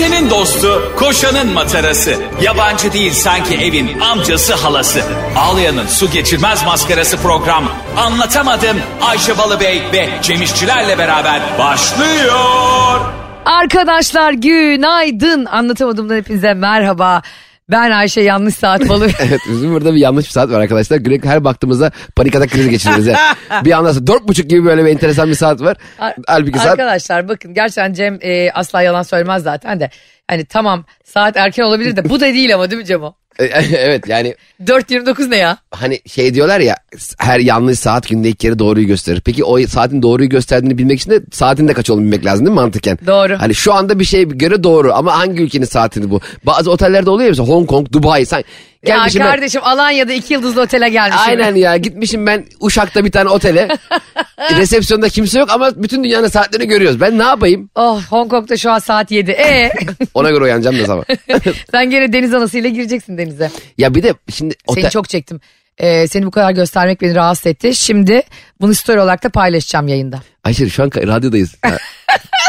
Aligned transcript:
Ayşe'nin 0.00 0.30
dostu, 0.30 0.92
koşanın 0.98 1.52
matarası. 1.52 2.14
Yabancı 2.42 2.92
değil 2.92 3.12
sanki 3.12 3.54
evin 3.54 4.00
amcası 4.00 4.54
halası. 4.54 5.02
Ağlayan'ın 5.36 5.86
su 5.86 6.10
geçirmez 6.10 6.64
maskarası 6.64 7.16
program. 7.16 7.64
Anlatamadım 7.96 8.76
Ayşe 9.00 9.38
Balıbey 9.38 9.82
ve 9.92 10.08
Cemişçilerle 10.22 10.98
beraber 10.98 11.40
başlıyor. 11.58 13.00
Arkadaşlar 13.44 14.32
günaydın. 14.32 15.44
Anlatamadığımdan 15.44 16.16
hepinize 16.16 16.54
merhaba. 16.54 17.22
Ben 17.70 17.90
Ayşe 17.90 18.20
yanlış 18.20 18.54
saat 18.54 18.88
balı. 18.88 19.08
Evet 19.20 19.40
bizim 19.50 19.72
burada 19.72 19.94
bir 19.94 20.00
yanlış 20.00 20.26
bir 20.26 20.30
saat 20.30 20.50
var 20.50 20.60
arkadaşlar. 20.60 20.96
Greg 20.96 21.24
her 21.24 21.44
baktığımızda 21.44 21.90
panik 22.16 22.36
atak 22.36 22.50
krizi 22.50 22.70
geçiririz. 22.70 23.06
ya. 23.06 23.18
bir 23.64 23.72
anda 23.72 24.06
dört 24.06 24.28
buçuk 24.28 24.50
gibi 24.50 24.64
böyle 24.64 24.84
bir 24.84 24.90
enteresan 24.90 25.28
bir 25.28 25.34
saat 25.34 25.60
var. 25.60 25.76
Ar- 25.98 26.14
Halbuki 26.26 26.58
saat 26.58 26.68
Arkadaşlar 26.70 27.28
bakın 27.28 27.54
gerçekten 27.54 27.92
Cem 27.92 28.18
e, 28.22 28.50
asla 28.50 28.82
yalan 28.82 29.02
söylemez 29.02 29.42
zaten 29.42 29.80
de. 29.80 29.90
Hani 30.28 30.44
tamam 30.44 30.84
saat 31.04 31.36
erken 31.36 31.62
olabilir 31.62 31.96
de 31.96 32.08
bu 32.08 32.20
da 32.20 32.24
değil 32.26 32.54
ama 32.54 32.70
değil 32.70 32.82
mi 32.82 32.86
Cem 32.86 33.02
o? 33.02 33.14
evet 33.72 34.08
yani 34.08 34.34
4.29 34.64 35.30
ne 35.30 35.36
ya? 35.36 35.58
hani 35.70 36.00
şey 36.06 36.34
diyorlar 36.34 36.60
ya 36.60 36.76
her 37.18 37.40
yanlış 37.40 37.78
saat 37.78 38.08
günde 38.08 38.28
iki 38.28 38.38
kere 38.38 38.58
doğruyu 38.58 38.86
gösterir. 38.86 39.22
Peki 39.24 39.44
o 39.44 39.66
saatin 39.66 40.02
doğruyu 40.02 40.28
gösterdiğini 40.28 40.78
bilmek 40.78 41.00
için 41.00 41.10
de 41.10 41.20
saatin 41.32 41.68
de 41.68 41.72
kaç 41.72 41.90
olduğunu 41.90 42.04
bilmek 42.04 42.24
lazım 42.24 42.46
değil 42.46 42.54
mi 42.54 42.60
mantıken? 42.60 42.98
Doğru. 43.06 43.36
Hani 43.38 43.54
şu 43.54 43.74
anda 43.74 43.98
bir 43.98 44.04
şeye 44.04 44.24
göre 44.24 44.64
doğru 44.64 44.92
ama 44.94 45.18
hangi 45.18 45.42
ülkenin 45.42 45.64
saatini 45.64 46.10
bu? 46.10 46.20
Bazı 46.46 46.70
otellerde 46.70 47.10
oluyor 47.10 47.26
ya 47.26 47.30
mesela 47.30 47.48
Hong 47.48 47.68
Kong, 47.68 47.92
Dubai. 47.92 48.26
Sen, 48.26 48.44
Ya 48.86 48.96
gelmişim 48.96 49.20
ben- 49.20 49.30
kardeşim 49.30 49.60
Alanya'da 49.64 50.12
iki 50.12 50.34
yıldızlı 50.34 50.60
otele 50.60 50.88
gelmişim. 50.88 51.22
Aynen 51.28 51.54
ya 51.54 51.76
gitmişim 51.76 52.26
ben 52.26 52.46
Uşak'ta 52.60 53.04
bir 53.04 53.10
tane 53.10 53.28
otele. 53.28 53.68
Resepsiyonda 54.56 55.08
kimse 55.08 55.38
yok 55.38 55.50
ama 55.50 55.82
bütün 55.82 56.04
dünyanın 56.04 56.28
saatlerini 56.28 56.68
görüyoruz. 56.68 57.00
Ben 57.00 57.18
ne 57.18 57.22
yapayım? 57.22 57.70
Oh 57.74 58.02
Hong 58.02 58.30
Kong'da 58.30 58.56
şu 58.56 58.70
an 58.70 58.78
saat 58.78 59.10
7. 59.10 59.30
E 59.30 59.72
Ona 60.14 60.30
göre 60.30 60.44
uyanacağım 60.44 60.78
da 60.78 60.84
sabah. 60.86 61.04
sen 61.70 61.90
gene 61.90 62.12
deniz 62.12 62.34
anasıyla 62.34 62.70
gireceksin 62.70 63.18
denize. 63.18 63.50
ya 63.78 63.94
bir 63.94 64.02
de 64.02 64.14
şimdi 64.32 64.54
otel... 64.66 64.82
Seni 64.82 64.90
çok 64.90 65.08
çektim. 65.08 65.40
Ee, 65.78 66.06
seni 66.08 66.26
bu 66.26 66.30
kadar 66.30 66.50
göstermek 66.52 67.00
beni 67.02 67.14
rahatsız 67.14 67.46
etti. 67.46 67.74
Şimdi 67.74 68.22
bunu 68.60 68.74
story 68.74 69.00
olarak 69.00 69.24
da 69.24 69.28
paylaşacağım 69.28 69.88
yayında. 69.88 70.20
Ayşe 70.44 70.68
şu 70.68 70.82
an 70.82 70.88
ka- 70.88 71.06
radyodayız. 71.08 71.54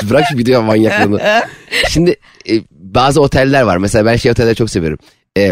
Bırak 0.03 0.25
şu 0.31 0.37
video 0.37 0.61
manyaklığını. 0.61 1.43
Şimdi 1.89 2.15
e, 2.49 2.53
bazı 2.71 3.21
oteller 3.21 3.61
var. 3.61 3.77
Mesela 3.77 4.05
ben 4.05 4.15
şey 4.15 4.31
otelleri 4.31 4.55
çok 4.55 4.69
seviyorum. 4.69 4.99
E, 5.37 5.51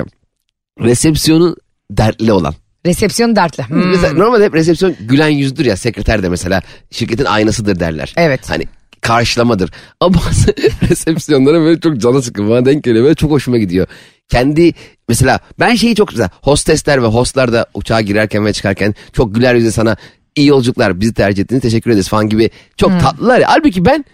resepsiyonu 0.83 1.55
dertli 1.91 2.31
olan. 2.31 2.53
Resepsiyon 2.85 3.35
dertli. 3.35 3.63
Hmm. 3.63 3.89
Mesela 3.89 4.13
normalde 4.13 4.45
hep 4.45 4.53
resepsiyon 4.53 4.95
gülen 4.99 5.29
yüzdür 5.29 5.65
ya 5.65 5.77
sekreter 5.77 6.23
de 6.23 6.29
mesela 6.29 6.61
şirketin 6.91 7.25
aynasıdır 7.25 7.79
derler. 7.79 8.13
Evet. 8.17 8.49
Hani 8.49 8.63
karşılamadır. 9.01 9.71
Ama 9.99 10.15
bazı 10.27 10.53
resepsiyonlara 10.89 11.59
böyle 11.59 11.79
çok 11.79 11.97
canı 11.97 12.21
sıkın 12.21 12.49
bana 12.49 12.65
denk 12.65 12.83
geliyor. 12.83 13.03
Böyle 13.03 13.15
çok 13.15 13.31
hoşuma 13.31 13.57
gidiyor. 13.57 13.87
Kendi 14.29 14.73
mesela 15.07 15.39
ben 15.59 15.75
şeyi 15.75 15.95
çok 15.95 16.07
güzel. 16.07 16.29
Hostesler 16.41 17.03
ve 17.03 17.07
hostlar 17.07 17.53
da 17.53 17.65
uçağa 17.73 18.01
girerken 18.01 18.45
ve 18.45 18.53
çıkarken 18.53 18.95
çok 19.13 19.35
güler 19.35 19.55
yüzle 19.55 19.71
sana 19.71 19.97
iyi 20.35 20.47
yolculuklar 20.47 21.01
bizi 21.01 21.13
tercih 21.13 21.43
ettiğiniz 21.43 21.61
teşekkür 21.61 21.91
ederiz 21.91 22.09
falan 22.09 22.29
gibi 22.29 22.49
çok 22.77 22.99
tatlılar 22.99 23.39
ya. 23.39 23.47
Halbuki 23.49 23.85
ben 23.85 24.05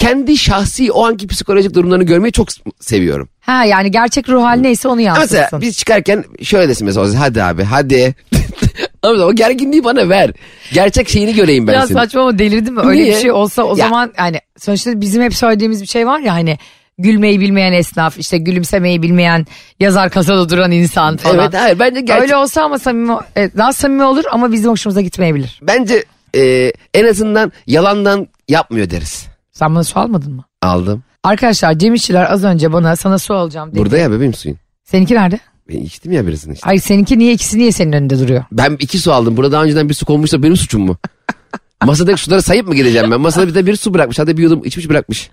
kendi 0.00 0.36
şahsi 0.36 0.92
o 0.92 1.06
anki 1.06 1.26
psikolojik 1.26 1.74
durumlarını 1.74 2.04
görmeyi 2.04 2.32
çok 2.32 2.48
seviyorum. 2.80 3.28
Ha 3.40 3.64
yani 3.64 3.90
gerçek 3.90 4.28
ruh 4.28 4.42
hali 4.42 4.62
neyse 4.62 4.88
onu 4.88 5.00
yansıtsın. 5.00 5.38
Mesela 5.38 5.60
biz 5.60 5.78
çıkarken 5.78 6.24
şöyle 6.42 6.68
desin 6.68 6.86
mesela 6.86 7.20
hadi 7.20 7.42
abi 7.42 7.62
hadi. 7.64 8.14
Ama 9.02 9.24
o 9.24 9.32
gerginliği 9.34 9.84
bana 9.84 10.08
ver. 10.08 10.30
Gerçek 10.72 11.08
şeyini 11.08 11.34
göreyim 11.34 11.66
ben 11.66 11.72
ya 11.72 11.86
senin. 11.86 11.98
saçma 11.98 12.20
ama 12.20 12.38
delirdin 12.38 12.74
mi? 12.74 12.80
Öyle 12.84 13.02
Niye? 13.02 13.16
bir 13.16 13.20
şey 13.20 13.32
olsa 13.32 13.62
o 13.62 13.68
Ya- 13.76 13.88
zaman 13.88 14.12
hani 14.16 14.40
sonuçta 14.58 15.00
bizim 15.00 15.22
hep 15.22 15.34
söylediğimiz 15.34 15.82
bir 15.82 15.86
şey 15.86 16.06
var 16.06 16.20
ya 16.20 16.34
hani 16.34 16.58
gülmeyi 16.98 17.40
bilmeyen 17.40 17.72
esnaf 17.72 18.18
işte 18.18 18.38
gülümsemeyi 18.38 19.02
bilmeyen 19.02 19.46
yazar 19.80 20.10
kasada 20.10 20.48
duran 20.48 20.70
insan 20.70 21.16
falan. 21.16 21.38
Evet 21.38 21.54
hayır 21.54 21.78
bence 21.78 22.00
gerçek. 22.00 22.22
Öyle 22.22 22.36
olsa 22.36 22.62
ama 22.62 22.78
samimi, 22.78 23.12
evet, 23.36 23.56
daha 23.56 23.72
samimi 23.72 24.04
olur 24.04 24.24
ama 24.32 24.52
bizim 24.52 24.70
hoşumuza 24.70 25.00
gitmeyebilir. 25.00 25.60
Bence 25.62 26.04
e, 26.36 26.72
en 26.94 27.04
azından 27.06 27.52
yalandan 27.66 28.28
yapmıyor 28.48 28.90
deriz. 28.90 29.26
Sen 29.60 29.74
bana 29.74 29.84
su 29.84 30.00
almadın 30.00 30.32
mı? 30.32 30.44
Aldım. 30.62 31.02
Arkadaşlar 31.24 31.78
Cem 31.78 31.94
İşçiler 31.94 32.32
az 32.32 32.44
önce 32.44 32.72
bana 32.72 32.96
sana 32.96 33.18
su 33.18 33.34
alacağım 33.34 33.70
dedi. 33.70 33.78
Burada 33.78 33.98
ya 33.98 34.10
bebeğim 34.10 34.34
suyun. 34.34 34.58
Seninki 34.84 35.14
nerede? 35.14 35.40
Ben 35.68 35.78
içtim 35.78 36.12
ya 36.12 36.26
birisini 36.26 36.54
işte. 36.54 36.64
Hayır 36.64 36.80
seninki 36.80 37.18
niye 37.18 37.32
ikisi 37.32 37.58
niye 37.58 37.72
senin 37.72 37.92
önünde 37.92 38.18
duruyor? 38.18 38.44
Ben 38.52 38.76
iki 38.80 38.98
su 38.98 39.12
aldım. 39.12 39.36
Burada 39.36 39.52
daha 39.52 39.64
önceden 39.64 39.88
bir 39.88 39.94
su 39.94 40.06
konmuşsa 40.06 40.42
benim 40.42 40.56
suçum 40.56 40.82
mu? 40.82 40.96
Masadaki 41.84 42.20
suları 42.22 42.42
sayıp 42.42 42.68
mı 42.68 42.74
gideceğim 42.74 43.10
ben? 43.10 43.20
Masada 43.20 43.48
bir 43.48 43.54
de 43.54 43.66
bir 43.66 43.76
su 43.76 43.94
bırakmış. 43.94 44.18
Hadi 44.18 44.36
bir 44.36 44.42
yudum 44.42 44.64
içmiş 44.64 44.88
bırakmış. 44.88 45.30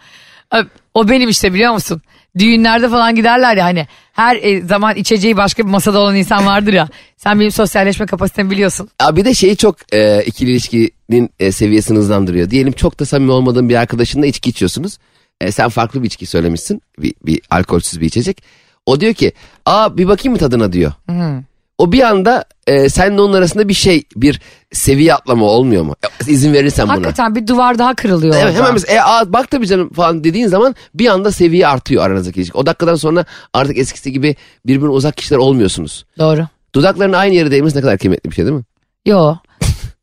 O 0.93 1.09
benim 1.09 1.29
işte 1.29 1.53
biliyor 1.53 1.73
musun? 1.73 2.01
Düğünlerde 2.39 2.89
falan 2.89 3.15
giderler 3.15 3.57
ya 3.57 3.65
hani 3.65 3.87
her 4.13 4.35
e, 4.35 4.61
zaman 4.61 4.95
içeceği 4.95 5.37
başka 5.37 5.63
bir 5.63 5.69
masada 5.71 5.99
olan 5.99 6.15
insan 6.15 6.45
vardır 6.45 6.73
ya. 6.73 6.87
Sen 7.17 7.39
benim 7.39 7.51
sosyalleşme 7.51 8.05
kapasitemi 8.05 8.51
biliyorsun. 8.51 8.89
Abi 8.99 9.19
bir 9.19 9.25
de 9.25 9.33
şeyi 9.33 9.57
çok 9.57 9.93
e, 9.93 10.23
ikili 10.25 10.51
ilişkinin 10.51 11.29
e, 11.39 11.51
seviyesini 11.51 11.97
hızlandırıyor. 11.97 12.49
Diyelim 12.49 12.73
çok 12.73 12.99
da 12.99 13.05
samimi 13.05 13.31
olmadığın 13.31 13.69
bir 13.69 13.75
arkadaşınla 13.75 14.25
içki 14.25 14.49
içiyorsunuz. 14.49 14.97
E, 15.41 15.51
sen 15.51 15.69
farklı 15.69 16.01
bir 16.01 16.07
içki 16.07 16.25
söylemişsin. 16.25 16.81
Bir, 16.99 17.13
bir 17.25 17.41
alkolsüz 17.49 18.01
bir 18.01 18.05
içecek. 18.05 18.43
O 18.85 18.99
diyor 18.99 19.13
ki 19.13 19.31
aa 19.65 19.97
bir 19.97 20.07
bakayım 20.07 20.33
mı 20.33 20.39
tadına 20.39 20.73
diyor. 20.73 20.91
O 21.77 21.91
bir 21.91 22.01
anda 22.01 22.45
e, 22.67 22.89
seninle 22.89 23.21
onun 23.21 23.33
arasında 23.33 23.67
bir 23.67 23.73
şey 23.73 24.03
bir 24.15 24.41
seviye 24.71 25.13
atlama 25.13 25.45
olmuyor 25.45 25.83
mu? 25.83 25.95
E, 26.03 26.31
İzin 26.31 26.53
verirsen 26.53 26.85
buna. 26.85 26.93
Hakikaten 26.93 27.35
bir 27.35 27.47
duvar 27.47 27.79
daha 27.79 27.93
kırılıyor 27.95 28.35
Evet, 28.41 28.55
hemen 28.55 28.73
mesela 28.73 28.93
e, 28.95 29.01
aa, 29.01 29.33
bak 29.33 29.51
tabii 29.51 29.67
canım 29.67 29.93
falan 29.93 30.23
dediğin 30.23 30.47
zaman 30.47 30.75
bir 30.93 31.07
anda 31.07 31.31
seviye 31.31 31.67
artıyor 31.67 32.05
aranızdaki 32.05 32.39
ilişki. 32.39 32.57
O 32.57 32.65
dakikadan 32.65 32.95
sonra 32.95 33.25
artık 33.53 33.77
eskisi 33.77 34.11
gibi 34.11 34.35
birbirine 34.65 34.89
uzak 34.89 35.17
kişiler 35.17 35.37
olmuyorsunuz. 35.37 36.05
Doğru. 36.19 36.47
Dudakların 36.75 37.13
aynı 37.13 37.35
yere 37.35 37.51
değmesi 37.51 37.77
ne 37.77 37.81
kadar 37.81 37.97
kıymetli 37.97 38.29
bir 38.29 38.35
şey 38.35 38.45
değil 38.45 38.57
mi? 38.57 38.63
Yo. 39.05 39.35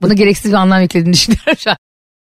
Buna 0.02 0.14
gereksiz 0.14 0.50
bir 0.52 0.56
anlam 0.56 0.80
yüklediğini 0.82 1.12
düşünüyorum 1.12 1.54
şu 1.58 1.70
an. 1.70 1.76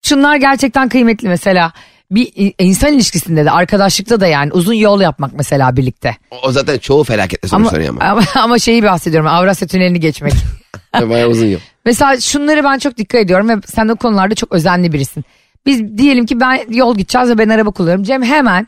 Şunlar 0.05 0.37
gerçekten 0.37 0.89
kıymetli 0.89 1.29
mesela. 1.29 1.73
Bir 2.15 2.55
insan 2.59 2.93
ilişkisinde 2.93 3.45
de 3.45 3.51
arkadaşlıkta 3.51 4.21
da 4.21 4.27
yani 4.27 4.53
uzun 4.53 4.73
yol 4.73 5.01
yapmak 5.01 5.33
mesela 5.35 5.77
birlikte. 5.77 6.17
O, 6.31 6.37
o 6.43 6.53
zaten 6.53 6.79
çoğu 6.79 7.05
felaketle 7.05 7.49
sonuçlanıyor 7.49 7.89
ama. 7.89 8.05
ama, 8.05 8.23
ama 8.43 8.59
şeyi 8.59 8.83
bahsediyorum 8.83 9.29
Avrasya 9.31 9.69
Tüneli'ni 9.69 10.01
geçmek. 10.01 10.33
Bayağı 11.09 11.29
uzun 11.29 11.47
yol. 11.47 11.59
Mesela 11.85 12.21
şunları 12.21 12.65
ben 12.65 12.79
çok 12.79 12.97
dikkat 12.97 13.21
ediyorum 13.21 13.49
ve 13.49 13.55
sen 13.67 13.89
o 13.89 13.97
konularda 13.97 14.35
çok 14.35 14.53
özenli 14.53 14.93
birisin. 14.93 15.25
Biz 15.67 15.99
diyelim 15.99 16.27
ki 16.27 16.41
ben 16.41 16.61
yol 16.69 16.97
gideceğiz 16.97 17.29
ve 17.29 17.39
ben 17.39 17.49
araba 17.49 17.71
kullanıyorum. 17.71 18.05
Cem 18.05 18.23
hemen 18.23 18.67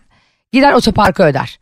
gider 0.53 0.73
otoparkı 0.73 1.23
öder. 1.23 1.59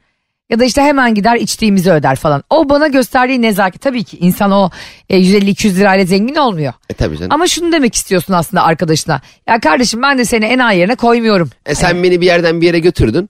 Ya 0.52 0.58
da 0.58 0.64
işte 0.64 0.82
hemen 0.82 1.14
gider 1.14 1.36
içtiğimizi 1.36 1.92
öder 1.92 2.16
falan. 2.16 2.42
O 2.50 2.68
bana 2.68 2.88
gösterdiği 2.88 3.42
nezaket. 3.42 3.80
Tabii 3.80 4.04
ki 4.04 4.16
insan 4.18 4.50
o 4.50 4.70
e, 5.10 5.18
150-200 5.18 5.76
lirayla 5.76 6.04
zengin 6.04 6.34
olmuyor. 6.34 6.72
E 6.90 6.94
tabii 6.94 7.16
canım. 7.18 7.32
Ama 7.32 7.46
şunu 7.46 7.72
demek 7.72 7.94
istiyorsun 7.94 8.32
aslında 8.32 8.62
arkadaşına. 8.62 9.20
Ya 9.48 9.60
kardeşim 9.60 10.02
ben 10.02 10.18
de 10.18 10.24
seni 10.24 10.44
en 10.44 10.58
ay 10.58 10.78
yerine 10.78 10.94
koymuyorum. 10.94 11.50
E 11.66 11.74
sen 11.74 12.02
beni 12.02 12.20
bir 12.20 12.26
yerden 12.26 12.60
bir 12.60 12.66
yere 12.66 12.78
götürdün. 12.78 13.28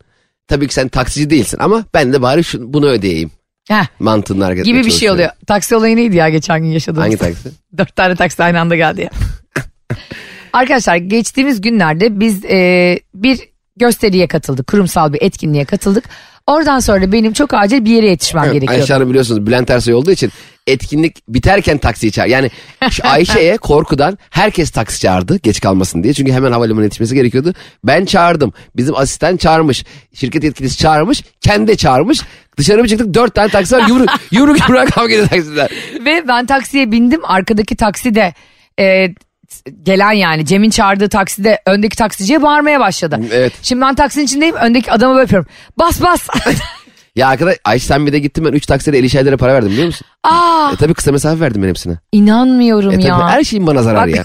Tabii 0.49 0.69
ki 0.69 0.75
sen 0.75 0.89
taksici 0.89 1.31
değilsin 1.31 1.59
ama 1.61 1.85
ben 1.95 2.13
de 2.13 2.23
bari 2.23 2.45
şunu, 2.45 2.73
bunu 2.73 2.87
ödeyeyim. 2.87 3.31
Heh, 3.69 3.87
Mantığını 3.99 4.45
hareket 4.45 4.65
gibi 4.65 4.87
bir 4.87 4.91
şey 4.91 5.11
oluyor. 5.11 5.31
Taksi 5.47 5.77
olayı 5.77 5.97
neydi 5.97 6.17
ya 6.17 6.29
geçen 6.29 6.63
gün 6.63 6.71
yaşadığımız? 6.71 7.05
Hangi 7.05 7.17
taksi? 7.17 7.49
Dört 7.79 7.97
tane 7.97 8.17
taksi 8.17 8.43
aynı 8.43 8.61
anda 8.61 8.77
geldi 8.77 9.01
ya. 9.01 9.11
Arkadaşlar 10.53 10.97
geçtiğimiz 10.97 11.61
günlerde 11.61 12.21
biz 12.21 12.45
e, 12.45 12.99
bir 13.15 13.52
gösteriye 13.77 14.27
katıldık. 14.27 14.67
Kurumsal 14.67 15.13
bir 15.13 15.23
etkinliğe 15.23 15.65
katıldık. 15.65 16.05
Oradan 16.47 16.79
sonra 16.79 17.13
benim 17.13 17.33
çok 17.33 17.55
acil 17.55 17.85
bir 17.85 17.91
yere 17.91 18.09
yetişmem 18.09 18.45
gerekiyordu. 18.45 18.81
Ayşe 18.81 18.93
Hanım 18.95 19.09
biliyorsunuz 19.09 19.47
Bülent 19.47 19.71
Ersoy 19.71 19.95
olduğu 19.95 20.11
için 20.11 20.33
etkinlik 20.67 21.29
biterken 21.29 21.79
taksiyi 21.79 22.13
çağır. 22.13 22.27
Yani 22.27 22.51
Ayşe'ye 23.03 23.57
korkudan 23.57 24.19
herkes 24.31 24.71
taksi 24.71 25.01
çağırdı 25.01 25.39
geç 25.39 25.61
kalmasın 25.61 26.03
diye. 26.03 26.15
Çünkü 26.15 26.33
hemen 26.33 26.53
havalimanına 26.53 26.85
yetişmesi 26.85 27.15
gerekiyordu. 27.15 27.55
Ben 27.85 28.05
çağırdım. 28.05 28.53
Bizim 28.77 28.97
asistan 28.97 29.37
çağırmış. 29.37 29.85
Şirket 30.15 30.45
yetkilisi 30.45 30.79
çağırmış. 30.79 31.23
Kendi 31.41 31.67
de 31.67 31.77
çağırmış. 31.77 32.21
Dışarı 32.59 32.85
bir 32.85 32.89
çıktık 32.89 33.15
dört 33.15 33.35
tane 33.35 33.49
taksi 33.49 33.75
var. 33.77 33.89
Yumruk 33.89 34.11
yumruk 34.31 34.61
yumruğa 34.61 34.85
kavga 34.85 35.13
ediyor 35.13 35.29
taksiler. 35.29 35.71
Ve 36.05 36.29
ben 36.29 36.47
taksiye 36.47 36.93
bindim. 36.93 37.21
Arkadaki 37.25 37.77
taksi 37.77 38.15
de 38.15 38.35
e, 38.81 39.09
gelen 39.83 40.13
yani 40.13 40.47
Cem'in 40.47 40.71
çağırdığı 40.71 41.09
takside 41.09 41.59
öndeki 41.67 41.97
taksiciye 41.97 42.43
bağırmaya 42.43 42.81
başladı. 42.81 43.21
Evet. 43.33 43.53
Şimdi 43.63 43.83
ben 43.83 43.95
taksinin 43.95 44.25
içindeyim. 44.25 44.55
Öndeki 44.57 44.93
adamı 44.93 45.13
böyle 45.15 45.23
yapıyorum. 45.23 45.49
Bas 45.79 46.03
bas. 46.03 46.29
Ya 47.17 47.29
arkadaş 47.29 47.57
Ayşe 47.65 47.87
sen 47.87 48.07
bir 48.07 48.13
de 48.13 48.19
gittin 48.19 48.45
ben 48.45 48.53
üç 48.53 48.67
taksiyle 48.67 48.99
50 48.99 49.25
lira 49.25 49.37
para 49.37 49.55
verdim 49.55 49.71
biliyor 49.71 49.87
musun? 49.87 50.07
Aa, 50.25 50.71
E 50.75 50.77
tabii 50.77 50.95
kısa 50.95 51.13
mesafe 51.13 51.41
verdim 51.41 51.63
ben 51.63 51.69
hepsine. 51.69 51.99
inanmıyorum 52.13 52.91
E 52.91 52.95
tabii 52.95 53.07
ya. 53.07 53.29
her 53.29 53.45
şeyin 53.45 53.67
bana 53.67 53.83
zarar 53.83 54.09
Bak- 54.09 54.17
ya. 54.17 54.25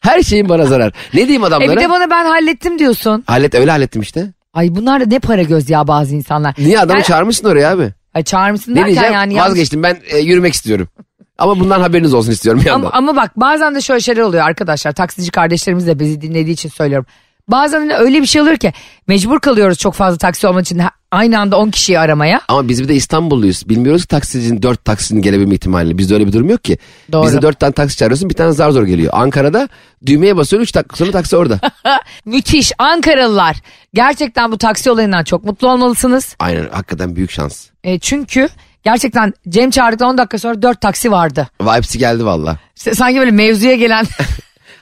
Her 0.00 0.22
şeyin 0.22 0.48
bana 0.48 0.66
zarar. 0.66 0.92
Ne 1.14 1.20
diyeyim 1.20 1.42
E 1.42 1.46
adamlara? 1.46 1.76
bir 1.76 1.80
de 1.80 1.90
bana 1.90 2.10
ben 2.10 2.24
hallettim 2.24 2.78
diyorsun. 2.78 3.24
Hallet 3.26 3.54
öyle 3.54 3.70
hallettim 3.70 4.02
işte. 4.02 4.26
Ay 4.54 4.68
bunlar 4.74 5.00
da 5.00 5.04
ne 5.06 5.18
para 5.18 5.42
göz 5.42 5.70
ya 5.70 5.86
bazı 5.88 6.14
insanlar. 6.14 6.54
Niye 6.58 6.78
adamı 6.80 6.98
Yani- 6.98 7.06
çağırmışsın 7.06 7.48
oraya 7.48 7.70
abi? 7.70 7.90
Ay 8.14 8.22
çağırmışsın 8.24 8.72
Ne 8.72 8.76
derken 8.76 8.88
diyeceğim? 8.92 9.14
yani. 9.14 9.34
yanlış- 9.34 9.50
Vazgeçtim 9.50 9.82
ben 9.82 9.96
e, 10.08 10.18
yürümek 10.18 10.54
istiyorum. 10.54 10.88
Ama 11.38 11.60
bundan 11.60 11.80
haberiniz 11.80 12.14
olsun 12.14 12.30
istiyorum 12.32 12.60
bir 12.60 12.66
yandan. 12.66 12.86
Ama, 12.86 12.96
ama 12.96 13.16
bak 13.16 13.32
bazen 13.36 13.74
de 13.74 13.80
şöyle 13.80 14.00
şeyler 14.00 14.22
oluyor 14.22 14.44
arkadaşlar. 14.44 14.92
Taksici 14.92 15.30
kardeşlerimiz 15.30 15.86
de 15.86 15.98
bizi 15.98 16.20
dinlediği 16.20 16.52
için 16.52 16.68
söylüyorum. 16.68 17.06
Bazen 17.48 17.78
hani 17.78 17.94
öyle 17.94 18.20
bir 18.22 18.26
şey 18.26 18.42
oluyor 18.42 18.56
ki 18.56 18.72
mecbur 19.08 19.40
kalıyoruz 19.40 19.78
çok 19.78 19.94
fazla 19.94 20.18
taksi 20.18 20.46
olmak 20.46 20.62
için 20.62 20.82
aynı 21.10 21.40
anda 21.40 21.56
10 21.56 21.70
kişiyi 21.70 21.98
aramaya. 21.98 22.40
Ama 22.48 22.68
biz 22.68 22.82
bir 22.82 22.88
de 22.88 22.94
İstanbulluyuz. 22.94 23.68
Bilmiyoruz 23.68 24.02
ki 24.02 24.08
taksicinin 24.08 24.62
dört 24.62 24.84
taksinin 24.84 25.22
gelebilme 25.22 25.54
ihtimalini. 25.54 25.98
Bizde 25.98 26.14
öyle 26.14 26.26
bir 26.26 26.32
durum 26.32 26.50
yok 26.50 26.64
ki. 26.64 26.78
Doğru. 27.12 27.26
Bizde 27.26 27.42
dört 27.42 27.60
tane 27.60 27.72
taksi 27.72 27.96
çağırıyorsun 27.96 28.30
bir 28.30 28.34
tane 28.34 28.52
zar 28.52 28.70
zor 28.70 28.82
geliyor. 28.84 29.12
Ankara'da 29.16 29.68
düğmeye 30.06 30.36
basıyorsun 30.36 30.64
üç 30.64 30.74
dakika 30.74 30.96
sonra 30.96 31.10
taksi 31.10 31.36
orada. 31.36 31.60
Müthiş 32.24 32.72
Ankaralılar. 32.78 33.56
Gerçekten 33.94 34.52
bu 34.52 34.58
taksi 34.58 34.90
olayından 34.90 35.24
çok 35.24 35.44
mutlu 35.44 35.68
olmalısınız. 35.70 36.36
Aynen 36.38 36.68
hakikaten 36.72 37.16
büyük 37.16 37.30
şans. 37.30 37.66
E, 37.84 37.98
çünkü 37.98 38.48
gerçekten 38.86 39.34
Cem 39.48 39.70
çağırdıktan 39.70 40.08
10 40.08 40.18
dakika 40.18 40.38
sonra 40.38 40.62
4 40.62 40.80
taksi 40.80 41.10
vardı. 41.10 41.48
Vibes'i 41.62 41.98
geldi 41.98 42.24
valla. 42.24 42.56
S- 42.74 42.94
Sanki 42.94 43.18
böyle 43.18 43.30
mevzuya 43.30 43.74
gelen 43.74 44.06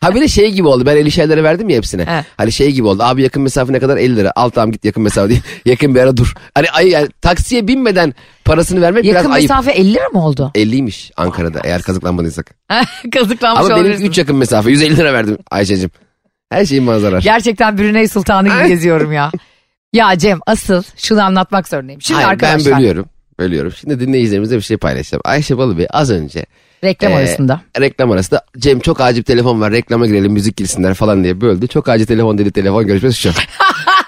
Ha 0.01 0.15
bir 0.15 0.21
de 0.21 0.29
şey 0.29 0.51
gibi 0.53 0.69
oldu. 0.69 0.87
Ben 0.87 0.97
50 0.97 1.11
şeylere 1.11 1.45
verdim 1.45 1.69
ya 1.69 1.77
hepsine. 1.77 2.07
He. 2.07 2.25
Hani 2.37 2.53
şey 2.53 2.73
gibi 2.73 2.87
oldu. 2.87 3.03
Abi 3.03 3.23
yakın 3.23 3.43
mesafe 3.43 3.73
ne 3.73 3.81
kadar 3.81 3.97
50 3.97 4.17
lira. 4.17 4.33
Al 4.37 4.51
tamam 4.51 4.73
git 4.73 4.85
yakın 4.85 5.03
mesafe 5.03 5.29
diye. 5.29 5.41
yakın 5.65 5.95
bir 5.95 6.01
ara 6.01 6.17
dur. 6.17 6.35
Hani 6.55 6.71
ay, 6.71 6.89
yani, 6.89 7.09
taksiye 7.23 7.69
binmeden 7.69 8.15
parasını 8.45 8.81
vermek 8.81 9.05
yakın 9.05 9.21
biraz 9.21 9.37
ayıp. 9.37 9.51
mesafe 9.51 9.71
50 9.71 9.95
lira 9.95 10.09
mı 10.09 10.27
oldu? 10.27 10.51
50'ymiş 10.55 11.11
Ankara'da 11.17 11.61
eğer 11.65 11.83
kazıklanmadıysak. 11.83 12.55
Kazıklanmış 13.15 13.61
Ama 13.61 13.69
benim 13.69 13.81
olabilirsin. 13.81 14.05
3 14.05 14.19
yakın 14.19 14.37
mesafe 14.37 14.71
150 14.71 14.97
lira 14.97 15.13
verdim 15.13 15.39
Ayşe'cim. 15.51 15.91
Her 16.51 16.65
şeyin 16.65 16.85
manzarar. 16.85 17.23
Gerçekten 17.23 17.79
Brunei 17.79 18.09
Sultanı 18.09 18.49
gibi 18.49 18.69
geziyorum 18.69 19.13
ya. 19.13 19.31
Ya 19.93 20.19
Cem 20.19 20.39
asıl 20.47 20.83
şunu 20.97 21.23
anlatmak 21.23 21.69
zorundayım. 21.69 22.03
Şimdi 22.03 22.21
Hayır, 22.21 22.29
arkadaşlar 22.29 22.73
ben 22.73 22.79
bölüyorum. 22.79 23.07
Bölüyorum. 23.39 23.73
Şimdi 23.73 24.01
dinleyicilerimize 24.01 24.57
bir 24.57 24.61
şey 24.61 24.77
paylaşacağım. 24.77 25.23
Ayşe 25.25 25.59
Balıbey 25.59 25.87
az 25.91 26.11
önce 26.11 26.47
reklam 26.85 27.13
Ee, 27.13 27.15
arasında. 27.17 27.61
reklam 27.81 28.11
arasında 28.11 28.45
Cem 28.59 28.81
çok 28.81 29.01
acil 29.01 29.23
telefon 29.23 29.61
var 29.61 29.73
reklama 29.73 30.07
girelim 30.07 30.33
müzik 30.33 30.57
girsinler 30.57 30.95
falan 30.95 31.25
diye 31.25 31.41
böldü. 31.41 31.67
Çok 31.69 31.89
acil 31.89 32.07
telefon 32.07 32.39
dedi 32.39 32.53
telefon 32.53 32.87
görüşmesi 32.87 33.17
şu. 33.21 33.31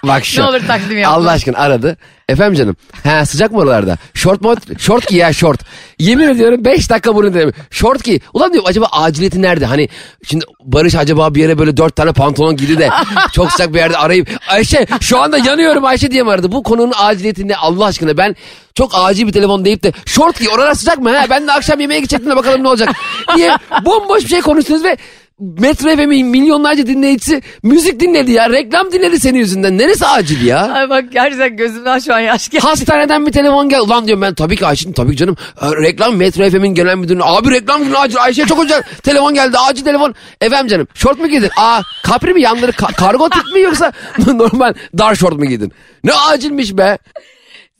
Bak 0.09 0.25
şu. 0.25 0.41
Ne 0.43 0.47
olur 0.47 0.61
takdim 0.67 0.99
yapma. 0.99 1.17
Allah 1.17 1.31
aşkına 1.31 1.59
aradı. 1.59 1.97
Efendim 2.29 2.55
canım. 2.55 2.77
He 3.03 3.27
sıcak 3.27 3.53
mı 3.53 3.59
oralarda? 3.59 3.97
Şort 4.15 4.41
mu? 4.41 4.55
Şort 4.79 5.09
giy 5.09 5.19
ya 5.19 5.33
şort. 5.33 5.61
Yemin 5.99 6.29
ediyorum 6.29 6.65
5 6.65 6.91
dakika 6.91 7.15
bunu 7.15 7.35
dedim. 7.35 7.53
Şort 7.71 8.05
giy. 8.05 8.19
Ulan 8.33 8.53
diyorum 8.53 8.69
acaba 8.69 8.87
aciliyeti 8.93 9.43
nerede? 9.43 9.67
Hani 9.67 9.89
şimdi 10.25 10.45
Barış 10.65 10.95
acaba 10.95 11.35
bir 11.35 11.43
yere 11.43 11.59
böyle 11.59 11.77
4 11.77 11.97
tane 11.97 12.13
pantolon 12.13 12.57
giydi 12.57 12.79
de 12.79 12.91
çok 13.33 13.53
sıcak 13.53 13.75
bir 13.75 13.79
yerde 13.79 13.97
arayıp 13.97 14.29
Ayşe 14.49 14.87
şu 15.01 15.19
anda 15.23 15.39
yanıyorum 15.39 15.85
Ayşe 15.85 16.11
diye 16.11 16.23
mi 16.23 16.31
aradı? 16.31 16.53
Bu 16.53 16.63
konunun 16.63 16.93
aciliyeti 16.97 17.49
ne 17.49 17.57
Allah 17.57 17.85
aşkına? 17.85 18.17
Ben 18.17 18.37
çok 18.75 18.91
acil 18.95 19.27
bir 19.27 19.33
telefon 19.33 19.65
deyip 19.65 19.83
de 19.83 19.93
şort 20.07 20.39
giy 20.39 20.49
oralar 20.49 20.75
sıcak 20.75 20.99
mı? 20.99 21.11
He? 21.21 21.31
Ben 21.31 21.47
de 21.47 21.53
akşam 21.53 21.81
yemeğe 21.81 22.01
gidecektim 22.01 22.31
de 22.31 22.37
bakalım 22.37 22.63
ne 22.63 22.69
olacak. 22.69 22.89
Niye? 23.37 23.57
Bomboş 23.85 24.25
bir 24.25 24.29
şey 24.29 24.41
konuştunuz 24.41 24.85
ve 24.85 24.97
Metro 25.41 25.97
FM'in 25.97 26.27
milyonlarca 26.27 26.87
dinleyicisi 26.87 27.43
müzik 27.63 28.01
dinledi 28.01 28.33
ya. 28.33 28.51
Reklam 28.51 28.93
dinledi 28.93 29.21
senin 29.21 29.39
yüzünden. 29.39 29.79
Neresi 29.79 30.07
acil 30.07 30.47
ya? 30.47 30.59
Ay 30.73 30.91
bak 30.91 31.05
gerçekten 31.13 31.57
gözümden 31.57 31.99
şu 31.99 32.15
an 32.15 32.19
yaş 32.21 32.49
geldi. 32.49 32.63
Hastaneden 32.67 33.27
bir 33.27 33.33
telefon 33.33 33.69
gel. 33.69 33.81
Ulan 33.81 34.07
diyorum 34.07 34.23
ben 34.23 34.35
tabii 34.35 34.57
ki 34.57 34.67
Ayşe'nin 34.67 34.93
tabii 34.93 35.11
ki 35.11 35.17
canım. 35.17 35.37
Ee, 35.63 35.67
reklam 35.83 36.17
Metro 36.17 36.51
FM'in 36.51 36.75
genel 36.75 36.97
müdürüne. 36.97 37.23
Abi 37.25 37.51
reklam 37.51 37.85
günü 37.85 37.97
acil. 37.99 38.17
Ayşe 38.23 38.45
çok 38.47 38.65
acil. 38.65 38.75
telefon 39.03 39.35
geldi 39.35 39.59
acil 39.59 39.85
telefon. 39.85 40.15
Efendim 40.41 40.69
canım 40.69 40.89
şort 40.95 41.19
mu 41.21 41.29
giydin? 41.29 41.51
Aa 41.59 41.83
kapri 42.05 42.35
mi 42.35 42.43
yanları 42.43 42.71
ka- 42.73 42.95
kargo 42.95 43.29
tip 43.29 43.45
mi 43.55 43.61
yoksa 43.61 43.93
normal 44.27 44.75
dar 44.99 45.15
şort 45.15 45.35
mu 45.39 45.45
giydin? 45.47 45.73
Ne 46.05 46.13
acilmiş 46.13 46.77
be. 46.77 46.99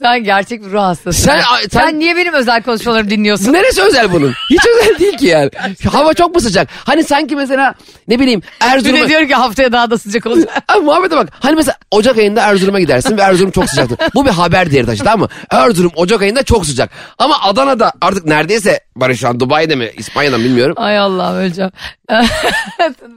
Sen 0.03 0.25
gerçek 0.25 0.65
bir 0.65 0.71
ruh 0.71 0.81
hastasın. 0.81 1.25
Sen- 1.25 1.41
sen, 1.71 1.81
sen- 1.81 1.99
niye 1.99 2.17
benim 2.17 2.35
özel 2.35 2.63
konuşmalarımı 2.63 3.11
dinliyorsun? 3.11 3.53
Neresi 3.53 3.83
özel 3.83 4.13
bunun? 4.13 4.33
Hiç 4.51 4.61
özel 4.67 4.99
değil 4.99 5.17
ki 5.17 5.27
yani. 5.27 5.51
Hava 5.93 6.15
çok 6.15 6.35
mu 6.35 6.41
sıcak? 6.41 6.69
Hani 6.85 7.05
sanki 7.05 7.37
mesela 7.37 7.75
ne 8.09 8.21
bileyim 8.21 8.43
Erzurum'a... 8.61 9.05
de 9.05 9.09
diyor 9.09 9.29
ki 9.29 9.35
haftaya 9.35 9.73
daha 9.73 9.91
da 9.91 9.99
sıcak 9.99 10.27
olacak. 10.27 10.63
Abi 10.69 10.81
muhabbete 10.85 11.17
bak. 11.17 11.29
Hani 11.41 11.57
mesela 11.57 11.77
Ocak 11.91 12.19
ayında 12.19 12.41
Erzurum'a 12.43 12.81
gidersin 12.81 13.19
ve 13.19 13.23
Erzurum 13.23 13.51
çok 13.51 13.71
sıcaktır. 13.71 13.99
Bu 14.15 14.25
bir 14.27 14.31
haber 14.31 14.71
değeri 14.71 14.87
taşı 14.87 15.05
tamam 15.05 15.21
mı? 15.21 15.29
Erzurum 15.51 15.93
Ocak 15.97 16.23
ayında 16.23 16.43
çok 16.43 16.67
sıcak. 16.67 16.91
Ama 17.19 17.43
Adana'da 17.43 17.93
artık 18.01 18.25
neredeyse 18.25 18.81
Barış 18.97 19.21
şu 19.21 19.29
an 19.29 19.41
Dubai'de 19.41 19.75
mi 19.75 19.91
İspanya'da 19.97 20.39
mı 20.39 20.45
bilmiyorum. 20.45 20.75
Ay 20.77 20.99
Allah'ım 20.99 21.37
öleceğim. 21.37 21.71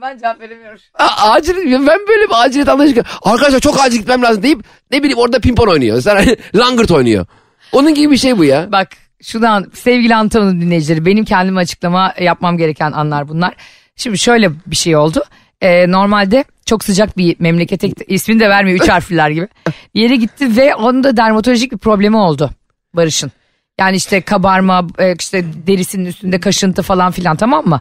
ben 0.02 0.18
cevap 0.18 0.40
veremiyorum. 0.40 0.78
A- 0.98 1.30
acil 1.30 1.56
ben 1.72 1.98
böyle 2.08 2.28
bir 2.28 2.44
aciliyet 2.44 2.68
anlayışı. 2.68 3.02
Arkadaşlar 3.22 3.60
çok 3.60 3.80
acil 3.80 3.98
gitmem 3.98 4.22
lazım 4.22 4.42
deyip 4.42 4.64
ne 4.90 4.98
bileyim 4.98 5.18
orada 5.18 5.40
pimpon 5.40 5.66
oynuyor. 5.68 5.96
Mesela 5.96 6.36
langırt 6.70 6.90
oynuyor. 6.90 7.26
Onun 7.72 7.94
gibi 7.94 8.12
bir 8.12 8.16
şey 8.16 8.38
bu 8.38 8.44
ya. 8.44 8.72
Bak 8.72 8.88
şuradan 9.22 9.70
sevgili 9.74 10.14
Antalya'nın 10.14 10.60
dinleyicileri 10.60 11.06
benim 11.06 11.24
kendime 11.24 11.60
açıklama 11.60 12.14
yapmam 12.20 12.58
gereken 12.58 12.92
anlar 12.92 13.28
bunlar. 13.28 13.54
Şimdi 13.96 14.18
şöyle 14.18 14.50
bir 14.66 14.76
şey 14.76 14.96
oldu. 14.96 15.22
Ee, 15.60 15.90
normalde 15.90 16.44
çok 16.66 16.84
sıcak 16.84 17.18
bir 17.18 17.36
memlekete 17.38 17.88
gitti. 17.88 18.04
ismini 18.08 18.40
de 18.40 18.48
vermiyor 18.48 18.80
üç 18.80 18.88
harfliler 18.88 19.30
gibi. 19.30 19.48
Bir 19.94 20.00
yere 20.00 20.16
gitti 20.16 20.56
ve 20.56 20.74
onun 20.74 21.04
da 21.04 21.16
dermatolojik 21.16 21.72
bir 21.72 21.78
problemi 21.78 22.16
oldu 22.16 22.50
Barış'ın. 22.94 23.32
Yani 23.80 23.96
işte 23.96 24.20
kabarma 24.20 24.86
e, 24.98 25.14
işte 25.18 25.44
derisinin 25.66 26.04
üstünde 26.04 26.40
kaşıntı 26.40 26.82
falan 26.82 27.12
filan 27.12 27.36
tamam 27.36 27.66
mı? 27.66 27.80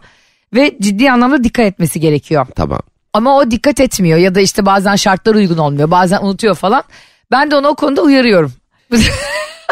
Ve 0.54 0.78
ciddi 0.82 1.12
anlamda 1.12 1.44
dikkat 1.44 1.66
etmesi 1.66 2.00
gerekiyor. 2.00 2.48
Tamam. 2.56 2.80
Ama 3.14 3.38
o 3.38 3.52
dikkat 3.52 3.80
etmiyor 3.80 4.18
ya 4.18 4.36
da 4.36 4.40
işte 4.40 4.66
bazen 4.66 4.96
şartlar 4.96 5.36
uygun 5.36 5.58
olmuyor 5.58 5.92
bazen 5.92 6.22
unutuyor 6.22 6.56
falan. 6.56 6.84
Ben 7.32 7.52
de 7.52 7.56
onu 7.56 7.68
o 7.68 7.76
konuda 7.76 8.02
uyarıyorum. 8.02 8.54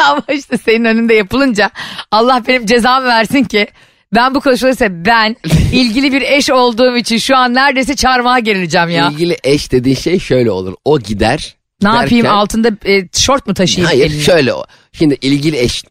Ama 0.07 0.21
işte 0.33 0.57
senin 0.57 0.85
önünde 0.85 1.13
yapılınca 1.13 1.69
Allah 2.11 2.43
benim 2.47 2.65
cezamı 2.65 3.05
versin 3.07 3.43
ki 3.43 3.67
ben 4.15 4.35
bu 4.35 4.39
konuşulursa 4.41 4.85
ben 5.05 5.35
ilgili 5.71 6.11
bir 6.13 6.21
eş 6.21 6.49
olduğum 6.49 6.97
için 6.97 7.17
şu 7.17 7.37
an 7.37 7.53
neredeyse 7.53 7.95
çarmıha 7.95 8.39
gerileceğim 8.39 8.89
ya. 8.89 9.09
İlgili 9.09 9.37
eş 9.43 9.71
dediğin 9.71 9.95
şey 9.95 10.19
şöyle 10.19 10.51
olur. 10.51 10.73
O 10.85 10.99
gider. 10.99 11.55
Ne 11.81 11.89
yapayım 11.89 12.27
altında 12.27 12.69
e, 12.85 13.07
şort 13.17 13.47
mu 13.47 13.53
taşıyayım 13.53 13.87
Hayır 13.87 14.11
eline? 14.11 14.23
şöyle 14.23 14.53
o. 14.53 14.63
Şimdi 14.93 15.17
ilgili 15.21 15.57
eş 15.59 15.83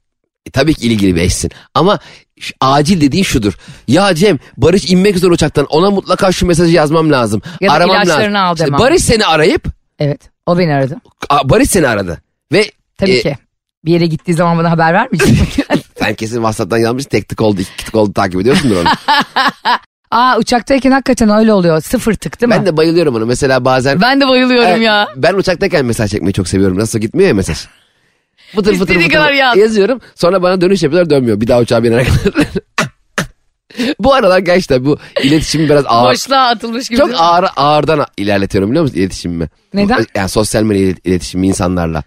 e, 0.47 0.51
tabii 0.51 0.75
ki 0.75 0.87
ilgili 0.87 1.15
bir 1.17 1.21
eşsin 1.21 1.51
ama 1.75 1.99
şu- 2.41 2.55
acil 2.61 3.01
dediğin 3.01 3.25
şudur. 3.25 3.53
Ya 3.89 4.15
Cem 4.15 4.39
Barış 4.57 4.91
inmek 4.91 5.17
üzere 5.17 5.31
uçaktan 5.33 5.67
ona 5.67 5.91
mutlaka 5.91 6.33
şu 6.33 6.47
mesajı 6.47 6.73
yazmam 6.75 7.13
lazım. 7.13 7.43
Ya 7.61 7.71
da 7.71 7.75
Aramam 7.75 7.97
ilaçlarını 7.97 8.35
lazım. 8.35 8.65
al 8.65 8.69
İşte. 8.75 8.79
Barış 8.85 9.03
seni 9.03 9.27
arayıp 9.27 9.65
Evet 9.99 10.21
o 10.47 10.59
beni 10.59 10.75
aradı. 10.75 10.97
a, 11.29 11.51
Barış 11.51 11.71
seni 11.71 11.89
aradı. 11.89 12.23
Ve 12.53 12.71
Tabii 12.99 13.11
e, 13.11 13.23
ki. 13.23 13.37
Bir 13.85 13.93
yere 13.93 14.07
gittiği 14.07 14.35
zaman 14.35 14.59
bana 14.59 14.71
haber 14.71 14.95
vermeyecek 14.95 15.67
sen 15.99 16.15
kesin 16.15 16.37
WhatsApp'tan 16.37 16.79
yazmışsın 16.79 17.11
tek 17.11 17.29
tık 17.29 17.41
oldu 17.41 17.61
iki 17.61 17.85
tık 17.85 17.95
oldu 17.95 18.13
takip 18.13 18.41
ediyorsundur 18.41 18.77
onu. 18.77 18.89
Aa 20.11 20.39
uçaktayken 20.39 20.91
hakikaten 20.91 21.31
öyle 21.31 21.53
oluyor. 21.53 21.81
Sıfır 21.81 22.15
tık 22.15 22.41
değil 22.41 22.49
mi? 22.49 22.57
ben 22.59 22.67
de 22.67 22.77
bayılıyorum 22.77 23.15
onu. 23.15 23.27
Mesela 23.27 23.65
bazen 23.65 24.01
Ben 24.01 24.21
de 24.21 24.29
bayılıyorum 24.29 24.71
Evet, 24.71 24.83
ya. 24.83 25.09
Ben 25.17 25.35
uçaktayken 25.35 25.85
mesaj 25.87 26.11
çekmeyi 26.11 26.33
çok 26.33 26.49
seviyorum. 26.49 26.79
Nasıl 26.79 26.99
gitmiyor 26.99 27.29
ya 27.29 27.35
mesaj. 27.35 27.59
Fıtır 28.55 28.75
fıtır 28.75 28.95
fıtır 28.95 29.11
kadar 29.11 29.33
yaz. 29.33 29.57
yazıyorum. 29.57 30.01
Sonra 30.15 30.43
bana 30.43 30.61
dönüş 30.61 30.83
yapıyorlar 30.83 31.11
dönmüyor. 31.11 31.41
Bir 31.41 31.49
daha 31.49 31.61
uçağa 31.61 31.83
binene 31.83 32.05
kadar. 32.05 32.47
bu 33.99 34.15
aralar 34.15 34.39
gerçekten 34.39 34.85
bu 34.85 34.99
iletişimi 35.23 35.69
biraz 35.69 35.85
ağır. 35.87 36.13
Boşluğa 36.13 36.47
atılmış 36.49 36.89
gibi. 36.89 36.99
Çok 36.99 37.11
ağır 37.19 37.47
ağırdan 37.57 38.07
ilerletiyorum 38.17 38.71
biliyor 38.71 38.83
musun 38.83 38.97
iletişimimi? 38.97 39.49
Neden? 39.75 40.07
Yani 40.15 40.29
sosyal 40.29 40.63
medya 40.63 40.83
ilet- 40.83 41.09
iletişimi 41.09 41.47
insanlarla. 41.47 42.03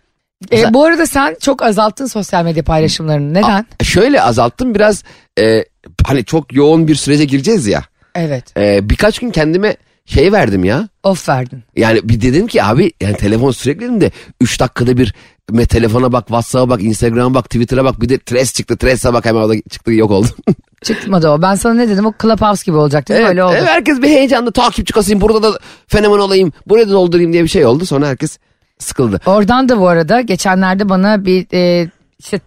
E, 0.52 0.74
bu 0.74 0.86
arada 0.86 1.06
sen 1.06 1.36
çok 1.42 1.64
azalttın 1.64 2.06
sosyal 2.06 2.44
medya 2.44 2.64
paylaşımlarını. 2.64 3.34
Neden? 3.34 3.66
Şöyle 3.84 4.22
azalttım 4.22 4.76
biraz 4.76 5.04
e, 5.40 5.66
hani 6.06 6.26
çok 6.26 6.54
yoğun 6.54 6.88
bir 6.88 6.96
sürece 6.96 7.26
gireceğiz 7.26 7.68
ya. 7.68 7.84
Evet. 8.16 8.58
E, 8.58 8.90
birkaç 8.90 9.20
gün 9.20 9.32
kendime 9.32 9.78
şey 10.06 10.32
verdim 10.32 10.64
ya. 10.64 10.90
Off 11.04 11.30
verdin. 11.30 11.64
Yani 11.76 12.00
bir 12.04 12.22
dedim 12.22 12.48
ki 12.48 12.64
abi 12.64 12.92
yani 13.02 13.18
telefon 13.18 13.52
sürekli 13.52 13.84
elimde 13.86 14.12
3 14.42 14.60
dakikada 14.60 14.98
bir 14.98 15.14
me 15.52 15.66
telefona 15.66 16.12
bak, 16.12 16.28
WhatsApp'a 16.28 16.70
bak, 16.70 16.84
Instagram'a 16.84 17.34
bak, 17.34 17.46
Twitter'a 17.46 17.84
bak 17.84 18.02
bir 18.02 18.10
de 18.10 18.18
Threads 18.18 18.54
çıktı. 18.54 18.78
Threads'e 18.78 19.14
bak 19.14 19.26
hemen 19.26 19.42
o 19.42 19.50
da 19.50 19.54
çıktı 19.70 19.94
yok 19.94 20.12
oldu. 20.12 20.28
Çıkmadı 20.82 21.30
o. 21.30 21.42
Ben 21.42 21.56
sana 21.56 21.74
ne 21.74 21.90
dedim? 21.90 22.06
O 22.06 22.14
Clubhouse 22.22 22.64
gibi 22.66 22.78
olacak 22.78 23.10
değil 23.10 23.22
mi? 23.22 23.28
Öyle 23.28 23.44
oldu. 23.44 23.54
evet, 23.58 23.68
herkes 23.68 24.02
bir 24.02 24.08
heyecanla 24.08 24.52
takipçi 24.52 24.94
kasayım 24.94 25.22
burada 25.22 25.44
da 25.44 25.60
fenomen 25.88 26.20
olayım 26.20 26.54
buraya 26.66 26.90
da 26.90 26.92
doldurayım 26.92 27.34
diye 27.34 27.44
bir 27.44 27.50
şey 27.50 27.66
oldu. 27.66 27.86
Sonra 27.86 28.08
herkes 28.08 28.38
sıkıldı. 28.80 29.22
Oradan 29.26 29.70
da 29.70 29.80
bu 29.80 29.88
arada 29.88 30.22
geçenlerde 30.22 30.90
bana 30.90 31.26
bir 31.26 31.48
e, 31.54 31.90
işte 32.20 32.40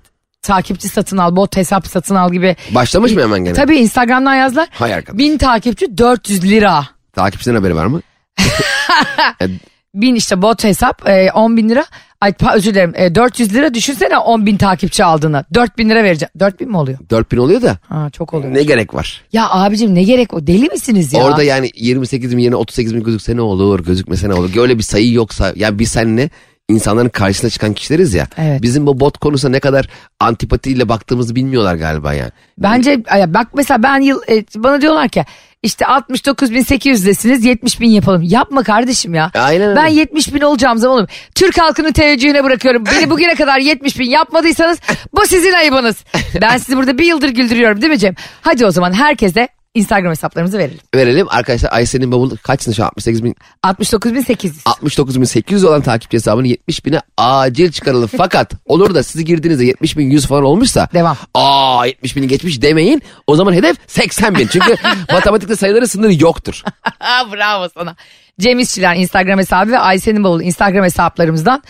takipçi 0.42 0.88
satın 0.88 1.16
al, 1.16 1.36
bot 1.36 1.56
hesap 1.56 1.86
satın 1.86 2.14
al 2.14 2.32
gibi. 2.32 2.56
Başlamış 2.70 3.12
mı 3.12 3.22
hemen 3.22 3.44
gene? 3.44 3.54
Tabii 3.54 3.76
Instagram'dan 3.76 4.34
yazlar. 4.34 4.68
Hay 4.72 4.94
arkadaş. 4.94 5.18
Bin 5.18 5.38
takipçi 5.38 5.98
400 5.98 6.44
lira. 6.44 6.84
Takipçiden 7.12 7.54
haberi 7.54 7.74
var 7.76 7.86
mı? 7.86 8.00
Bin 9.94 10.14
işte 10.14 10.42
bot 10.42 10.64
hesap 10.64 11.08
e, 11.08 11.32
10 11.32 11.56
bin 11.56 11.68
lira. 11.68 11.84
Ay 12.22 12.34
özür 12.54 12.70
dilerim 12.74 12.92
e, 12.96 13.14
400 13.14 13.54
lira 13.54 13.74
düşünsene 13.74 14.18
10 14.18 14.46
bin 14.46 14.56
takipçi 14.56 15.04
aldığını. 15.04 15.44
4 15.54 15.78
bin 15.78 15.90
lira 15.90 16.04
vereceğim. 16.04 16.30
4 16.40 16.60
bin 16.60 16.68
mi 16.68 16.76
oluyor? 16.76 16.98
4000 17.10 17.36
oluyor 17.36 17.62
da 17.62 17.78
Ha 17.88 18.10
çok 18.10 18.34
oluyor. 18.34 18.54
ne 18.54 18.62
gerek 18.62 18.94
var? 18.94 19.22
Ya 19.32 19.50
abicim 19.50 19.94
ne 19.94 20.02
gerek 20.02 20.34
o 20.34 20.46
deli 20.46 20.68
misiniz 20.68 21.12
ya? 21.12 21.24
Orada 21.24 21.42
yani 21.42 21.70
28 21.76 22.36
bin 22.36 22.42
yerine 22.42 22.56
38 22.56 22.94
bin 22.94 23.02
gözükse 23.02 23.36
ne 23.36 23.40
olur 23.40 23.84
gözükmese 23.84 24.28
ne 24.28 24.34
olur. 24.34 24.56
Öyle 24.56 24.78
bir 24.78 24.82
sayı 24.82 25.12
yoksa 25.12 25.52
ya 25.56 25.78
bir 25.78 25.84
seninle 25.84 26.30
insanların 26.72 27.08
karşısına 27.08 27.50
çıkan 27.50 27.72
kişileriz 27.72 28.14
ya. 28.14 28.26
Evet. 28.38 28.62
Bizim 28.62 28.86
bu 28.86 29.00
bot 29.00 29.18
konusuna 29.18 29.50
ne 29.50 29.60
kadar 29.60 29.88
antipatiyle 30.20 30.88
baktığımızı 30.88 31.34
bilmiyorlar 31.34 31.74
galiba 31.74 32.14
yani. 32.14 32.30
Bence 32.58 33.04
bak 33.26 33.48
mesela 33.54 33.82
ben 33.82 34.00
yıl 34.00 34.20
e, 34.28 34.44
bana 34.56 34.80
diyorlar 34.80 35.08
ki 35.08 35.24
işte 35.62 35.84
69.800'desiniz 35.84 37.46
70 37.46 37.80
bin 37.80 37.90
yapalım. 37.90 38.22
Yapma 38.22 38.62
kardeşim 38.62 39.14
ya. 39.14 39.30
Aynen. 39.34 39.76
Ben 39.76 39.86
70 39.86 40.34
bin 40.34 40.40
olacağım 40.40 40.78
zaman 40.78 40.96
oğlum. 40.96 41.06
Türk 41.34 41.60
halkının 41.60 41.92
teveccühüne 41.92 42.44
bırakıyorum. 42.44 42.84
Beni 42.86 43.10
bugüne 43.10 43.34
kadar 43.34 43.58
70 43.58 43.98
bin 43.98 44.10
yapmadıysanız 44.10 44.78
bu 45.12 45.26
sizin 45.26 45.52
ayıbınız. 45.52 46.04
Ben 46.42 46.56
sizi 46.56 46.76
burada 46.76 46.98
bir 46.98 47.04
yıldır 47.04 47.28
güldürüyorum 47.28 47.82
değil 47.82 47.92
mi 47.92 47.98
Cem? 47.98 48.14
Hadi 48.40 48.66
o 48.66 48.70
zaman 48.70 48.92
herkese 48.92 49.48
Instagram 49.74 50.10
hesaplarımızı 50.10 50.58
verelim. 50.58 50.78
Verelim 50.94 51.26
arkadaşlar 51.30 51.72
Ayşe'nin 51.72 52.12
bavulu 52.12 52.36
kaçsın 52.42 52.72
şu 52.72 52.82
an? 52.82 52.86
68 52.86 53.24
bin 53.24 53.36
69.800. 53.64 54.62
69.800 54.62 55.66
olan 55.66 55.82
takipçi 55.82 56.16
hesabını 56.16 56.46
70 56.46 56.86
bine 56.86 57.00
acil 57.16 57.72
çıkaralım. 57.72 58.10
Fakat 58.16 58.52
olur 58.66 58.94
da 58.94 59.02
siz 59.02 59.24
girdiğinizde 59.24 59.64
70 59.64 59.96
bin 59.96 60.10
100 60.10 60.26
falan 60.26 60.44
olmuşsa. 60.44 60.88
Devam. 60.94 61.16
Aa 61.34 61.86
70 61.86 62.16
bini 62.16 62.28
geçmiş 62.28 62.62
demeyin. 62.62 63.02
O 63.26 63.36
zaman 63.36 63.52
hedef 63.52 63.76
80 63.86 64.34
bin. 64.34 64.46
Çünkü 64.46 64.76
matematikte 65.12 65.56
sayıların 65.56 65.86
sınırı 65.86 66.22
yoktur. 66.22 66.62
Bravo 67.32 67.68
sana. 67.74 67.96
Cem 68.40 68.58
İşçiler 68.58 68.96
Instagram 68.96 69.38
hesabı 69.38 69.70
ve 69.70 69.78
Ayşe'nin 69.78 70.24
bavulu 70.24 70.42
Instagram 70.42 70.84
hesaplarımızdan 70.84 71.62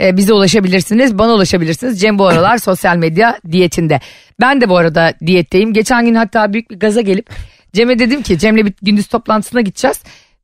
e, 0.00 0.16
bize 0.16 0.32
ulaşabilirsiniz. 0.32 1.18
Bana 1.18 1.34
ulaşabilirsiniz. 1.34 2.00
Cem 2.00 2.18
bu 2.18 2.26
aralar 2.26 2.58
sosyal 2.58 2.96
medya 2.96 3.38
diyetinde. 3.52 4.00
Ben 4.40 4.60
de 4.60 4.68
bu 4.68 4.76
arada 4.76 5.12
diyetteyim. 5.26 5.72
Geçen 5.72 6.06
gün 6.06 6.14
hatta 6.14 6.52
büyük 6.52 6.70
bir 6.70 6.78
gaza 6.78 7.00
gelip 7.00 7.30
Cem'e 7.72 7.98
dedim 7.98 8.22
ki 8.22 8.38
Cem'le 8.38 8.56
bir 8.56 8.74
gündüz 8.82 9.06
toplantısına 9.06 9.60
gideceğiz. 9.60 10.02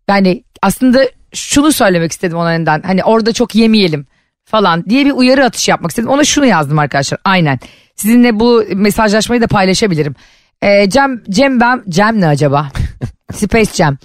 Yani 0.08 0.42
aslında 0.62 1.08
şunu 1.34 1.72
söylemek 1.72 2.12
istedim 2.12 2.36
ona 2.36 2.48
önden. 2.48 2.82
Hani 2.82 3.04
orada 3.04 3.32
çok 3.32 3.54
yemeyelim 3.54 4.06
falan 4.44 4.84
diye 4.84 5.04
bir 5.04 5.10
uyarı 5.10 5.44
atışı 5.44 5.70
yapmak 5.70 5.90
istedim. 5.90 6.08
Ona 6.08 6.25
şunu 6.25 6.46
yazdım 6.46 6.78
arkadaşlar. 6.78 7.18
Aynen. 7.25 7.58
Sizinle 7.96 8.40
bu 8.40 8.64
mesajlaşmayı 8.75 9.40
da 9.42 9.46
paylaşabilirim. 9.46 10.14
Ee, 10.62 10.90
Cem, 10.90 11.22
Cem 11.30 11.60
ben, 11.60 11.82
Cem 11.88 12.20
ne 12.20 12.26
acaba? 12.26 12.68
Space 13.32 13.72
Cem. 13.72 13.98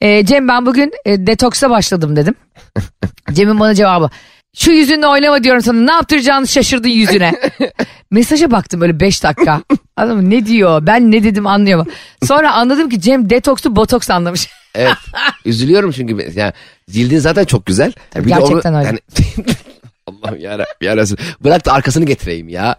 Ee, 0.00 0.26
Cem 0.26 0.48
ben 0.48 0.66
bugün 0.66 0.92
e, 1.04 1.26
detoksa 1.26 1.70
başladım 1.70 2.16
dedim. 2.16 2.34
Cem'in 3.32 3.60
bana 3.60 3.74
cevabı. 3.74 4.10
Şu 4.56 4.70
yüzünle 4.70 5.06
oynama 5.06 5.44
diyorum 5.44 5.62
sana 5.62 5.80
ne 5.80 5.92
yaptıracağını 5.92 6.48
şaşırdın 6.48 6.88
yüzüne. 6.88 7.32
Mesaja 8.10 8.50
baktım 8.50 8.80
böyle 8.80 9.00
5 9.00 9.22
dakika. 9.22 9.62
Adam 9.96 10.30
ne 10.30 10.46
diyor 10.46 10.86
ben 10.86 11.12
ne 11.12 11.24
dedim 11.24 11.44
mu? 11.44 11.86
Sonra 12.26 12.52
anladım 12.52 12.88
ki 12.88 13.00
Cem 13.00 13.30
detoksu 13.30 13.76
botoks 13.76 14.10
anlamış. 14.10 14.48
Evet. 14.74 14.94
Üzülüyorum 15.44 15.90
çünkü 15.90 16.32
yani 16.34 16.52
cildin 16.90 17.18
zaten 17.18 17.44
çok 17.44 17.66
güzel. 17.66 17.92
Tabii, 18.10 18.24
Bir 18.24 18.28
gerçekten 18.28 18.74
öyle. 18.74 18.86
Yani, 18.86 18.98
Allah'ım 20.06 20.40
yarabbim. 20.40 21.16
Bırak 21.40 21.66
da 21.66 21.72
arkasını 21.72 22.04
getireyim 22.04 22.48
ya. 22.48 22.76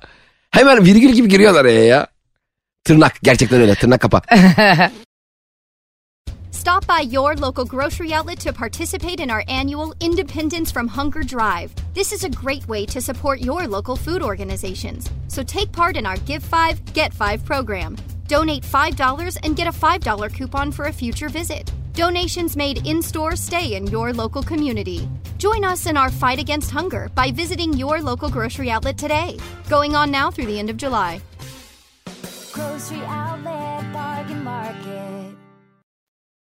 Hemen 0.51 0.85
virgül 0.85 1.09
gibi 1.09 1.27
giriyorlar 1.27 1.61
araya 1.61 1.85
ya. 1.85 2.07
Tırnak 2.83 3.13
gerçekten 3.23 3.61
öyle 3.61 3.75
tırnak 3.75 4.01
kapa. 4.01 4.21
Stop 6.67 6.85
by 6.85 6.99
your 6.99 7.33
local 7.37 7.63
grocery 7.63 8.11
outlet 8.11 8.41
to 8.41 8.51
participate 8.51 9.21
in 9.21 9.31
our 9.31 9.41
annual 9.47 9.93
Independence 10.01 10.69
from 10.69 10.85
Hunger 10.85 11.23
Drive. 11.23 11.73
This 11.93 12.11
is 12.11 12.25
a 12.25 12.29
great 12.29 12.67
way 12.67 12.85
to 12.87 12.99
support 12.99 13.39
your 13.39 13.65
local 13.65 13.95
food 13.95 14.21
organizations. 14.21 15.09
So 15.29 15.43
take 15.43 15.71
part 15.71 15.95
in 15.95 16.05
our 16.05 16.17
Give 16.25 16.43
5, 16.43 16.93
Get 16.93 17.13
5 17.13 17.45
program. 17.45 17.95
Donate 18.27 18.63
$5 18.63 19.37
and 19.43 19.55
get 19.55 19.67
a 19.67 19.71
$5 19.71 20.33
coupon 20.33 20.73
for 20.73 20.87
a 20.87 20.91
future 20.91 21.29
visit. 21.29 21.71
Donations 21.93 22.57
made 22.57 22.85
in 22.85 23.01
store 23.01 23.37
stay 23.37 23.75
in 23.75 23.87
your 23.87 24.11
local 24.11 24.43
community. 24.43 25.07
Join 25.37 25.63
us 25.63 25.85
in 25.85 25.95
our 25.95 26.11
fight 26.11 26.37
against 26.37 26.69
hunger 26.69 27.09
by 27.15 27.31
visiting 27.31 27.71
your 27.71 28.01
local 28.01 28.29
grocery 28.29 28.69
outlet 28.69 28.97
today. 28.97 29.37
Going 29.69 29.95
on 29.95 30.11
now 30.11 30.29
through 30.29 30.47
the 30.47 30.59
end 30.59 30.69
of 30.69 30.75
July. 30.75 31.21
Grocery 32.51 32.99
outlet, 33.05 33.56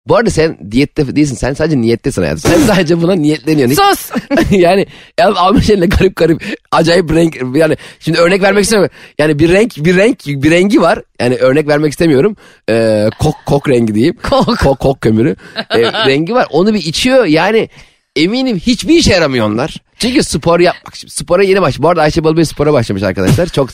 Bu 0.08 0.16
arada 0.16 0.30
sen 0.30 0.58
diyette 0.72 1.16
değilsin. 1.16 1.36
Sen 1.36 1.54
sadece 1.54 1.82
niyettesin 1.82 2.22
hayatım. 2.22 2.52
Sen 2.52 2.62
sadece 2.62 3.02
buna 3.02 3.16
niyetleniyorsun. 3.16 3.84
Sus. 3.84 4.12
yani 4.52 4.88
el 5.18 5.28
almış 5.28 5.70
eline 5.70 5.86
garip 5.86 6.16
garip 6.16 6.58
acayip 6.72 7.12
renk 7.12 7.38
yani 7.56 7.78
şimdi 8.00 8.18
örnek 8.20 8.42
vermek 8.42 8.64
istemiyorum. 8.64 8.96
Yani 9.20 9.40
bir 9.40 9.50
renk 9.50 9.78
bir 9.78 9.96
renk 9.98 10.26
bir 10.26 10.52
rengi 10.52 10.82
var. 10.82 11.02
Yani 11.20 11.36
örnek 11.36 11.68
vermek 11.68 11.92
istemiyorum. 11.92 12.36
Ee, 12.70 13.10
kok 13.20 13.36
kok 13.46 13.70
rengi 13.70 13.96
diyeyim. 13.96 14.16
Kok. 14.30 14.60
Kok, 14.60 14.80
kok 14.80 15.02
kömürü. 15.02 15.36
Ee, 15.70 15.82
rengi 16.08 16.34
var. 16.34 16.48
Onu 16.52 16.74
bir 16.74 16.80
içiyor. 16.80 17.26
Yani 17.26 17.70
eminim 18.16 18.58
hiçbir 18.58 18.96
işe 18.96 19.14
yaramıyor 19.14 19.48
onlar. 19.48 19.76
Çünkü 20.00 20.24
spor 20.24 20.60
yapmak. 20.60 20.96
Şimdi 20.96 21.14
spora 21.14 21.44
yeni 21.44 21.62
baş. 21.62 21.80
Bu 21.80 21.90
arada 21.90 22.02
Ayşe 22.02 22.24
Balıbey 22.24 22.46
spora 22.46 22.74
başlamış 22.74 23.04
arkadaşlar. 23.04 23.48
Çok 23.48 23.70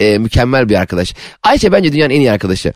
e, 0.00 0.18
mükemmel 0.18 0.68
bir 0.68 0.74
arkadaş. 0.74 1.14
Ayşe 1.42 1.72
bence 1.72 1.92
dünyanın 1.92 2.14
en 2.14 2.20
iyi 2.20 2.32
arkadaşı. 2.32 2.72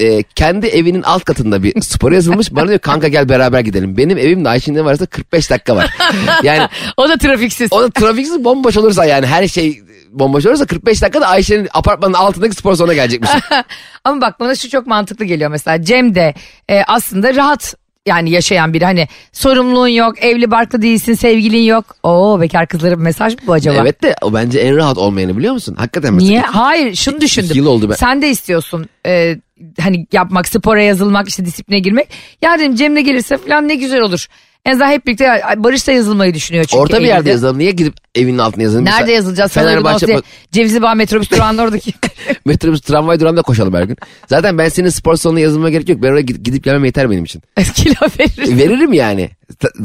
E, 0.00 0.22
kendi 0.22 0.66
evinin 0.66 1.02
alt 1.02 1.24
katında 1.24 1.62
bir 1.62 1.80
spora 1.80 2.14
yazılmış. 2.14 2.54
Bana 2.54 2.68
diyor 2.68 2.78
kanka 2.78 3.08
gel 3.08 3.28
beraber 3.28 3.60
gidelim. 3.60 3.96
Benim 3.96 4.18
evimle 4.18 4.48
Ayşe'nin 4.48 4.84
arasında 4.84 5.06
45 5.06 5.50
dakika 5.50 5.76
var. 5.76 5.90
Yani 6.42 6.68
o 6.96 7.08
da 7.08 7.16
trafiksiz. 7.18 7.72
o 7.72 7.82
da 7.82 7.90
trafiksiz 7.90 8.44
bomboş 8.44 8.76
olursa 8.76 9.04
yani 9.04 9.26
her 9.26 9.48
şey 9.48 9.80
bomboş 10.10 10.46
olursa 10.46 10.66
45 10.66 11.02
dakikada 11.02 11.26
Ayşe'nin 11.26 11.68
apartmanın 11.72 12.14
altındaki 12.14 12.56
spor 12.56 12.74
salonuna 12.74 12.94
gelecekmiş. 12.94 13.30
Ama 14.04 14.20
bak 14.20 14.40
bana 14.40 14.54
şu 14.54 14.70
çok 14.70 14.86
mantıklı 14.86 15.24
geliyor 15.24 15.50
mesela 15.50 15.82
Cem 15.82 16.14
de 16.14 16.34
e, 16.70 16.82
aslında 16.86 17.34
rahat 17.34 17.74
yani 18.06 18.30
yaşayan 18.30 18.72
biri 18.74 18.84
hani 18.84 19.08
sorumluluğun 19.32 19.88
yok 19.88 20.24
evli 20.24 20.50
barklı 20.50 20.82
değilsin 20.82 21.14
sevgilin 21.14 21.62
yok. 21.62 21.96
Oo 22.02 22.40
bekar 22.40 22.66
kızlara 22.66 22.98
bir 22.98 23.02
mesaj 23.02 23.34
mı 23.34 23.40
bu 23.46 23.52
acaba? 23.52 23.76
evet 23.80 24.02
de 24.02 24.16
o 24.22 24.34
bence 24.34 24.58
en 24.60 24.76
rahat 24.76 24.98
olmayanı 24.98 25.36
biliyor 25.36 25.52
musun? 25.54 25.74
Hakikaten 25.78 26.14
mesela. 26.14 26.30
Niye? 26.30 26.40
Hayır 26.42 26.94
şunu 26.94 27.20
düşündüm. 27.20 27.56
yıl 27.56 27.66
oldu 27.66 27.88
ben- 27.90 27.94
Sen 27.94 28.22
de 28.22 28.30
istiyorsun 28.30 28.86
e, 29.06 29.36
hani 29.80 30.06
yapmak, 30.12 30.48
spora 30.48 30.82
yazılmak, 30.82 31.28
işte 31.28 31.44
disipline 31.44 31.78
girmek. 31.80 32.08
Ya 32.42 32.58
dedim 32.58 32.74
Cem'le 32.74 33.04
gelirse 33.04 33.36
falan 33.36 33.68
ne 33.68 33.74
güzel 33.74 34.00
olur. 34.00 34.26
En 34.64 34.70
azından 34.70 34.90
hep 34.90 35.06
birlikte 35.06 35.30
ay, 35.30 35.64
Barış 35.64 35.86
da 35.88 35.92
yazılmayı 35.92 36.34
düşünüyor 36.34 36.64
çünkü. 36.64 36.80
Orta 36.82 37.00
bir 37.00 37.06
yerde 37.06 37.14
Eylül'de. 37.16 37.30
yazalım. 37.30 37.58
Niye 37.58 37.70
gidip 37.70 37.94
evinin 38.14 38.38
altına 38.38 38.62
yazalım? 38.62 38.84
Nerede 38.84 39.00
Mesela 39.00 39.16
yazılacağız? 39.16 39.52
Fenerbahçe 39.52 40.06
diye. 40.06 40.20
Cevizli 40.52 40.82
Bağ 40.82 40.94
metrobüs 40.94 41.30
durağının 41.30 41.58
oradaki. 41.58 41.92
metrobüs 42.44 42.80
tramvay 42.80 43.20
durağında 43.20 43.42
koşalım 43.42 43.74
her 43.74 43.82
gün. 43.82 43.96
Zaten 44.26 44.58
ben 44.58 44.68
senin 44.68 44.88
spor 44.88 45.16
salonuna 45.16 45.40
yazılmama 45.40 45.70
gerek 45.70 45.88
yok. 45.88 46.02
Ben 46.02 46.08
oraya 46.08 46.22
gidip, 46.22 46.44
gidip 46.44 46.64
gelmem 46.64 46.84
yeter 46.84 47.10
benim 47.10 47.24
için. 47.24 47.42
Kilo 47.74 47.94
verir. 48.20 48.56
Veririm 48.58 48.92
yani. 48.92 49.30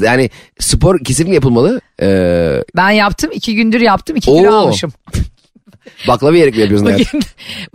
Yani 0.02 0.30
spor 0.60 1.00
kesinlikle 1.00 1.36
yapılmalı. 1.36 1.82
Ee, 2.02 2.62
Ben 2.76 2.90
yaptım 2.90 3.30
iki 3.34 3.56
gündür 3.56 3.82
yaptım 3.82 4.16
iki 4.16 4.26
kilo 4.26 4.52
Oo. 4.52 4.56
almışım. 4.56 4.94
baklava 6.08 6.34
yiyerek 6.34 6.56
mi 6.56 6.62
yapıyorsun 6.62 6.86
hayatım? 6.86 7.08
Bugün, 7.14 7.24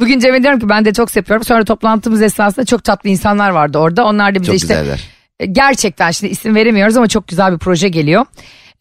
bugün 0.00 0.20
Cem'e 0.20 0.42
diyorum 0.42 0.60
ki 0.60 0.68
ben 0.68 0.84
detoks 0.84 1.16
yapıyorum. 1.16 1.44
Sonra 1.44 1.64
toplantımız 1.64 2.22
esnasında 2.22 2.66
çok 2.66 2.84
tatlı 2.84 3.10
insanlar 3.10 3.50
vardı 3.50 3.78
orada. 3.78 4.04
Onlar 4.04 4.34
da 4.34 4.40
bize 4.40 4.46
Çok 4.52 4.56
işte 4.56 4.74
güzeller. 4.74 5.00
E, 5.40 5.46
gerçekten 5.46 6.10
şimdi 6.10 6.32
isim 6.32 6.54
veremiyoruz 6.54 6.96
ama 6.96 7.08
çok 7.08 7.28
güzel 7.28 7.52
bir 7.52 7.58
proje 7.58 7.88
geliyor. 7.88 8.26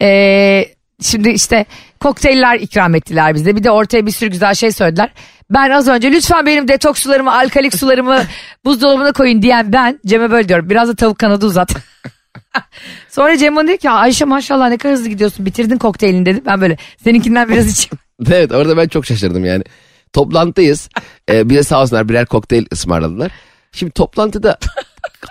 Ee, 0.01 0.65
şimdi 1.01 1.29
işte 1.29 1.65
kokteyller 1.99 2.59
ikram 2.59 2.95
ettiler 2.95 3.35
bize. 3.35 3.55
Bir 3.55 3.63
de 3.63 3.71
ortaya 3.71 4.05
bir 4.05 4.11
sürü 4.11 4.29
güzel 4.29 4.53
şey 4.53 4.71
söylediler. 4.71 5.09
Ben 5.49 5.69
az 5.69 5.87
önce 5.87 6.11
lütfen 6.11 6.45
benim 6.45 6.67
detoks 6.67 7.03
sularımı, 7.03 7.33
alkalik 7.33 7.75
sularımı 7.75 8.21
buzdolabına 8.65 9.11
koyun 9.11 9.41
diyen 9.41 9.73
ben 9.73 9.99
Cem'e 10.05 10.31
böyle 10.31 10.49
diyorum. 10.49 10.69
Biraz 10.69 10.89
da 10.89 10.95
tavuk 10.95 11.19
kanadı 11.19 11.45
uzat. 11.45 11.75
Sonra 13.09 13.37
Cem 13.37 13.55
bana 13.55 13.67
diyor 13.67 13.77
ki 13.77 13.89
Ayşe 13.89 14.25
maşallah 14.25 14.69
ne 14.69 14.77
kadar 14.77 14.95
hızlı 14.95 15.09
gidiyorsun 15.09 15.45
bitirdin 15.45 15.77
kokteylini 15.77 16.25
dedi. 16.25 16.41
Ben 16.45 16.61
böyle 16.61 16.77
seninkinden 17.03 17.49
biraz 17.49 17.71
içeyim. 17.71 17.99
Evet 18.31 18.51
orada 18.51 18.77
ben 18.77 18.87
çok 18.87 19.05
şaşırdım 19.05 19.45
yani. 19.45 19.63
Toplantıdayız. 20.13 20.89
Ee, 21.29 21.49
bize 21.49 21.63
sağ 21.63 21.81
olsunlar 21.81 22.09
birer 22.09 22.25
kokteyl 22.25 22.65
ısmarladılar. 22.73 23.31
Şimdi 23.71 23.91
toplantıda 23.91 24.57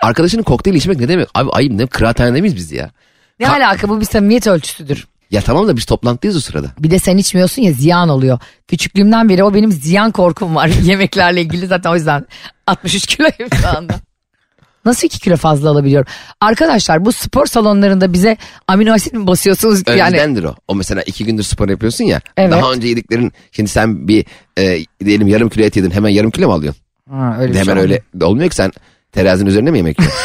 arkadaşının 0.01 0.43
kokteyl 0.43 0.73
içmek 0.75 0.99
ne 0.99 1.07
demek? 1.07 1.27
Abi 1.33 1.49
ayıp 1.51 1.71
ne 1.71 1.87
kıraathanede 1.87 2.41
miyiz 2.41 2.55
biz 2.55 2.71
ya? 2.71 2.91
Ne 3.39 3.45
Ka- 3.45 3.63
alaka 3.65 3.89
bu 3.89 3.99
bir 4.01 4.05
samimiyet 4.05 4.47
ölçüsüdür. 4.47 5.07
Ya 5.31 5.41
tamam 5.41 5.67
da 5.67 5.77
biz 5.77 5.85
toplantıdayız 5.85 6.37
o 6.37 6.39
sırada. 6.39 6.67
Bir 6.79 6.91
de 6.91 6.99
sen 6.99 7.17
içmiyorsun 7.17 7.61
ya 7.61 7.73
ziyan 7.73 8.09
oluyor. 8.09 8.39
Küçüklüğümden 8.67 9.29
beri 9.29 9.43
o 9.43 9.53
benim 9.53 9.71
ziyan 9.71 10.11
korkum 10.11 10.55
var 10.55 10.67
yemeklerle 10.83 11.41
ilgili 11.41 11.67
zaten 11.67 11.91
o 11.91 11.95
yüzden 11.95 12.25
63 12.67 13.05
kiloyum 13.05 13.49
şu 13.61 13.77
anda. 13.77 13.95
Nasıl 14.85 15.07
2 15.07 15.19
kilo 15.19 15.35
fazla 15.37 15.69
alabiliyorum? 15.69 16.07
Arkadaşlar 16.41 17.05
bu 17.05 17.11
spor 17.11 17.45
salonlarında 17.45 18.13
bize 18.13 18.37
amino 18.67 18.93
asit 18.93 19.13
mi 19.13 19.27
basıyorsunuz? 19.27 19.83
Yani 19.87 20.01
Öncedendir 20.01 20.43
o. 20.43 20.55
O 20.67 20.75
mesela 20.75 21.01
iki 21.01 21.25
gündür 21.25 21.43
spor 21.43 21.69
yapıyorsun 21.69 22.03
ya. 22.03 22.21
Evet. 22.37 22.51
Daha 22.51 22.71
önce 22.71 22.87
yediklerin 22.87 23.33
şimdi 23.51 23.69
sen 23.69 24.07
bir 24.07 24.25
e, 24.57 24.79
diyelim 25.05 25.27
yarım 25.27 25.49
kilo 25.49 25.63
et 25.63 25.75
yedin 25.75 25.91
hemen 25.91 26.09
yarım 26.09 26.31
kilo 26.31 26.47
mu 26.47 26.53
alıyorsun? 26.53 26.81
Ha, 27.09 27.35
öyle 27.39 27.49
bir 27.49 27.53
şey 27.53 27.61
hemen 27.61 27.81
olmuyor. 27.81 27.99
öyle 28.13 28.25
olmuyor 28.25 28.49
ki 28.49 28.55
sen 28.55 28.71
terazinin 29.11 29.49
üzerine 29.49 29.71
mi 29.71 29.77
yemek 29.77 29.99
yiyorsun? 29.99 30.19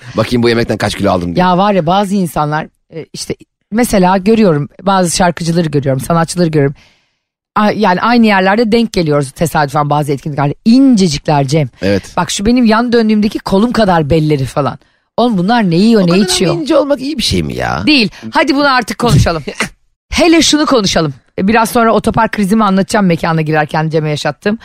Bakayım 0.16 0.42
bu 0.42 0.48
yemekten 0.48 0.76
kaç 0.78 0.94
kilo 0.94 1.10
aldım 1.10 1.34
diye. 1.36 1.44
Ya 1.46 1.58
var 1.58 1.72
ya 1.72 1.86
bazı 1.86 2.14
insanlar 2.14 2.66
e, 2.94 3.06
işte 3.12 3.34
mesela 3.72 4.16
görüyorum 4.16 4.68
bazı 4.82 5.16
şarkıcıları 5.16 5.68
görüyorum 5.68 6.00
sanatçıları 6.00 6.48
görüyorum. 6.48 6.76
A- 7.56 7.70
Yani 7.70 8.00
aynı 8.00 8.26
yerlerde 8.26 8.72
denk 8.72 8.92
geliyoruz 8.92 9.30
tesadüfen 9.30 9.90
bazı 9.90 10.12
etkinliklerde. 10.12 10.54
İncecikler 10.64 11.46
Cem. 11.46 11.68
Evet. 11.82 12.12
Bak 12.16 12.30
şu 12.30 12.46
benim 12.46 12.64
yan 12.64 12.92
döndüğümdeki 12.92 13.38
kolum 13.38 13.72
kadar 13.72 14.10
belleri 14.10 14.44
falan. 14.44 14.78
Oğlum 15.16 15.38
bunlar 15.38 15.70
ne 15.70 15.76
yiyor 15.76 16.02
O 16.02 16.06
ne 16.14 16.18
içiyor? 16.18 16.54
ince 16.54 16.76
olmak 16.76 17.00
iyi 17.00 17.18
bir 17.18 17.22
şey 17.22 17.42
mi 17.42 17.54
ya? 17.54 17.82
Değil. 17.86 18.10
Hadi 18.30 18.54
bunu 18.54 18.74
artık 18.74 18.98
konuşalım. 18.98 19.42
Hele 20.12 20.42
şunu 20.42 20.66
konuşalım. 20.66 21.14
E, 21.38 21.48
Biraz 21.48 21.70
sonra 21.70 21.92
otopark 21.92 22.32
krizimi 22.32 22.64
anlatacağım 22.64 23.06
mekana 23.06 23.40
girerken 23.40 23.88
Cem'e 23.88 24.10
yaşattım. 24.10 24.58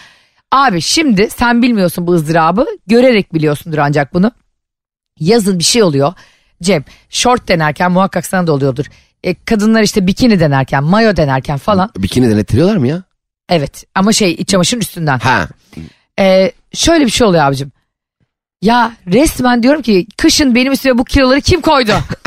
Abi 0.51 0.81
şimdi 0.81 1.29
sen 1.29 1.61
bilmiyorsun 1.61 2.07
bu 2.07 2.13
ızdırabı. 2.13 2.65
Görerek 2.87 3.33
biliyorsundur 3.33 3.77
ancak 3.77 4.13
bunu. 4.13 4.31
Yazın 5.19 5.59
bir 5.59 5.63
şey 5.63 5.83
oluyor. 5.83 6.13
Cem 6.63 6.83
short 7.09 7.47
denerken 7.47 7.91
muhakkak 7.91 8.25
sana 8.25 8.47
da 8.47 8.51
oluyordur. 8.51 8.85
E, 9.23 9.33
kadınlar 9.33 9.83
işte 9.83 10.07
bikini 10.07 10.39
denerken, 10.39 10.83
mayo 10.83 11.15
denerken 11.15 11.57
falan. 11.57 11.89
Bikini 11.97 12.29
denettiriyorlar 12.29 12.77
mı 12.77 12.87
ya? 12.87 13.03
Evet 13.49 13.83
ama 13.95 14.13
şey 14.13 14.31
iç 14.31 14.49
çamaşırın 14.49 14.81
üstünden. 14.81 15.19
Ha. 15.19 15.47
Ee, 16.19 16.51
şöyle 16.73 17.05
bir 17.05 17.11
şey 17.11 17.27
oluyor 17.27 17.43
abicim. 17.43 17.71
Ya 18.61 18.91
resmen 19.07 19.63
diyorum 19.63 19.81
ki 19.81 20.07
kışın 20.17 20.55
benim 20.55 20.73
üstüme 20.73 20.97
bu 20.97 21.03
kiloları 21.03 21.41
kim 21.41 21.61
koydu? 21.61 21.91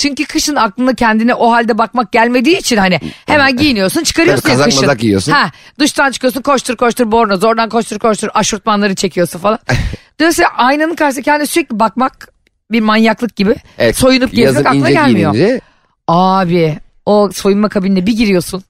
Çünkü 0.00 0.24
kışın 0.24 0.56
aklına 0.56 0.94
kendine 0.94 1.34
o 1.34 1.52
halde 1.52 1.78
bakmak 1.78 2.12
gelmediği 2.12 2.58
için 2.58 2.76
hani 2.76 3.00
hemen 3.26 3.56
giyiniyorsun 3.56 4.02
çıkarıyorsun 4.02 4.48
Kazak 4.48 4.64
kışın. 4.64 4.80
mazak 4.80 4.98
giyiyorsun. 4.98 5.32
Ha, 5.32 5.50
duştan 5.80 6.10
çıkıyorsun 6.10 6.42
koştur 6.42 6.76
koştur 6.76 7.12
bornoz 7.12 7.44
oradan 7.44 7.68
koştur 7.68 7.98
koştur 7.98 8.28
aşırtmanları 8.34 8.94
çekiyorsun 8.94 9.38
falan. 9.38 9.58
Dolayısıyla 10.20 10.50
aynanın 10.56 10.94
karşısında 10.94 11.24
kendine 11.24 11.46
sürekli 11.46 11.78
bakmak 11.80 12.28
bir 12.70 12.80
manyaklık 12.80 13.36
gibi. 13.36 13.54
Evet, 13.78 13.96
Soyunup 13.96 14.30
gezmek 14.30 14.44
yazın 14.46 14.64
aklına 14.64 14.90
ince 14.90 14.92
gelmiyor. 15.00 15.32
giyinince. 15.32 15.60
Abi 16.08 16.78
o 17.06 17.30
soyunma 17.32 17.68
kabinine 17.68 18.06
bir 18.06 18.12
giriyorsun. 18.16 18.64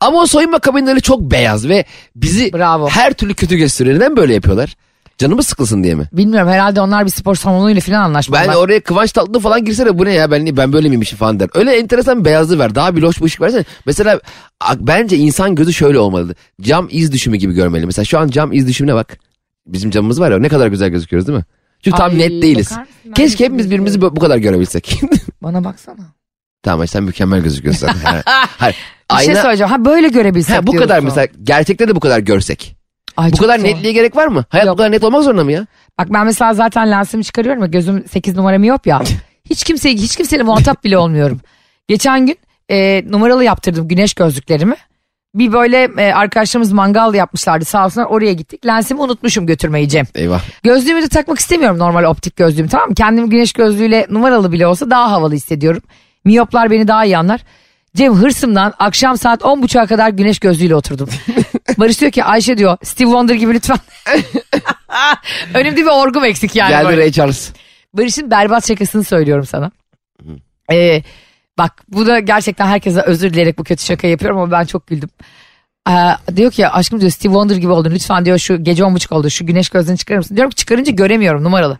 Ama 0.00 0.20
o 0.22 0.26
soyunma 0.26 0.58
kabinleri 0.58 1.02
çok 1.02 1.20
beyaz 1.20 1.68
ve 1.68 1.84
bizi 2.16 2.52
Bravo. 2.52 2.88
her 2.88 3.12
türlü 3.12 3.34
kötü 3.34 3.56
gösteriyor. 3.56 3.96
Neden 3.96 4.16
böyle 4.16 4.34
yapıyorlar? 4.34 4.76
Canımız 5.18 5.46
sıkılsın 5.46 5.84
diye 5.84 5.94
mi? 5.94 6.08
Bilmiyorum 6.12 6.48
herhalde 6.48 6.80
onlar 6.80 7.04
bir 7.04 7.10
spor 7.10 7.34
salonuyla 7.34 7.80
falan 7.80 8.02
anlaşmalı. 8.02 8.40
Ben 8.48 8.54
oraya 8.54 8.80
Kıvanç 8.80 9.12
Tatlıtuğ 9.12 9.40
falan 9.40 9.64
girsene 9.64 9.98
bu 9.98 10.04
ne 10.04 10.12
ya 10.12 10.30
ben 10.30 10.56
ben 10.56 10.72
böyle 10.72 10.88
miymişim 10.88 11.18
falan 11.18 11.40
der. 11.40 11.48
Öyle 11.54 11.76
enteresan 11.76 12.20
bir 12.20 12.24
beyazlığı 12.24 12.58
ver. 12.58 12.74
Daha 12.74 12.96
bir 12.96 13.02
loş 13.02 13.20
bir 13.20 13.24
ışık 13.26 13.40
versene. 13.40 13.64
Mesela 13.86 14.20
bence 14.76 15.16
insan 15.16 15.54
gözü 15.54 15.72
şöyle 15.72 15.98
olmalı. 15.98 16.34
Cam 16.60 16.88
iz 16.90 17.12
düşümü 17.12 17.36
gibi 17.36 17.52
görmeli. 17.52 17.86
Mesela 17.86 18.04
şu 18.04 18.18
an 18.18 18.28
cam 18.28 18.52
iz 18.52 18.68
düşümüne 18.68 18.94
bak. 18.94 19.18
Bizim 19.66 19.90
camımız 19.90 20.20
var 20.20 20.30
ya 20.30 20.38
ne 20.38 20.48
kadar 20.48 20.66
güzel 20.68 20.88
gözüküyoruz 20.88 21.28
değil 21.28 21.38
mi? 21.38 21.44
Çünkü 21.82 21.96
tam 21.96 22.10
Ay, 22.10 22.18
net 22.18 22.30
değiliz. 22.42 22.72
Keşke 23.14 23.38
de 23.38 23.44
hepimiz 23.44 23.66
birbirimizi 23.66 24.00
bu 24.00 24.14
kadar 24.14 24.36
görebilsek. 24.36 25.00
Bana 25.42 25.64
baksana. 25.64 25.96
tamam 26.62 26.86
sen 26.86 27.02
mükemmel 27.02 27.40
gözüküyorsun. 27.40 27.88
Hayır. 28.58 28.76
Bir 29.10 29.16
şey 29.16 29.28
Ayna, 29.28 29.42
söyleyeceğim. 29.42 29.72
Ha 29.72 29.84
böyle 29.84 30.08
görebilsek 30.08 30.56
ha, 30.56 30.66
bu 30.66 30.72
diyorsun. 30.72 30.88
kadar 30.88 31.00
mesela 31.00 31.28
gerçekte 31.42 31.88
de 31.88 31.96
bu 31.96 32.00
kadar 32.00 32.18
görsek. 32.18 32.76
Ay, 33.16 33.32
bu 33.32 33.36
kadar 33.36 33.58
zor. 33.58 33.64
netliğe 33.64 33.92
gerek 33.92 34.16
var 34.16 34.26
mı? 34.26 34.44
Hayat 34.48 34.66
Yok. 34.66 34.74
bu 34.74 34.76
kadar 34.78 34.90
net 34.92 35.04
olmak 35.04 35.22
zorunda 35.22 35.44
mı 35.44 35.52
ya? 35.52 35.66
Bak 35.98 36.06
ben 36.10 36.24
mesela 36.26 36.54
zaten 36.54 36.90
lensimi 36.90 37.24
çıkarıyorum 37.24 37.62
ya 37.62 37.66
gözüm 37.66 38.04
8 38.08 38.36
numara 38.36 38.58
miyop 38.58 38.86
ya. 38.86 39.02
hiç 39.50 39.64
kimseye 39.64 39.94
hiç 39.94 40.16
kimseyle 40.16 40.42
muhatap 40.42 40.84
bile 40.84 40.98
olmuyorum. 40.98 41.40
Geçen 41.88 42.26
gün 42.26 42.36
e, 42.70 43.02
numaralı 43.08 43.44
yaptırdım 43.44 43.88
güneş 43.88 44.14
gözlüklerimi. 44.14 44.76
Bir 45.34 45.52
böyle 45.52 45.88
e, 45.98 46.12
arkadaşlarımız 46.12 46.72
mangal 46.72 47.14
yapmışlardı 47.14 47.64
sağ 47.64 47.84
olsunlar 47.86 48.06
oraya 48.06 48.32
gittik. 48.32 48.66
Lensimi 48.66 49.00
unutmuşum 49.00 49.46
götürmeyi 49.46 49.88
Cem. 49.88 50.06
Eyvah. 50.14 50.42
Gözlüğümü 50.62 51.02
de 51.02 51.08
takmak 51.08 51.38
istemiyorum 51.38 51.78
normal 51.78 52.04
optik 52.04 52.36
gözlüğümü 52.36 52.68
tamam 52.68 52.88
mı? 52.88 52.94
Kendimi 52.94 53.28
güneş 53.30 53.52
gözlüğüyle 53.52 54.06
numaralı 54.10 54.52
bile 54.52 54.66
olsa 54.66 54.90
daha 54.90 55.10
havalı 55.10 55.34
hissediyorum. 55.34 55.82
Miyoplar 56.24 56.70
beni 56.70 56.88
daha 56.88 57.04
iyi 57.04 57.18
anlar. 57.18 57.40
Cem 57.96 58.14
hırsımdan 58.14 58.74
akşam 58.78 59.18
saat 59.18 59.42
10.30'a 59.42 59.86
kadar 59.86 60.08
güneş 60.08 60.38
gözlüğüyle 60.38 60.74
oturdum. 60.74 61.08
Barış 61.78 62.00
diyor 62.00 62.12
ki 62.12 62.24
Ayşe 62.24 62.58
diyor 62.58 62.76
Steve 62.82 63.08
Wonder 63.08 63.34
gibi 63.34 63.54
lütfen. 63.54 63.78
Önümde 65.54 65.76
bir 65.76 65.86
orgum 65.86 66.24
eksik 66.24 66.56
yani. 66.56 66.70
Geldi 66.70 66.86
böyle. 66.86 67.00
Ray 67.00 67.12
Charles. 67.12 67.52
Barış'ın 67.94 68.30
berbat 68.30 68.68
şakasını 68.68 69.04
söylüyorum 69.04 69.46
sana. 69.46 69.70
Ee, 70.72 71.02
bak 71.58 71.72
bu 71.88 72.06
da 72.06 72.18
gerçekten 72.18 72.66
herkese 72.66 73.00
özür 73.00 73.30
dileyerek 73.32 73.58
bu 73.58 73.64
kötü 73.64 73.84
şaka 73.84 74.06
yapıyorum 74.06 74.38
ama 74.38 74.50
ben 74.50 74.64
çok 74.64 74.86
güldüm. 74.86 75.08
Ee, 75.88 75.92
diyor 76.36 76.50
ki 76.50 76.68
aşkım 76.68 77.00
diyor 77.00 77.10
Steve 77.10 77.32
Wonder 77.32 77.56
gibi 77.56 77.72
oldun 77.72 77.90
lütfen 77.90 78.24
diyor 78.24 78.38
şu 78.38 78.64
gece 78.64 78.84
on 78.84 78.94
buçuk 78.94 79.12
oldu 79.12 79.30
şu 79.30 79.46
güneş 79.46 79.68
gözlüğünü 79.68 79.96
çıkarır 79.96 80.18
mısın? 80.18 80.36
Diyorum 80.36 80.50
ki 80.50 80.56
çıkarınca 80.56 80.92
göremiyorum 80.92 81.44
numaralı. 81.44 81.78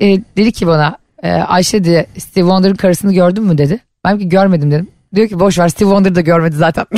Ee, 0.00 0.06
dedi 0.36 0.52
ki 0.52 0.66
bana 0.66 0.98
e, 1.22 1.30
Ayşe 1.32 1.84
dedi 1.84 2.06
Steve 2.18 2.44
Wonder'ın 2.44 2.74
karısını 2.74 3.14
gördün 3.14 3.44
mü 3.44 3.58
dedi. 3.58 3.80
Ben 4.04 4.18
ki 4.18 4.28
görmedim 4.28 4.70
dedim. 4.70 4.88
Diyor 5.14 5.28
ki 5.28 5.40
boş 5.40 5.58
ver 5.58 5.68
Steve 5.68 5.88
Wonder 5.88 6.14
da 6.14 6.20
görmedi 6.20 6.56
zaten. 6.56 6.86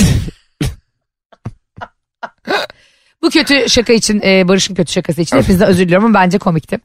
Bu 3.23 3.31
kötü 3.31 3.69
şaka 3.69 3.93
için 3.93 4.21
e, 4.25 4.49
Barış'ın 4.49 4.75
kötü 4.75 4.93
şakası 4.93 5.21
için 5.21 5.37
hepinizden 5.37 5.69
özür 5.69 5.85
diliyorum 5.85 6.05
ama 6.07 6.15
bence 6.15 6.39
komikti. 6.39 6.79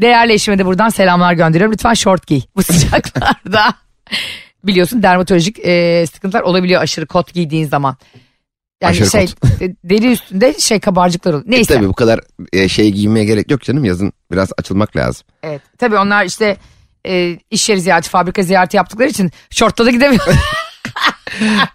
Değerli 0.00 0.32
eşime 0.32 0.58
de 0.58 0.66
buradan 0.66 0.88
selamlar 0.88 1.32
gönderiyorum. 1.32 1.72
Lütfen 1.72 1.94
short 1.94 2.26
giy 2.26 2.40
bu 2.56 2.62
sıcaklarda. 2.72 3.74
Biliyorsun 4.64 5.02
dermatolojik 5.02 5.58
e, 5.58 6.04
sıkıntılar 6.12 6.42
olabiliyor 6.42 6.82
aşırı 6.82 7.06
kot 7.06 7.34
giydiğin 7.34 7.68
zaman. 7.68 7.96
Yani 8.82 8.90
Aşırı 8.90 9.10
şey 9.10 9.26
kot. 9.26 9.62
e, 9.62 9.74
deri 9.84 10.12
üstünde 10.12 10.58
şey 10.58 10.80
kabarcıklar 10.80 11.32
oluyor. 11.32 11.44
Neyse. 11.50 11.74
Tabii 11.74 11.88
bu 11.88 11.92
kadar 11.92 12.20
e, 12.52 12.68
şey 12.68 12.90
giymeye 12.92 13.24
gerek 13.24 13.50
yok 13.50 13.62
canım 13.62 13.84
yazın 13.84 14.12
biraz 14.32 14.52
açılmak 14.58 14.96
lazım. 14.96 15.26
Evet. 15.42 15.62
Tabii 15.78 15.96
onlar 15.96 16.24
işte 16.24 16.56
e, 17.06 17.38
iş 17.50 17.68
yeri 17.68 17.80
ziyareti, 17.80 18.08
fabrika 18.08 18.42
ziyareti 18.42 18.76
yaptıkları 18.76 19.08
için 19.08 19.30
şortla 19.50 19.86
da 19.86 19.90
gidemiyor. 19.90 20.24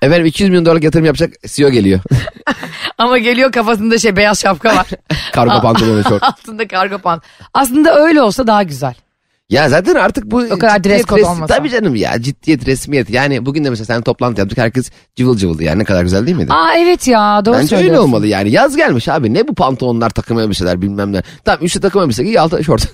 Efendim 0.01 0.25
200 0.25 0.49
milyon 0.49 0.65
dolarlık 0.65 0.83
yatırım 0.83 1.05
yapacak 1.05 1.33
CEO 1.47 1.69
geliyor. 1.69 1.99
Ama 2.97 3.17
geliyor 3.17 3.51
kafasında 3.51 3.97
şey 3.97 4.15
beyaz 4.15 4.41
şapka 4.41 4.75
var. 4.75 4.87
Kargo 5.33 5.61
pantolonu 5.61 6.03
şort. 6.09 6.23
Altında 6.23 6.67
kargo 6.67 6.97
pan. 6.97 7.21
Aslında 7.53 7.95
öyle 7.95 8.21
olsa 8.21 8.47
daha 8.47 8.63
güzel. 8.63 8.93
Ya 9.49 9.69
zaten 9.69 9.95
artık 9.95 10.25
bu 10.25 10.37
O 10.51 10.59
kadar 10.59 10.83
dress 10.83 11.05
code 11.05 11.25
olmasa. 11.25 11.55
Tabii 11.55 11.69
canım 11.69 11.95
ya 11.95 12.21
ciddiyet 12.21 12.67
resmiyet. 12.67 13.09
Yani 13.09 13.45
bugün 13.45 13.65
de 13.65 13.69
mesela 13.69 13.85
sen 13.85 14.01
toplantı 14.01 14.39
yaptık 14.41 14.57
herkes 14.57 14.91
cıvıl 15.15 15.37
cıvıldı 15.37 15.63
yani 15.63 15.79
ne 15.79 15.83
kadar 15.83 16.03
güzel 16.03 16.25
değil 16.25 16.37
miydi? 16.37 16.53
Aa 16.53 16.73
evet 16.77 17.07
ya 17.07 17.45
doğru 17.45 17.57
Bence 17.57 17.75
öyle 17.75 17.99
olmalı 17.99 18.27
yani. 18.27 18.51
Yaz 18.51 18.75
gelmiş 18.75 19.07
abi. 19.09 19.33
Ne 19.33 19.47
bu 19.47 19.55
pantolonlar 19.55 20.09
takım 20.09 20.39
elbiseler 20.39 20.81
bilmem 20.81 21.13
ne. 21.13 21.23
Tamam 21.45 21.65
üstte 21.65 21.79
takım 21.79 22.01
elbise 22.01 22.23
giy 22.23 22.39
altta 22.39 22.63
şort. 22.63 22.87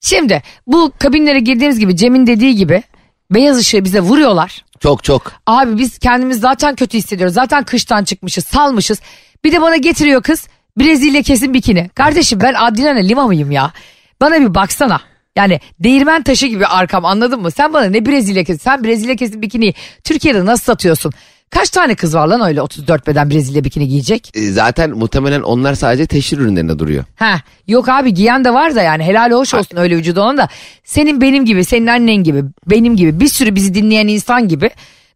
Şimdi 0.00 0.42
bu 0.66 0.92
kabinlere 0.98 1.40
girdiğimiz 1.40 1.78
gibi 1.78 1.96
Cem'in 1.96 2.26
dediği 2.26 2.56
gibi 2.56 2.82
beyaz 3.30 3.58
ışığı 3.58 3.84
bize 3.84 4.00
vuruyorlar. 4.00 4.63
Çok 4.80 5.04
çok. 5.04 5.32
Abi 5.46 5.78
biz 5.78 5.98
kendimiz 5.98 6.40
zaten 6.40 6.74
kötü 6.74 6.98
hissediyoruz. 6.98 7.34
Zaten 7.34 7.64
kıştan 7.64 8.04
çıkmışız, 8.04 8.44
salmışız. 8.44 9.00
Bir 9.44 9.52
de 9.52 9.60
bana 9.60 9.76
getiriyor 9.76 10.22
kız 10.22 10.48
Brezilya 10.78 11.22
kesin 11.22 11.54
bikini. 11.54 11.88
Kardeşim 11.94 12.40
ben 12.40 12.54
Adriana 12.54 12.98
Lima 12.98 13.26
mıyım 13.26 13.50
ya? 13.50 13.72
Bana 14.20 14.40
bir 14.40 14.54
baksana. 14.54 15.00
Yani 15.36 15.60
değirmen 15.80 16.22
taşı 16.22 16.46
gibi 16.46 16.66
arkam 16.66 17.04
anladın 17.04 17.40
mı? 17.40 17.50
Sen 17.50 17.72
bana 17.72 17.84
ne 17.84 18.06
Brezilya 18.06 18.44
kesin? 18.44 18.62
Sen 18.62 18.84
Brezilya 18.84 19.16
kesin 19.16 19.42
bikiniyi 19.42 19.74
Türkiye'de 20.04 20.46
nasıl 20.46 20.64
satıyorsun? 20.64 21.12
Kaç 21.50 21.70
tane 21.70 21.94
kız 21.94 22.14
var 22.14 22.26
lan 22.26 22.40
öyle 22.40 22.62
34 22.62 23.06
beden 23.06 23.30
Brezilya 23.30 23.64
bikini 23.64 23.88
giyecek? 23.88 24.30
E, 24.34 24.40
Zaten 24.50 24.90
muhtemelen 24.90 25.40
onlar 25.42 25.74
sadece 25.74 26.06
teşhir 26.06 26.38
ürünlerinde 26.38 26.78
duruyor. 26.78 27.04
Ha 27.16 27.40
yok 27.68 27.88
abi 27.88 28.14
giyen 28.14 28.44
de 28.44 28.54
var 28.54 28.74
da 28.74 28.82
yani 28.82 29.04
helal 29.04 29.30
hoş 29.32 29.54
olsun 29.54 29.76
öyle 29.76 29.96
vücudu 29.96 30.20
olan 30.20 30.38
da 30.38 30.48
senin 30.84 31.20
benim 31.20 31.44
gibi 31.44 31.64
senin 31.64 31.86
annen 31.86 32.16
gibi 32.16 32.42
benim 32.66 32.96
gibi 32.96 33.20
bir 33.20 33.28
sürü 33.28 33.54
bizi 33.54 33.74
dinleyen 33.74 34.08
insan 34.08 34.48
gibi 34.48 34.70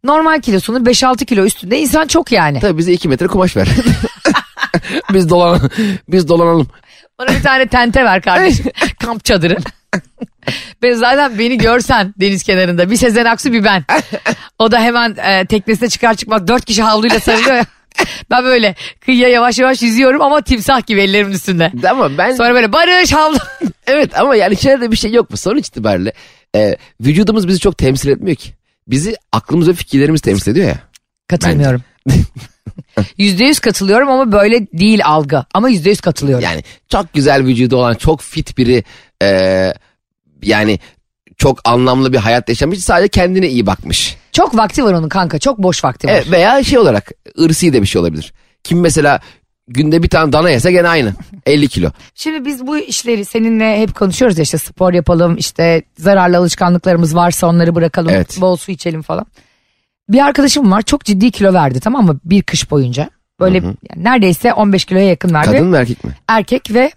normal 0.05 0.41
kilosunun 0.41 0.85
5-6 0.85 1.25
kilo 1.25 1.45
üstünde 1.45 1.79
insan 1.81 2.07
çok 2.07 2.33
yani. 2.33 2.61
Tabii 2.61 2.79
bize 2.79 2.93
2 2.93 3.09
metre 3.09 3.27
kumaş 3.27 3.57
ver. 3.57 3.69
biz 5.13 5.31
dolan 5.31 5.71
biz 6.09 6.29
dolanalım. 6.29 6.69
Bana 7.19 7.29
bir 7.29 7.43
tane 7.43 7.67
tente 7.67 8.05
ver 8.05 8.23
kardeşim 8.23 8.67
kamp 8.99 9.25
çadırı. 9.25 9.57
Ben 10.83 10.93
zaten 10.93 11.39
beni 11.39 11.59
görsen 11.59 12.15
deniz 12.21 12.43
kenarında 12.43 12.91
bir 12.91 12.97
Sezen 12.97 13.25
Aksu 13.25 13.53
bir 13.53 13.65
ben. 13.65 13.85
O 14.59 14.73
da 14.73 14.81
hemen 14.81 15.17
e, 15.17 15.47
teknesine 15.47 15.89
çıkar 15.89 16.15
çıkmaz 16.15 16.49
dört 16.49 16.65
kişi 16.65 16.83
havluyla 16.83 17.21
sarılıyor 17.21 17.57
ya. 17.57 17.67
Ben 18.31 18.45
böyle 18.45 18.75
kıyıya 19.01 19.29
yavaş 19.29 19.59
yavaş 19.59 19.83
yüzüyorum 19.83 20.23
ama 20.23 20.41
timsah 20.41 20.87
gibi 20.87 21.01
ellerimin 21.01 21.33
üstünde. 21.33 21.73
Ama 21.91 22.19
ben 22.19 22.33
Sonra 22.33 22.55
böyle 22.55 22.73
barış 22.73 23.13
havlu. 23.13 23.39
evet 23.87 24.19
ama 24.19 24.37
yani 24.37 24.55
içeride 24.55 24.91
bir 24.91 24.97
şey 24.97 25.13
yok 25.13 25.31
mu? 25.31 25.37
Sonuç 25.37 25.69
itibariyle 25.69 26.13
e, 26.57 26.77
vücudumuz 27.01 27.49
bizi 27.49 27.59
çok 27.59 27.79
temsil 27.79 28.09
etmiyor 28.09 28.37
ki. 28.37 28.51
Bizi 28.89 29.17
aklımız 29.33 29.69
ve 29.69 29.73
fikirlerimiz 29.73 30.21
temsil 30.21 30.53
ediyor 30.53 30.69
ya. 30.69 30.79
Katılmıyorum. 31.29 31.83
Yüzde 33.19 33.45
yüz 33.45 33.61
katılıyorum 33.61 34.09
ama 34.11 34.33
böyle 34.33 34.67
değil 34.73 35.01
algı. 35.05 35.45
Ama 35.55 35.69
yüzde 35.69 35.91
yüz 35.91 36.01
katılıyorum. 36.01 36.45
Yani 36.45 36.65
çok 36.89 37.13
güzel 37.13 37.45
vücudu 37.45 37.77
olan 37.77 37.95
çok 37.95 38.21
fit 38.21 38.59
biri 38.59 38.85
e, 39.23 39.73
yani 40.43 40.79
çok 41.37 41.61
anlamlı 41.65 42.13
bir 42.13 42.19
hayat 42.19 42.49
yaşamış 42.49 42.79
sadece 42.79 43.09
kendine 43.09 43.49
iyi 43.49 43.67
bakmış. 43.67 44.17
Çok 44.33 44.57
vakti 44.57 44.85
var 44.85 44.93
onun 44.93 45.09
kanka. 45.09 45.39
Çok 45.39 45.59
boş 45.59 45.85
vakti 45.85 46.07
var. 46.07 46.13
Evet, 46.13 46.31
veya 46.31 46.65
şey 46.65 46.79
olarak 46.79 47.11
ırsi 47.41 47.73
de 47.73 47.83
bir 47.83 47.87
şey 47.87 48.01
olabilir. 48.01 48.33
Kim 48.65 48.81
mesela 48.81 49.21
günde 49.69 50.03
bir 50.03 50.09
tane 50.09 50.33
dana 50.33 50.51
yese 50.51 50.73
gene 50.73 50.89
aynı 50.89 51.13
50 51.47 51.69
kilo. 51.69 51.91
Şimdi 52.15 52.45
biz 52.45 52.67
bu 52.67 52.79
işleri 52.79 53.25
seninle 53.25 53.81
hep 53.81 53.95
konuşuyoruz 53.95 54.39
ya 54.39 54.43
işte 54.43 54.59
spor 54.59 54.93
yapalım 54.93 55.37
işte 55.37 55.83
zararlı 55.99 56.39
alışkanlıklarımız 56.39 57.15
varsa 57.15 57.47
onları 57.47 57.75
bırakalım 57.75 58.11
Evet. 58.11 58.41
bol 58.41 58.57
su 58.57 58.73
içelim 58.73 59.03
falan. 59.03 59.27
Bir 60.09 60.21
arkadaşım 60.21 60.71
var 60.73 60.83
çok 60.83 61.05
ciddi 61.05 61.31
kilo 61.31 61.53
verdi 61.55 61.81
tamam 61.81 62.07
mı 62.07 62.21
bir 62.25 62.43
kış 62.43 62.71
boyunca. 62.71 63.11
Böyle 63.41 63.59
yani 63.59 63.77
neredeyse 63.97 64.53
15 64.53 64.85
kiloya 64.85 65.05
yakın 65.05 65.35
verdi. 65.35 65.51
Kadın 65.51 65.67
mı 65.67 65.77
erkek 65.77 66.05
mi? 66.05 66.13
Erkek 66.29 66.75
ve 66.75 66.93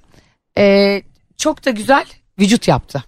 e, 0.58 1.02
çok 1.42 1.66
da 1.66 1.70
güzel 1.70 2.06
vücut 2.40 2.68
yaptı. 2.68 3.04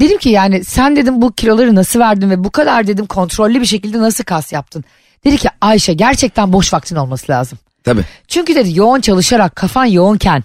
Dedim 0.00 0.18
ki 0.18 0.28
yani 0.28 0.64
sen 0.64 0.96
dedim 0.96 1.22
bu 1.22 1.32
kiloları 1.32 1.74
nasıl 1.74 2.00
verdin 2.00 2.30
ve 2.30 2.44
bu 2.44 2.50
kadar 2.50 2.86
dedim 2.86 3.06
kontrollü 3.06 3.60
bir 3.60 3.66
şekilde 3.66 3.98
nasıl 3.98 4.24
kas 4.24 4.52
yaptın? 4.52 4.84
Dedi 5.24 5.36
ki 5.36 5.48
Ayşe 5.60 5.92
gerçekten 5.92 6.52
boş 6.52 6.72
vaktin 6.72 6.96
olması 6.96 7.32
lazım. 7.32 7.58
Tabii. 7.84 8.04
Çünkü 8.28 8.54
dedi 8.54 8.78
yoğun 8.78 9.00
çalışarak 9.00 9.56
kafan 9.56 9.84
yoğunken 9.84 10.44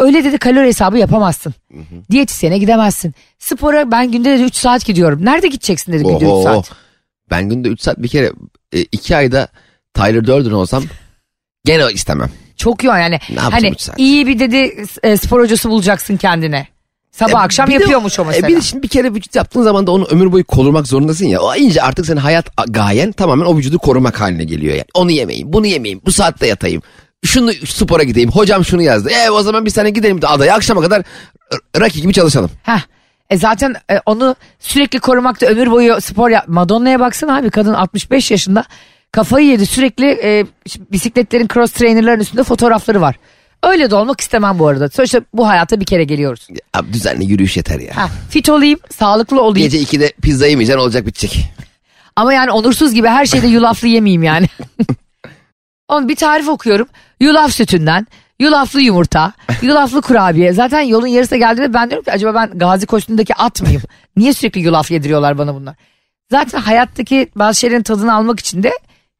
öyle 0.00 0.24
dedi 0.24 0.38
kalori 0.38 0.66
hesabı 0.66 0.98
yapamazsın. 0.98 1.54
Diyetisyene 2.10 2.58
gidemezsin. 2.58 3.14
Spora 3.38 3.90
ben 3.90 4.12
günde 4.12 4.30
dedi 4.30 4.42
3 4.42 4.54
saat 4.54 4.84
gidiyorum. 4.84 5.24
Nerede 5.24 5.48
gideceksin 5.48 5.92
dedi 5.92 6.02
günde 6.02 6.16
3 6.16 6.22
Oho. 6.22 6.42
saat. 6.42 6.70
Ben 7.30 7.48
günde 7.48 7.68
3 7.68 7.80
saat 7.80 7.98
bir 7.98 8.08
kere 8.08 8.32
2 8.72 9.16
ayda 9.16 9.48
Tyler 9.94 10.26
Durden 10.26 10.50
olsam 10.50 10.84
gene 11.64 11.92
istemem. 11.92 12.30
Çok 12.60 12.84
yoğun 12.84 12.96
yani. 12.98 13.18
yapacağım 13.28 13.52
Hani 13.52 13.72
iyi 13.96 14.26
bir 14.26 14.38
dedi 14.38 14.84
e, 15.02 15.16
spor 15.16 15.40
hocası 15.40 15.70
bulacaksın 15.70 16.16
kendine. 16.16 16.66
Sabah 17.12 17.40
E, 17.40 17.44
akşam 17.44 17.66
bir 17.66 17.70
de- 17.72 17.74
yapıyormuş 17.74 18.18
o 18.18 18.22
e, 18.22 18.26
mesela. 18.26 18.48
bir 18.48 18.56
de 18.56 18.60
şimdi 18.60 18.82
bir 18.82 18.88
kere 18.88 19.14
vücut 19.14 19.34
yaptığın 19.34 19.62
zaman 19.62 19.86
da 19.86 19.90
onu 19.90 20.04
ömür 20.04 20.32
boyu 20.32 20.44
korumak 20.44 20.86
zorundasın 20.86 21.26
ya. 21.26 21.40
O 21.40 21.54
ince 21.54 21.82
artık 21.82 22.06
senin 22.06 22.16
hayat 22.20 22.46
gayen 22.68 23.12
tamamen 23.12 23.44
o 23.44 23.56
vücudu 23.56 23.78
korumak 23.78 24.20
haline 24.20 24.44
geliyor 24.44 24.72
yani. 24.74 24.84
Onu 24.94 25.10
yemeyeyim, 25.10 25.52
bunu 25.52 25.66
yemeyeyim, 25.66 26.00
bu 26.06 26.12
saatte 26.12 26.46
yatayım. 26.46 26.82
Şunu 27.24 27.52
spora 27.52 28.02
gideyim. 28.02 28.30
Hocam 28.30 28.64
şunu 28.64 28.82
yazdı. 28.82 29.10
E 29.10 29.30
o 29.30 29.42
zaman 29.42 29.64
bir 29.64 29.70
sene 29.70 29.90
gidelim 29.90 30.22
de 30.22 30.26
adaya 30.26 30.54
akşama 30.54 30.80
kadar 30.80 31.02
r- 31.52 31.80
Rocky 31.80 32.02
gibi 32.02 32.12
çalışalım. 32.12 32.50
Heh. 32.62 32.80
E 33.30 33.36
zaten 33.36 33.74
e, 33.90 34.00
onu 34.06 34.36
sürekli 34.58 34.98
korumakta 35.00 35.46
ömür 35.46 35.70
boyu 35.70 36.00
spor 36.00 36.30
yap. 36.30 36.44
Madonna'ya 36.48 37.00
baksana 37.00 37.36
abi 37.36 37.50
kadın 37.50 37.74
65 37.74 38.30
yaşında 38.30 38.64
kafayı 39.12 39.46
yedi 39.46 39.66
sürekli 39.66 40.06
e, 40.06 40.46
bisikletlerin 40.92 41.48
cross 41.48 41.72
trainerların 41.72 42.20
üstünde 42.20 42.42
fotoğrafları 42.42 43.00
var. 43.00 43.16
Öyle 43.62 43.90
de 43.90 43.94
olmak 43.94 44.20
istemem 44.20 44.58
bu 44.58 44.68
arada. 44.68 44.88
Sonuçta 44.88 45.20
bu 45.34 45.48
hayata 45.48 45.80
bir 45.80 45.84
kere 45.84 46.04
geliyoruz. 46.04 46.48
Abi 46.74 46.92
düzenli 46.92 47.24
yürüyüş 47.24 47.56
yeter 47.56 47.80
ya. 47.80 47.96
Ha, 47.96 48.08
fit 48.30 48.48
olayım, 48.48 48.78
sağlıklı 48.90 49.40
olayım. 49.42 49.70
Gece 49.70 49.96
2'de 49.96 50.12
pizza 50.22 50.46
yemeyeceksin 50.46 50.80
olacak 50.80 51.06
bitecek. 51.06 51.44
Ama 52.16 52.32
yani 52.32 52.50
onursuz 52.50 52.94
gibi 52.94 53.08
her 53.08 53.26
şeyde 53.26 53.46
yulaflı 53.46 53.88
yemeyeyim 53.88 54.22
yani. 54.22 54.46
Onun 55.88 56.08
bir 56.08 56.16
tarif 56.16 56.48
okuyorum. 56.48 56.88
Yulaf 57.20 57.52
sütünden, 57.52 58.06
yulaflı 58.38 58.80
yumurta, 58.80 59.32
yulaflı 59.62 60.02
kurabiye. 60.02 60.52
Zaten 60.52 60.80
yolun 60.80 61.06
yarısına 61.06 61.38
geldiğinde 61.38 61.74
ben 61.74 61.90
diyorum 61.90 62.04
ki 62.04 62.12
acaba 62.12 62.34
ben 62.34 62.58
gazi 62.58 62.86
kostümündeki 62.86 63.34
at 63.34 63.62
mıyım? 63.62 63.82
Niye 64.16 64.32
sürekli 64.32 64.60
yulaf 64.60 64.90
yediriyorlar 64.90 65.38
bana 65.38 65.54
bunlar? 65.54 65.74
Zaten 66.30 66.60
hayattaki 66.60 67.28
bazı 67.36 67.60
şeylerin 67.60 67.82
tadını 67.82 68.14
almak 68.14 68.40
için 68.40 68.62
de 68.62 68.72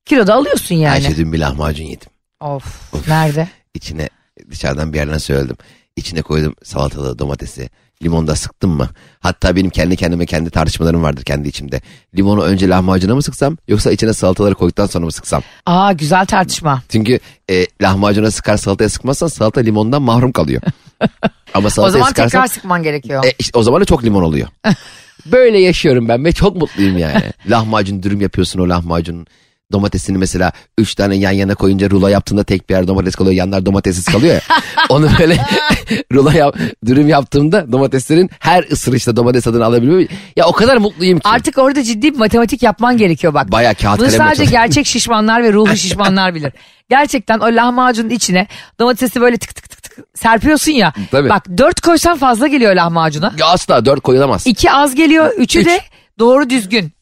kilo 0.05 0.27
da 0.27 0.35
alıyorsun 0.35 0.75
yani. 0.75 0.93
Ayşe 0.95 1.17
dün 1.17 1.33
bir 1.33 1.39
lahmacun 1.39 1.85
yedim. 1.85 2.09
Of, 2.41 2.95
nerede? 3.09 3.49
İçine 3.75 4.09
dışarıdan 4.51 4.93
bir 4.93 4.99
yerden 4.99 5.19
söyledim. 5.19 5.57
İçine 5.97 6.23
koydum 6.23 6.55
salatalığı, 6.63 7.19
domatesi. 7.19 7.71
Limonu 8.03 8.27
da 8.27 8.37
sıktım 8.37 8.71
mı? 8.71 8.89
Hatta 9.21 9.57
benim 9.57 9.71
kendi 9.71 9.97
kendime 9.97 10.27
kendi 10.27 10.51
tartışmalarım 10.51 11.03
vardır 11.03 11.23
kendi 11.25 11.49
içimde. 11.49 11.81
Limonu 12.17 12.43
önce 12.43 12.69
lahmacuna 12.69 13.15
mı 13.15 13.23
sıksam 13.23 13.57
yoksa 13.69 13.91
içine 13.93 14.13
salataları 14.13 14.55
koyduktan 14.55 14.87
sonra 14.87 15.05
mı 15.05 15.13
sıksam? 15.13 15.43
Aa 15.67 15.93
güzel 15.93 16.27
tartışma. 16.27 16.83
Çünkü 16.89 17.19
e, 17.51 17.67
lahmacuna 17.83 18.31
sıkar 18.31 18.57
salataya 18.57 18.89
sıkmazsan 18.89 19.27
salata 19.29 19.61
limondan 19.61 20.03
mahrum 20.03 20.33
kalıyor. 20.33 20.63
Ama 21.55 21.67
O 21.67 21.71
salataya 21.71 21.93
zaman 21.93 22.09
sıkarsan 22.09 22.29
tekrar 22.43 22.47
sıkman 22.55 22.83
gerekiyor. 22.83 23.25
e, 23.25 23.33
işte 23.39 23.59
o 23.59 23.63
zaman 23.63 23.81
da 23.81 23.85
çok 23.85 24.05
limon 24.05 24.23
oluyor. 24.23 24.49
Böyle 25.27 25.59
yaşıyorum 25.59 26.09
ben 26.09 26.25
ve 26.25 26.33
çok 26.33 26.57
mutluyum 26.57 26.99
yani. 26.99 27.33
Lahmacun 27.51 28.03
dürüm 28.03 28.21
yapıyorsun 28.21 28.61
o 28.61 28.69
lahmacunun. 28.69 29.27
Domatesini 29.73 30.19
mesela 30.19 30.53
üç 30.79 30.95
tane 30.95 31.17
yan 31.17 31.31
yana 31.31 31.55
koyunca 31.55 31.91
rulo 31.91 32.09
yaptığında 32.09 32.45
tek 32.45 32.71
bir 32.71 32.75
yer 32.75 32.89
domates 32.89 33.15
kalıyor. 33.15 33.37
Yanlar 33.37 33.67
domatessiz 33.67 34.05
kalıyor 34.05 34.35
ya. 34.35 34.41
Onu 34.89 35.09
böyle 35.19 35.37
rulo 36.13 36.31
yap, 36.31 36.57
dürüm 36.87 37.09
yaptığımda 37.09 37.73
domateslerin 37.73 38.31
her 38.39 38.65
ısırışta 38.73 39.17
domates 39.17 39.47
adını 39.47 39.65
alabiliyor. 39.65 40.09
Ya 40.37 40.47
o 40.47 40.53
kadar 40.53 40.77
mutluyum 40.77 41.19
ki. 41.19 41.29
Artık 41.29 41.59
orada 41.59 41.83
ciddi 41.83 42.15
bir 42.15 42.19
matematik 42.19 42.63
yapman 42.63 42.97
gerekiyor 42.97 43.35
bak. 43.35 43.53
Bayağı 43.53 43.75
kağıt 43.75 44.01
Bunu 44.01 44.11
sadece 44.11 44.45
gerçek 44.45 44.87
şişmanlar 44.87 45.43
ve 45.43 45.53
ruhu 45.53 45.77
şişmanlar 45.77 46.35
bilir. 46.35 46.53
Gerçekten 46.91 47.39
o 47.39 47.47
lahmacunun 47.47 48.11
içine 48.11 48.47
domatesi 48.81 49.21
böyle 49.21 49.37
tık 49.37 49.55
tık 49.55 49.71
tık 49.71 49.83
tık 49.83 50.07
serpiyorsun 50.15 50.73
ya. 50.73 50.93
Tabii. 51.11 51.29
Bak 51.29 51.45
dört 51.59 51.81
koysan 51.81 52.19
fazla 52.19 52.47
geliyor 52.47 52.75
lahmacuna. 52.75 53.33
Ya 53.39 53.47
asla 53.47 53.85
dört 53.85 54.01
koyulamaz. 54.01 54.47
İki 54.47 54.73
az 54.73 54.95
geliyor. 54.95 55.31
Üçü 55.37 55.59
Üç. 55.61 55.67
de 55.67 55.81
doğru 56.19 56.51
düzgün 56.51 56.93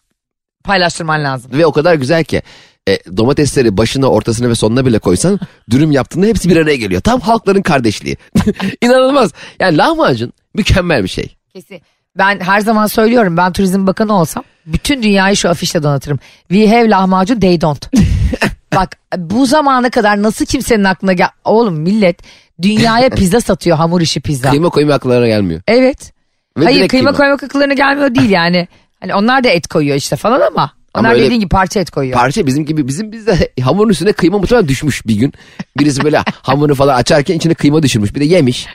paylaştırman 0.64 1.24
lazım. 1.24 1.50
Ve 1.52 1.66
o 1.66 1.72
kadar 1.72 1.94
güzel 1.94 2.24
ki 2.24 2.42
e, 2.88 2.98
domatesleri 3.16 3.76
başına 3.76 4.06
ortasına 4.06 4.48
ve 4.48 4.54
sonuna 4.54 4.86
bile 4.86 4.98
koysan 4.98 5.40
dürüm 5.70 5.92
yaptığında 5.92 6.26
hepsi 6.26 6.50
bir 6.50 6.56
araya 6.56 6.76
geliyor. 6.76 7.00
Tam 7.00 7.20
halkların 7.20 7.62
kardeşliği. 7.62 8.16
İnanılmaz. 8.82 9.32
Yani 9.60 9.76
lahmacun 9.78 10.32
mükemmel 10.54 11.02
bir 11.04 11.08
şey. 11.08 11.36
Kesin. 11.52 11.80
Ben 12.18 12.40
her 12.40 12.60
zaman 12.60 12.86
söylüyorum 12.86 13.36
ben 13.36 13.52
turizm 13.52 13.86
bakanı 13.86 14.20
olsam 14.20 14.44
bütün 14.66 15.02
dünyayı 15.02 15.36
şu 15.36 15.48
afişle 15.48 15.82
donatırım. 15.82 16.18
We 16.48 16.68
have 16.68 16.90
lahmacun 16.90 17.40
they 17.40 17.60
don't. 17.60 17.86
Bak 18.74 18.96
bu 19.16 19.46
zamana 19.46 19.90
kadar 19.90 20.22
nasıl 20.22 20.44
kimsenin 20.46 20.84
aklına 20.84 21.12
gel... 21.12 21.28
Oğlum 21.44 21.74
millet 21.74 22.18
dünyaya 22.62 23.10
pizza 23.10 23.40
satıyor 23.40 23.76
hamur 23.76 24.00
işi 24.00 24.20
pizza. 24.20 24.50
Kıyma 24.50 24.68
koyma 24.68 24.94
akıllarına 24.94 25.26
gelmiyor. 25.26 25.60
Evet. 25.68 26.12
Ve 26.58 26.64
Hayır 26.64 26.78
direkt 26.78 26.90
kıyma, 26.90 27.10
kıyma. 27.10 27.16
koymak 27.16 27.42
akıllarına 27.42 27.74
gelmiyor 27.74 28.14
değil 28.14 28.30
yani. 28.30 28.68
Hani 29.00 29.14
onlar 29.14 29.44
da 29.44 29.48
et 29.48 29.68
koyuyor 29.68 29.96
işte 29.96 30.16
falan 30.16 30.40
ama. 30.40 30.72
Onlar 30.94 31.12
öyle- 31.12 31.24
dediğin 31.24 31.40
gibi 31.40 31.48
parça 31.48 31.80
et 31.80 31.90
koyuyor. 31.90 32.18
Parça 32.18 32.46
bizim 32.46 32.66
gibi 32.66 32.88
bizim 32.88 33.12
bizde 33.12 33.52
hamurun 33.62 33.88
üstüne 33.90 34.12
kıyma 34.12 34.38
muhtemelen 34.38 34.68
düşmüş 34.68 35.06
bir 35.06 35.14
gün. 35.16 35.32
Birisi 35.78 36.04
böyle 36.04 36.22
hamurunu 36.42 36.74
falan 36.74 36.94
açarken 36.94 37.34
içine 37.34 37.54
kıyma 37.54 37.82
düşürmüş 37.82 38.14
bir 38.14 38.20
de 38.20 38.24
yemiş. 38.24 38.66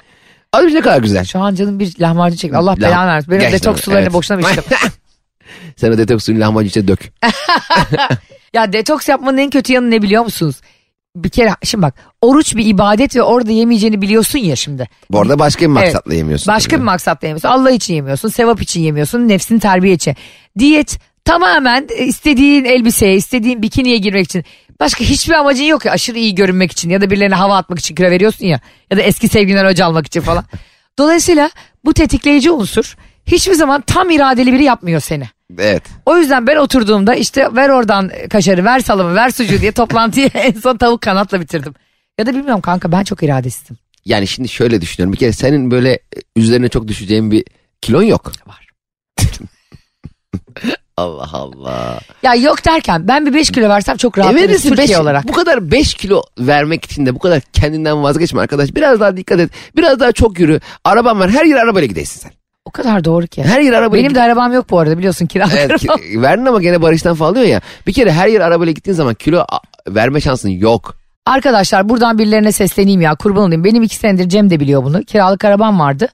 Abi 0.54 0.74
ne 0.74 0.82
kadar 0.82 1.02
güzel. 1.02 1.26
Şu 1.26 1.40
an 1.40 1.56
canım 1.56 1.80
bir 1.80 2.00
lahmacun 2.00 2.38
çekti. 2.38 2.58
Allah 2.58 2.72
Lah- 2.74 2.82
belanı 2.82 3.08
versin. 3.08 3.32
Benim 3.32 3.42
Gerçekten 3.42 3.60
detoks 3.70 3.86
sularını 3.86 4.02
evet. 4.04 4.14
boşuna 4.14 4.38
mı 4.38 4.44
içtim? 4.44 4.64
Sen 5.76 5.92
o 5.92 5.98
detoks 5.98 6.26
suyunu 6.26 6.42
lahmacun 6.42 6.70
içine 6.70 6.88
dök. 6.88 7.00
ya 8.54 8.74
detoks 8.74 9.10
yapmanın 9.10 9.38
en 9.38 9.50
kötü 9.50 9.74
yanı 9.74 9.92
ne 9.92 10.02
biliyor 10.02 10.24
musunuz? 10.24 10.56
Bir 11.16 11.30
kere 11.30 11.56
şimdi 11.64 11.82
bak 11.82 11.94
oruç 12.22 12.56
bir 12.56 12.66
ibadet 12.66 13.16
ve 13.16 13.22
orada 13.22 13.52
yemeyeceğini 13.52 14.02
biliyorsun 14.02 14.40
ya 14.40 14.56
şimdi. 14.56 14.90
Bu 15.12 15.20
arada 15.20 15.40
başka 15.40 15.62
bir 15.62 15.68
maksatla 15.68 16.14
yemiyorsun. 16.14 16.54
Başka 16.54 16.70
tabii. 16.70 16.82
bir 16.82 16.86
maksatla 16.86 17.28
yemiyorsun. 17.28 17.50
Allah 17.50 17.72
için 17.72 17.94
yemiyorsun, 17.94 18.30
sevap 18.30 18.62
için 18.62 18.82
yemiyorsun, 18.82 19.28
nefsin 19.28 19.60
terbiye 19.60 19.94
için. 19.94 20.16
Diyet 20.60 21.00
tamamen 21.26 21.88
istediğin 22.00 22.66
elbiseye, 22.66 23.16
istediğin 23.16 23.62
bikiniye 23.62 23.98
girmek 23.98 24.26
için. 24.26 24.44
Başka 24.80 25.04
hiçbir 25.04 25.34
amacın 25.34 25.64
yok 25.64 25.86
ya 25.86 25.92
aşırı 25.92 26.20
iyi 26.20 26.36
görünmek 26.36 26.72
için 26.72 26.90
ya 26.90 27.02
da 27.02 27.10
birilerine 27.10 27.36
hava 27.36 27.58
atmak 27.58 27.80
için 27.80 27.96
kilo 27.96 28.10
veriyorsun 28.10 28.46
ya. 28.46 28.60
Ya 28.92 28.98
da 28.98 29.02
eski 29.02 29.28
sevgilinden 29.28 29.66
öc 29.66 29.84
almak 29.84 30.08
için 30.08 30.22
falan. 30.22 30.44
Dolayısıyla 31.00 31.50
bu 31.86 31.94
tetikleyici 31.94 32.52
unsur 32.52 32.96
hiçbir 33.26 33.54
zaman 33.54 33.82
tam 33.82 34.10
iradeli 34.10 34.54
biri 34.54 34.64
yapmıyor 34.64 35.00
seni. 35.02 35.30
Evet. 35.60 35.84
O 36.06 36.18
yüzden 36.18 36.48
ben 36.48 36.56
oturduğumda 36.58 37.16
işte 37.16 37.48
ver 37.56 37.70
oradan 37.70 38.12
kaşarı, 38.30 38.66
ver 38.66 38.80
salamı, 38.80 39.16
ver 39.16 39.30
sucuğu 39.30 39.62
diye 39.62 39.72
toplantıyı 39.72 40.28
en 40.34 40.52
son 40.54 40.78
tavuk 40.78 41.02
kanatla 41.02 41.42
bitirdim. 41.42 41.74
Ya 42.20 42.26
da 42.26 42.32
bilmiyorum 42.36 42.62
kanka 42.62 42.92
ben 42.92 43.04
çok 43.04 43.24
iradesizim. 43.24 43.78
Yani 44.06 44.28
şimdi 44.28 44.50
şöyle 44.50 44.82
düşünüyorum. 44.82 45.14
Bir 45.14 45.18
kere 45.18 45.32
senin 45.32 45.72
böyle 45.72 45.92
e, 45.94 46.00
üzerine 46.36 46.70
çok 46.70 46.88
düşeceğin 46.88 47.32
bir 47.32 47.44
kilon 47.82 48.04
yok. 48.04 48.32
Var. 48.48 48.68
Allah 50.98 51.30
Allah. 51.34 52.00
Ya 52.24 52.36
yok 52.36 52.66
derken 52.66 53.08
ben 53.08 53.26
bir 53.26 53.34
5 53.34 53.52
kilo 53.52 53.70
versem 53.70 53.98
çok 53.98 54.18
E 54.18 54.22
rahatlarız 54.22 54.50
verirsin 54.50 54.70
Türkiye 54.70 54.88
beş- 54.88 54.98
olarak. 54.98 55.28
Bu 55.28 55.32
kadar 55.32 55.72
5 55.72 55.94
kilo 55.94 56.22
vermek 56.40 56.86
için 56.86 57.06
de 57.06 57.16
bu 57.16 57.20
kadar 57.20 57.42
kendinden 57.42 58.04
vazgeçme 58.04 58.42
arkadaş. 58.42 58.76
Biraz 58.76 59.00
daha 59.00 59.18
dikkat 59.18 59.40
et. 59.40 59.52
Biraz 59.78 60.00
daha 60.00 60.12
çok 60.12 60.40
yürü. 60.40 60.60
Araban 60.84 61.20
var. 61.20 61.30
Her 61.32 61.46
yere 61.46 61.60
arabayla 61.60 61.88
gidesin 61.88 62.20
sen. 62.20 62.32
O 62.66 62.72
kadar 62.72 63.04
doğru 63.04 63.28
ki. 63.28 63.44
Her 63.44 63.60
yere 63.62 63.78
arabayla 63.78 64.04
Benim 64.04 64.16
de 64.16 64.22
arabam 64.22 64.54
yok 64.54 64.70
bu 64.70 64.80
arada 64.80 64.98
biliyorsun 64.98 65.26
kiralık 65.26 65.54
Evet, 65.58 65.80
ki- 65.80 66.22
verdin 66.22 66.46
ama 66.46 66.62
gene 66.62 66.82
Barış'tan 66.82 67.16
falan 67.16 67.32
alıyor 67.32 67.46
ya. 67.46 67.62
Bir 67.88 67.94
kere 67.94 68.12
her 68.12 68.28
yere 68.28 68.44
arabayla 68.44 68.72
gittiğin 68.74 68.96
zaman 68.96 69.14
kilo 69.14 69.46
verme 69.88 70.22
şansın 70.22 70.50
yok. 70.50 70.96
Arkadaşlar 71.26 71.90
buradan 71.90 72.18
birilerine 72.18 72.52
sesleneyim 72.52 73.02
ya 73.02 73.16
kurban 73.16 73.44
olayım. 73.44 73.64
Benim 73.64 73.84
iki 73.84 73.96
senedir 73.96 74.30
Cem 74.30 74.50
de 74.50 74.60
biliyor 74.60 74.84
bunu. 74.84 75.04
Kiralık 75.04 75.46
arabam 75.46 75.80
vardı. 75.80 76.08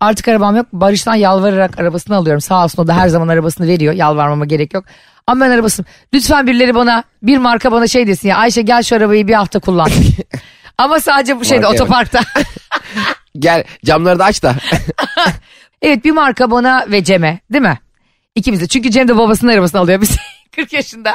Artık 0.00 0.28
arabam 0.28 0.56
yok. 0.56 0.66
Barış'tan 0.72 1.14
yalvararak 1.14 1.80
arabasını 1.80 2.16
alıyorum. 2.16 2.40
Sağ 2.40 2.64
olsun 2.64 2.82
o 2.82 2.86
da 2.86 2.96
her 2.96 3.08
zaman 3.08 3.28
arabasını 3.28 3.66
veriyor. 3.66 3.94
Yalvarmama 3.94 4.44
gerek 4.44 4.74
yok. 4.74 4.84
Ama 5.26 5.44
ben 5.44 5.50
arabasını 5.50 5.86
lütfen 6.14 6.46
birileri 6.46 6.74
bana 6.74 7.04
bir 7.22 7.38
marka 7.38 7.72
bana 7.72 7.86
şey 7.86 8.06
desin 8.06 8.28
ya 8.28 8.36
Ayşe 8.36 8.62
gel 8.62 8.82
şu 8.82 8.96
arabayı 8.96 9.28
bir 9.28 9.34
hafta 9.34 9.58
kullan. 9.60 9.88
Ama 10.78 11.00
sadece 11.00 11.40
bu 11.40 11.44
şeyde 11.44 11.60
Markaya 11.64 11.82
otoparkta. 11.82 12.20
Gel 13.38 13.64
camları 13.84 14.18
da 14.18 14.24
aç 14.24 14.42
da. 14.42 14.54
evet 15.82 16.04
bir 16.04 16.10
marka 16.10 16.50
bana 16.50 16.86
ve 16.90 17.04
Cem'e 17.04 17.40
değil 17.52 17.62
mi? 17.62 17.78
İkimiz 18.34 18.60
de. 18.60 18.66
Çünkü 18.66 18.90
Cem 18.90 19.08
de 19.08 19.16
babasının 19.18 19.52
arabasını 19.52 19.80
alıyor. 19.80 20.00
Biz 20.00 20.16
40 20.56 20.72
yaşında. 20.72 21.14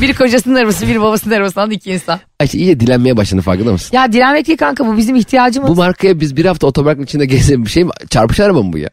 Biri 0.00 0.14
kocasının 0.14 0.54
arabası, 0.54 0.88
biri 0.88 1.00
babasının 1.00 1.34
arabasını 1.34 1.62
alan 1.62 1.70
iki 1.70 1.90
insan. 1.90 2.20
Ayşe 2.40 2.58
iyice 2.58 2.80
dilenmeye 2.80 3.16
başladın 3.16 3.42
farkında 3.42 3.72
mısın? 3.72 3.96
Ya 3.96 4.12
direnmek 4.12 4.46
değil 4.46 4.58
kanka 4.58 4.86
bu 4.86 4.96
bizim 4.96 5.16
ihtiyacımız. 5.16 5.70
Bu 5.70 5.74
markaya 5.74 6.20
biz 6.20 6.36
bir 6.36 6.44
hafta 6.44 6.66
otoparkın 6.66 7.02
içinde 7.02 7.26
gezelim 7.26 7.64
bir 7.64 7.70
şey 7.70 7.84
mi? 7.84 7.90
Çarpış 8.10 8.40
araba 8.40 8.62
mı 8.62 8.72
bu 8.72 8.78
ya? 8.78 8.88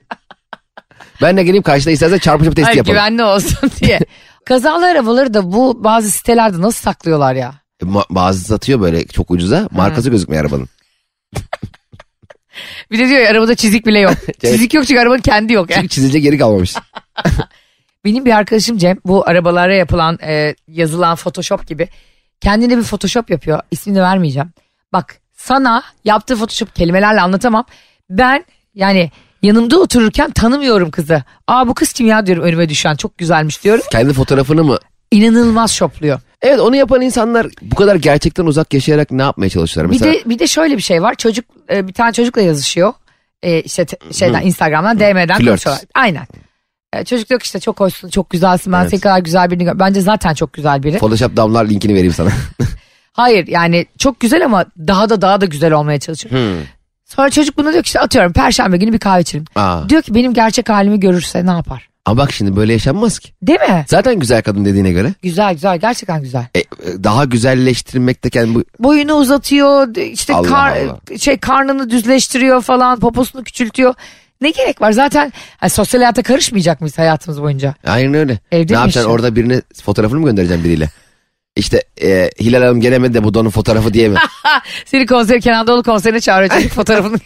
Ben 1.21 1.37
de 1.37 1.43
geleyim 1.43 1.63
karşıda 1.63 1.91
istersen 1.91 2.17
çarpışma 2.17 2.53
testi 2.53 2.63
Hayır, 2.65 2.77
yapalım. 2.77 2.93
güvenli 2.95 3.23
olsun 3.23 3.71
diye. 3.81 3.99
Kazalı 4.45 4.85
arabaları 4.85 5.33
da 5.33 5.51
bu 5.53 5.83
bazı 5.83 6.11
sitelerde 6.11 6.61
nasıl 6.61 6.81
saklıyorlar 6.83 7.35
ya? 7.35 7.53
Ma- 7.81 8.05
bazı 8.09 8.39
satıyor 8.43 8.81
böyle 8.81 9.07
çok 9.07 9.31
ucuza. 9.31 9.69
Markası 9.71 10.09
gözükmüyor 10.09 10.43
arabanın. 10.45 10.69
Bir 12.91 12.99
de 12.99 13.09
diyor 13.09 13.21
ya 13.21 13.29
arabada 13.31 13.55
çizik 13.55 13.85
bile 13.85 13.99
yok. 13.99 14.13
çizik 14.41 14.73
yok 14.73 14.87
çünkü 14.87 15.01
arabanın 15.01 15.21
kendi 15.21 15.53
yok. 15.53 15.69
Yani. 15.69 15.79
Çünkü 15.79 15.89
çizilecek 15.89 16.23
geri 16.23 16.37
kalmamış. 16.37 16.75
Benim 18.05 18.25
bir 18.25 18.31
arkadaşım 18.31 18.77
Cem 18.77 18.97
bu 19.05 19.29
arabalara 19.29 19.75
yapılan 19.75 20.19
e, 20.23 20.55
yazılan 20.67 21.15
photoshop 21.15 21.67
gibi 21.67 21.87
kendine 22.41 22.77
bir 22.77 22.83
photoshop 22.83 23.29
yapıyor. 23.29 23.59
İsmini 23.71 24.01
vermeyeceğim. 24.01 24.49
Bak 24.93 25.17
sana 25.33 25.83
yaptığı 26.03 26.35
photoshop 26.35 26.75
kelimelerle 26.75 27.21
anlatamam. 27.21 27.65
Ben 28.09 28.45
yani 28.75 29.11
yanımda 29.41 29.79
otururken 29.79 30.31
tanımıyorum 30.31 30.91
kızı. 30.91 31.23
Aa 31.47 31.67
bu 31.67 31.73
kız 31.73 31.93
kim 31.93 32.07
ya 32.07 32.25
diyorum 32.25 32.43
önüme 32.43 32.69
düşen 32.69 32.95
çok 32.95 33.17
güzelmiş 33.17 33.63
diyorum. 33.63 33.83
Kendi 33.91 34.13
fotoğrafını 34.13 34.63
mı? 34.63 34.77
İnanılmaz 35.11 35.71
şopluyor. 35.71 36.19
Evet 36.45 36.59
onu 36.59 36.75
yapan 36.75 37.01
insanlar 37.01 37.47
bu 37.61 37.75
kadar 37.75 37.95
gerçekten 37.95 38.45
uzak 38.45 38.73
yaşayarak 38.73 39.11
ne 39.11 39.21
yapmaya 39.21 39.49
çalışıyorlar? 39.49 39.91
Bir 39.93 39.99
Mesela 39.99 40.13
de 40.25 40.29
bir 40.29 40.39
de 40.39 40.47
şöyle 40.47 40.77
bir 40.77 40.81
şey 40.81 41.01
var. 41.01 41.15
Çocuk 41.15 41.45
e, 41.69 41.87
bir 41.87 41.93
tane 41.93 42.13
çocukla 42.13 42.41
yazışıyor. 42.41 42.93
E, 43.43 43.61
işte 43.61 43.85
te- 43.85 44.13
şeyden 44.13 44.41
Instagram'dan 44.41 44.99
DM'den 44.99 45.45
konuşuyorlar. 45.45 45.83
Aynen. 45.95 46.27
E, 46.93 47.05
çocuk 47.05 47.29
diyor 47.29 47.39
ki 47.39 47.45
işte 47.45 47.59
çok 47.59 47.79
hoşsun, 47.79 48.09
çok 48.09 48.29
güzelsin. 48.29 48.73
Ben 48.73 48.81
Evet. 48.81 48.89
senin 48.89 49.01
kadar 49.01 49.19
güzel 49.19 49.51
birini 49.51 49.63
gör. 49.63 49.79
Bence 49.79 50.01
zaten 50.01 50.33
çok 50.33 50.53
güzel 50.53 50.83
biri. 50.83 50.97
Photoshop 50.97 51.37
damlar 51.37 51.69
linkini 51.69 51.93
vereyim 51.93 52.13
sana. 52.13 52.29
Hayır 53.13 53.47
yani 53.47 53.85
çok 53.97 54.19
güzel 54.19 54.45
ama 54.45 54.65
daha 54.87 55.09
da 55.09 55.21
daha 55.21 55.41
da 55.41 55.45
güzel 55.45 55.71
olmaya 55.73 55.99
çalışıyor. 55.99 56.35
Hmm. 56.35 56.61
Sonra 57.05 57.29
çocuk 57.29 57.57
buna 57.57 57.71
diyor 57.71 57.83
ki 57.83 57.87
işte 57.87 57.99
atıyorum 57.99 58.33
perşembe 58.33 58.77
günü 58.77 58.93
bir 58.93 58.99
kahve 58.99 59.21
içelim. 59.21 59.45
Aa. 59.55 59.89
Diyor 59.89 60.01
ki 60.01 60.15
benim 60.15 60.33
gerçek 60.33 60.69
halimi 60.69 60.99
görürse 60.99 61.45
ne 61.45 61.51
yapar? 61.51 61.89
Ama 62.05 62.17
bak 62.17 62.31
şimdi 62.33 62.55
böyle 62.55 62.73
yaşanmaz 62.73 63.19
ki. 63.19 63.29
Değil 63.41 63.59
mi? 63.59 63.85
Zaten 63.87 64.19
güzel 64.19 64.41
kadın 64.43 64.65
dediğine 64.65 64.91
göre. 64.91 65.13
Güzel 65.23 65.53
güzel 65.53 65.77
gerçekten 65.77 66.21
güzel. 66.21 66.45
E, 66.55 66.63
daha 67.03 67.25
güzelleştirmek 67.25 68.23
de 68.23 68.29
kendi 68.29 68.55
bu... 68.55 68.63
Boyunu 68.79 69.13
uzatıyor 69.13 69.95
işte 69.95 70.33
Allah 70.33 70.47
kar- 70.47 70.77
Allah. 70.77 71.17
şey 71.19 71.37
karnını 71.37 71.89
düzleştiriyor 71.89 72.61
falan 72.61 72.99
poposunu 72.99 73.43
küçültüyor. 73.43 73.93
Ne 74.41 74.49
gerek 74.51 74.81
var 74.81 74.91
zaten 74.91 75.33
hani 75.57 75.69
sosyal 75.69 76.01
hayata 76.01 76.23
karışmayacak 76.23 76.81
mıyız 76.81 76.97
hayatımız 76.97 77.41
boyunca? 77.41 77.75
Aynen 77.87 78.13
öyle. 78.13 78.39
Evde 78.51 78.73
ne 78.73 78.77
yapacaksın 78.77 79.09
orada 79.11 79.35
birine 79.35 79.61
fotoğrafını 79.83 80.19
mı 80.19 80.25
göndereceksin 80.25 80.63
biriyle? 80.65 80.89
İşte 81.55 81.83
e, 82.01 82.29
Hilal 82.39 82.61
Hanım 82.61 82.81
gelemedi 82.81 83.13
de 83.13 83.23
bu 83.23 83.33
da 83.33 83.39
onun 83.39 83.49
fotoğrafı 83.49 83.93
diye 83.93 84.09
mi? 84.09 84.17
Seni 84.85 85.05
konser 85.05 85.41
Kenan 85.41 85.67
Doğulu 85.67 85.83
konserine 85.83 86.19
çağırıyor 86.19 86.61
fotoğrafını. 86.69 87.17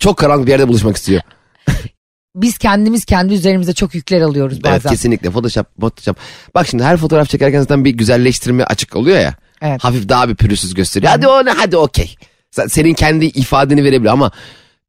Çok 0.00 0.16
karanlık 0.16 0.46
bir 0.46 0.50
yerde 0.50 0.68
buluşmak 0.68 0.96
istiyor. 0.96 1.22
Biz 2.34 2.58
kendimiz 2.58 3.04
kendi 3.04 3.34
üzerimize 3.34 3.72
çok 3.72 3.94
yükler 3.94 4.20
alıyoruz 4.20 4.58
Evet 4.64 4.74
bazen. 4.74 4.90
kesinlikle 4.90 5.30
Photoshop, 5.30 5.66
Photoshop. 5.80 6.16
Bak 6.54 6.66
şimdi 6.68 6.84
her 6.84 6.96
fotoğraf 6.96 7.28
çekerken 7.28 7.60
zaten 7.60 7.84
bir 7.84 7.90
güzelleştirme 7.90 8.64
açık 8.64 8.96
oluyor 8.96 9.18
ya. 9.18 9.34
Evet. 9.62 9.84
Hafif 9.84 10.08
daha 10.08 10.28
bir 10.28 10.34
pürüzsüz 10.34 10.74
gösteriyor. 10.74 11.12
Hadi 11.12 11.26
o 11.28 11.44
ne 11.44 11.50
hadi 11.50 11.76
okey. 11.76 12.14
Sen- 12.50 12.66
Senin 12.66 12.94
kendi 12.94 13.24
ifadeni 13.26 13.84
verebilir 13.84 14.10
ama 14.10 14.30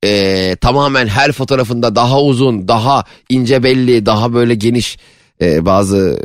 e, 0.03 0.55
tamamen 0.61 1.07
her 1.07 1.31
fotoğrafında 1.31 1.95
daha 1.95 2.21
uzun, 2.21 2.67
daha 2.67 3.03
ince 3.29 3.63
belli, 3.63 4.05
daha 4.05 4.33
böyle 4.33 4.55
geniş 4.55 4.97
e, 5.41 5.65
bazı 5.65 6.19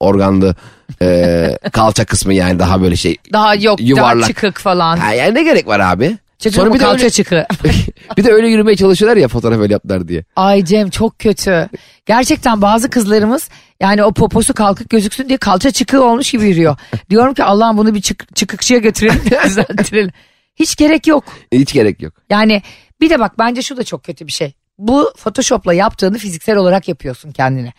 organlı 0.00 0.54
e, 1.02 1.58
kalça 1.72 2.04
kısmı 2.04 2.34
yani 2.34 2.58
daha 2.58 2.82
böyle 2.82 2.96
şey. 2.96 3.16
Daha 3.32 3.54
yok 3.54 3.78
daha 3.78 3.86
Yuvarlak. 3.88 4.26
çıkık 4.28 4.58
falan. 4.58 4.96
Ha, 4.96 5.12
yani 5.14 5.34
ne 5.34 5.42
gerek 5.42 5.66
var 5.66 5.80
abi? 5.80 6.18
Çocuğun 6.40 6.74
bir 6.74 6.80
de, 6.80 6.84
kalça 6.84 7.02
öyle, 7.02 7.10
çıkı. 7.10 7.46
bir 8.16 8.24
de 8.24 8.32
öyle 8.32 8.48
yürümeye 8.48 8.76
çalışıyorlar 8.76 9.16
ya 9.16 9.28
fotoğraf 9.28 9.58
öyle 9.58 9.72
yaptılar 9.72 10.08
diye. 10.08 10.24
Ay 10.36 10.64
Cem 10.64 10.90
çok 10.90 11.18
kötü. 11.18 11.68
Gerçekten 12.06 12.62
bazı 12.62 12.90
kızlarımız 12.90 13.48
yani 13.80 14.04
o 14.04 14.12
poposu 14.12 14.54
kalkık 14.54 14.90
gözüksün 14.90 15.28
diye 15.28 15.38
kalça 15.38 15.70
çıkığı 15.70 16.04
olmuş 16.04 16.30
gibi 16.30 16.48
yürüyor. 16.48 16.76
Diyorum 17.10 17.34
ki 17.34 17.44
Allah'ım 17.44 17.78
bunu 17.78 17.94
bir 17.94 18.00
çık 18.00 18.36
çıkıkçıya 18.36 18.80
götürelim 18.80 19.22
düzelttirelim. 19.44 20.10
Hiç 20.56 20.76
gerek 20.76 21.06
yok. 21.06 21.24
Hiç 21.52 21.72
gerek 21.72 22.02
yok. 22.02 22.14
Yani 22.30 22.62
bir 23.00 23.10
de 23.10 23.20
bak 23.20 23.38
bence 23.38 23.62
şu 23.62 23.76
da 23.76 23.84
çok 23.84 24.04
kötü 24.04 24.26
bir 24.26 24.32
şey. 24.32 24.52
Bu 24.78 25.12
Photoshop'la 25.16 25.74
yaptığını 25.74 26.18
fiziksel 26.18 26.56
olarak 26.56 26.88
yapıyorsun 26.88 27.32
kendine. 27.32 27.72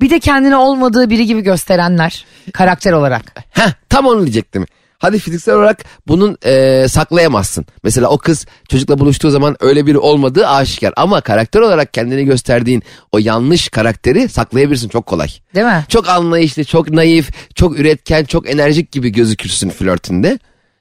Bir 0.00 0.10
de 0.10 0.18
kendine 0.18 0.56
olmadığı 0.56 1.10
biri 1.10 1.26
gibi 1.26 1.40
gösterenler 1.40 2.26
karakter 2.52 2.92
olarak. 2.92 3.44
Heh, 3.50 3.72
tam 3.88 4.06
onu 4.06 4.22
diyecektim. 4.22 4.66
Hadi 4.98 5.18
fiziksel 5.18 5.54
olarak 5.54 5.84
bunun 6.08 6.36
e, 6.44 6.86
saklayamazsın. 6.88 7.66
Mesela 7.84 8.08
o 8.08 8.18
kız 8.18 8.46
çocukla 8.68 8.98
buluştuğu 8.98 9.30
zaman 9.30 9.56
öyle 9.60 9.86
biri 9.86 9.98
olmadığı 9.98 10.48
aşikar. 10.48 10.92
Ama 10.96 11.20
karakter 11.20 11.60
olarak 11.60 11.94
kendini 11.94 12.24
gösterdiğin 12.24 12.82
o 13.12 13.18
yanlış 13.18 13.68
karakteri 13.68 14.28
saklayabilirsin 14.28 14.88
çok 14.88 15.06
kolay. 15.06 15.28
Değil 15.54 15.66
mi? 15.66 15.84
Çok 15.88 16.08
anlayışlı, 16.08 16.64
çok 16.64 16.90
naif, 16.90 17.30
çok 17.54 17.78
üretken, 17.78 18.24
çok 18.24 18.50
enerjik 18.50 18.92
gibi 18.92 19.10
gözükürsün 19.10 19.70
flörtünde. 19.70 20.38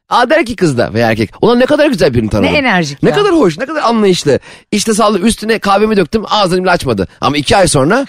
Aa 0.09 0.29
der 0.29 0.45
ki 0.45 0.55
kız 0.55 0.77
da 0.77 0.93
veya 0.93 1.09
erkek. 1.11 1.29
Ulan 1.41 1.59
ne 1.59 1.65
kadar 1.65 1.87
güzel 1.87 2.13
birini 2.13 2.29
tanıdım. 2.29 2.53
Ne 2.53 2.57
enerjik 2.57 3.03
Ne 3.03 3.09
ya. 3.09 3.15
kadar 3.15 3.31
hoş, 3.33 3.57
ne 3.57 3.65
kadar 3.65 3.81
anlayışlı. 3.81 4.39
İşte 4.71 4.93
sağlı 4.93 5.19
üstüne 5.19 5.59
kahvemi 5.59 5.97
döktüm 5.97 6.23
ağzını 6.29 6.63
bile 6.63 6.71
açmadı. 6.71 7.07
Ama 7.21 7.37
iki 7.37 7.57
ay 7.57 7.67
sonra 7.67 8.05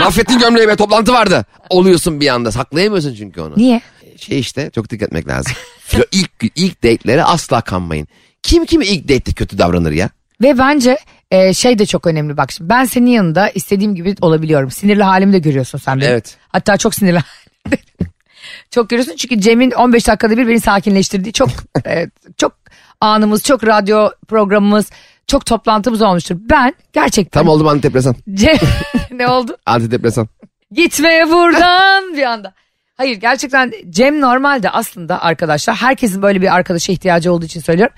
mahvettin 0.00 0.38
gömleği 0.38 0.68
be 0.68 0.76
toplantı 0.76 1.12
vardı. 1.12 1.44
Oluyorsun 1.70 2.20
bir 2.20 2.28
anda 2.28 2.52
saklayamıyorsun 2.52 3.14
çünkü 3.14 3.40
onu. 3.40 3.54
Niye? 3.56 3.80
Şey 4.16 4.38
işte 4.38 4.70
çok 4.74 4.90
dikkat 4.90 5.08
etmek 5.08 5.28
lazım. 5.28 5.52
Flö- 5.88 6.08
ilk, 6.12 6.30
ilk 6.54 6.82
date'lere 6.82 7.24
asla 7.24 7.60
kanmayın. 7.60 8.08
Kim 8.42 8.66
kimi 8.66 8.86
ilk 8.86 9.02
date'te 9.02 9.32
kötü 9.32 9.58
davranır 9.58 9.92
ya? 9.92 10.10
Ve 10.42 10.58
bence 10.58 10.98
e, 11.30 11.54
şey 11.54 11.78
de 11.78 11.86
çok 11.86 12.06
önemli 12.06 12.36
bak 12.36 12.52
şimdi 12.52 12.70
ben 12.70 12.84
senin 12.84 13.10
yanında 13.10 13.48
istediğim 13.48 13.94
gibi 13.94 14.14
olabiliyorum. 14.20 14.70
Sinirli 14.70 15.02
halimi 15.02 15.32
de 15.32 15.38
görüyorsun 15.38 15.78
sen 15.78 16.00
benim. 16.00 16.12
Evet. 16.12 16.36
Hatta 16.48 16.76
çok 16.76 16.94
sinirli 16.94 17.20
Çok 18.70 18.90
görüyorsun 18.90 19.16
çünkü 19.16 19.40
Cem'in 19.40 19.70
15 19.70 20.08
dakikada 20.08 20.36
bir 20.36 20.48
beni 20.48 20.60
sakinleştirdiği 20.60 21.32
çok 21.32 21.48
e, 21.86 22.06
çok 22.36 22.52
anımız, 23.00 23.44
çok 23.44 23.66
radyo 23.66 24.10
programımız, 24.28 24.90
çok 25.30 25.46
toplantımız 25.46 26.02
olmuştur. 26.02 26.36
Ben 26.40 26.74
gerçekten 26.92 27.40
Tam 27.40 27.48
oldum 27.48 27.68
antidepresan. 27.68 28.14
Ne 29.10 29.28
oldu? 29.28 29.56
Antidepresan. 29.66 30.28
Gitmeye 30.72 31.28
buradan 31.30 32.16
bir 32.16 32.22
anda. 32.22 32.54
Hayır 32.96 33.16
gerçekten 33.16 33.72
Cem 33.90 34.20
normalde 34.20 34.70
aslında 34.70 35.22
arkadaşlar 35.22 35.76
herkesin 35.76 36.22
böyle 36.22 36.42
bir 36.42 36.54
arkadaşa 36.54 36.92
ihtiyacı 36.92 37.32
olduğu 37.32 37.44
için 37.44 37.60
söylüyorum. 37.60 37.94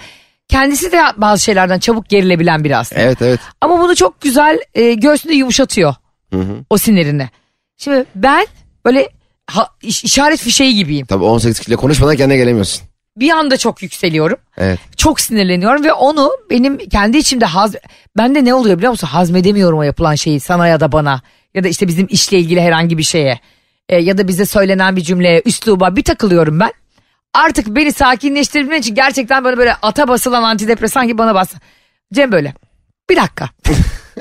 Kendisi 0.48 0.92
de 0.92 1.00
bazı 1.16 1.42
şeylerden 1.42 1.78
çabuk 1.78 2.08
gerilebilen 2.08 2.64
biri 2.64 2.76
aslında. 2.76 3.00
Evet 3.02 3.22
evet. 3.22 3.40
Ama 3.60 3.80
bunu 3.80 3.94
çok 3.96 4.20
güzel 4.20 4.58
e, 4.74 4.94
göğsünde 4.94 5.34
yumuşatıyor 5.34 5.94
o 6.70 6.78
sinirini. 6.78 7.28
Şimdi 7.76 8.04
ben 8.14 8.46
böyle 8.84 9.08
ha- 9.50 9.68
iş- 9.82 10.04
işaret 10.04 10.40
fişeği 10.40 10.74
gibiyim. 10.74 11.06
Tabii 11.06 11.24
18 11.24 11.60
kilo 11.60 11.76
konuşmadan 11.76 12.16
kendine 12.16 12.36
gelemiyorsun. 12.36 12.82
Bir 13.16 13.30
anda 13.30 13.56
çok 13.56 13.82
yükseliyorum. 13.82 14.38
Evet. 14.58 14.78
Çok 14.96 15.20
sinirleniyorum 15.20 15.84
ve 15.84 15.92
onu 15.92 16.30
benim 16.50 16.78
kendi 16.78 17.18
içimde 17.18 17.44
haz... 17.44 17.74
Bende 18.16 18.44
ne 18.44 18.54
oluyor 18.54 18.76
biliyor 18.78 18.90
musun? 18.90 19.06
Hazmedemiyorum 19.06 19.78
o 19.78 19.82
yapılan 19.82 20.14
şeyi 20.14 20.40
sana 20.40 20.68
ya 20.68 20.80
da 20.80 20.92
bana. 20.92 21.22
Ya 21.54 21.64
da 21.64 21.68
işte 21.68 21.88
bizim 21.88 22.06
işle 22.10 22.38
ilgili 22.38 22.60
herhangi 22.60 22.98
bir 22.98 23.02
şeye. 23.02 23.40
E, 23.88 23.96
ya 23.96 24.18
da 24.18 24.28
bize 24.28 24.46
söylenen 24.46 24.96
bir 24.96 25.00
cümleye, 25.00 25.42
üsluba 25.44 25.96
bir 25.96 26.04
takılıyorum 26.04 26.60
ben. 26.60 26.72
Artık 27.34 27.66
beni 27.66 27.92
sakinleştirmek 27.92 28.78
için 28.78 28.94
gerçekten 28.94 29.44
böyle 29.44 29.56
böyle 29.56 29.74
ata 29.74 30.08
basılan 30.08 30.42
antidepresan 30.42 31.06
gibi 31.06 31.18
bana 31.18 31.34
bas. 31.34 31.54
Cem 32.12 32.32
böyle. 32.32 32.54
Bir 33.10 33.16
dakika. 33.16 33.48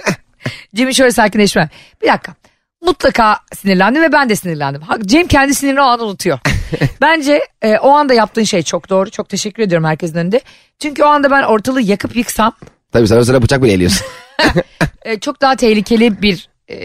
Cem'in 0.76 0.92
şöyle 0.92 1.12
sakinleşme. 1.12 1.70
Bir 2.02 2.08
dakika. 2.08 2.36
Mutlaka 2.82 3.40
sinirlendim 3.56 4.02
ve 4.02 4.12
ben 4.12 4.30
de 4.30 4.36
sinirlendim. 4.36 4.82
Cem 5.06 5.28
kendi 5.28 5.56
sinirini 5.56 5.82
o 5.82 5.84
an 5.84 6.00
unutuyor. 6.00 6.40
Bence 7.02 7.42
e, 7.62 7.78
o 7.78 7.90
anda 7.90 8.14
yaptığın 8.14 8.44
şey 8.44 8.64
çok 8.64 8.90
doğru. 8.90 9.10
Çok 9.10 9.30
teşekkür 9.30 9.64
ediyorum 9.64 9.88
herkesin 9.88 10.18
önünde. 10.18 10.42
Çünkü 10.80 11.04
o 11.04 11.08
anda 11.08 11.32
ben 11.32 11.44
ortalığı 11.44 11.82
yakıp 11.82 12.16
yıksam 12.16 12.54
Tabii 12.92 13.08
sen 13.08 13.18
o 13.18 13.24
sırada 13.24 13.42
bıçak 13.42 13.64
bile 13.64 13.72
eliyorsun. 13.74 14.08
e, 15.06 15.20
çok 15.20 15.42
daha 15.42 15.56
tehlikeli 15.56 16.22
bir 16.22 16.50
e, 16.70 16.78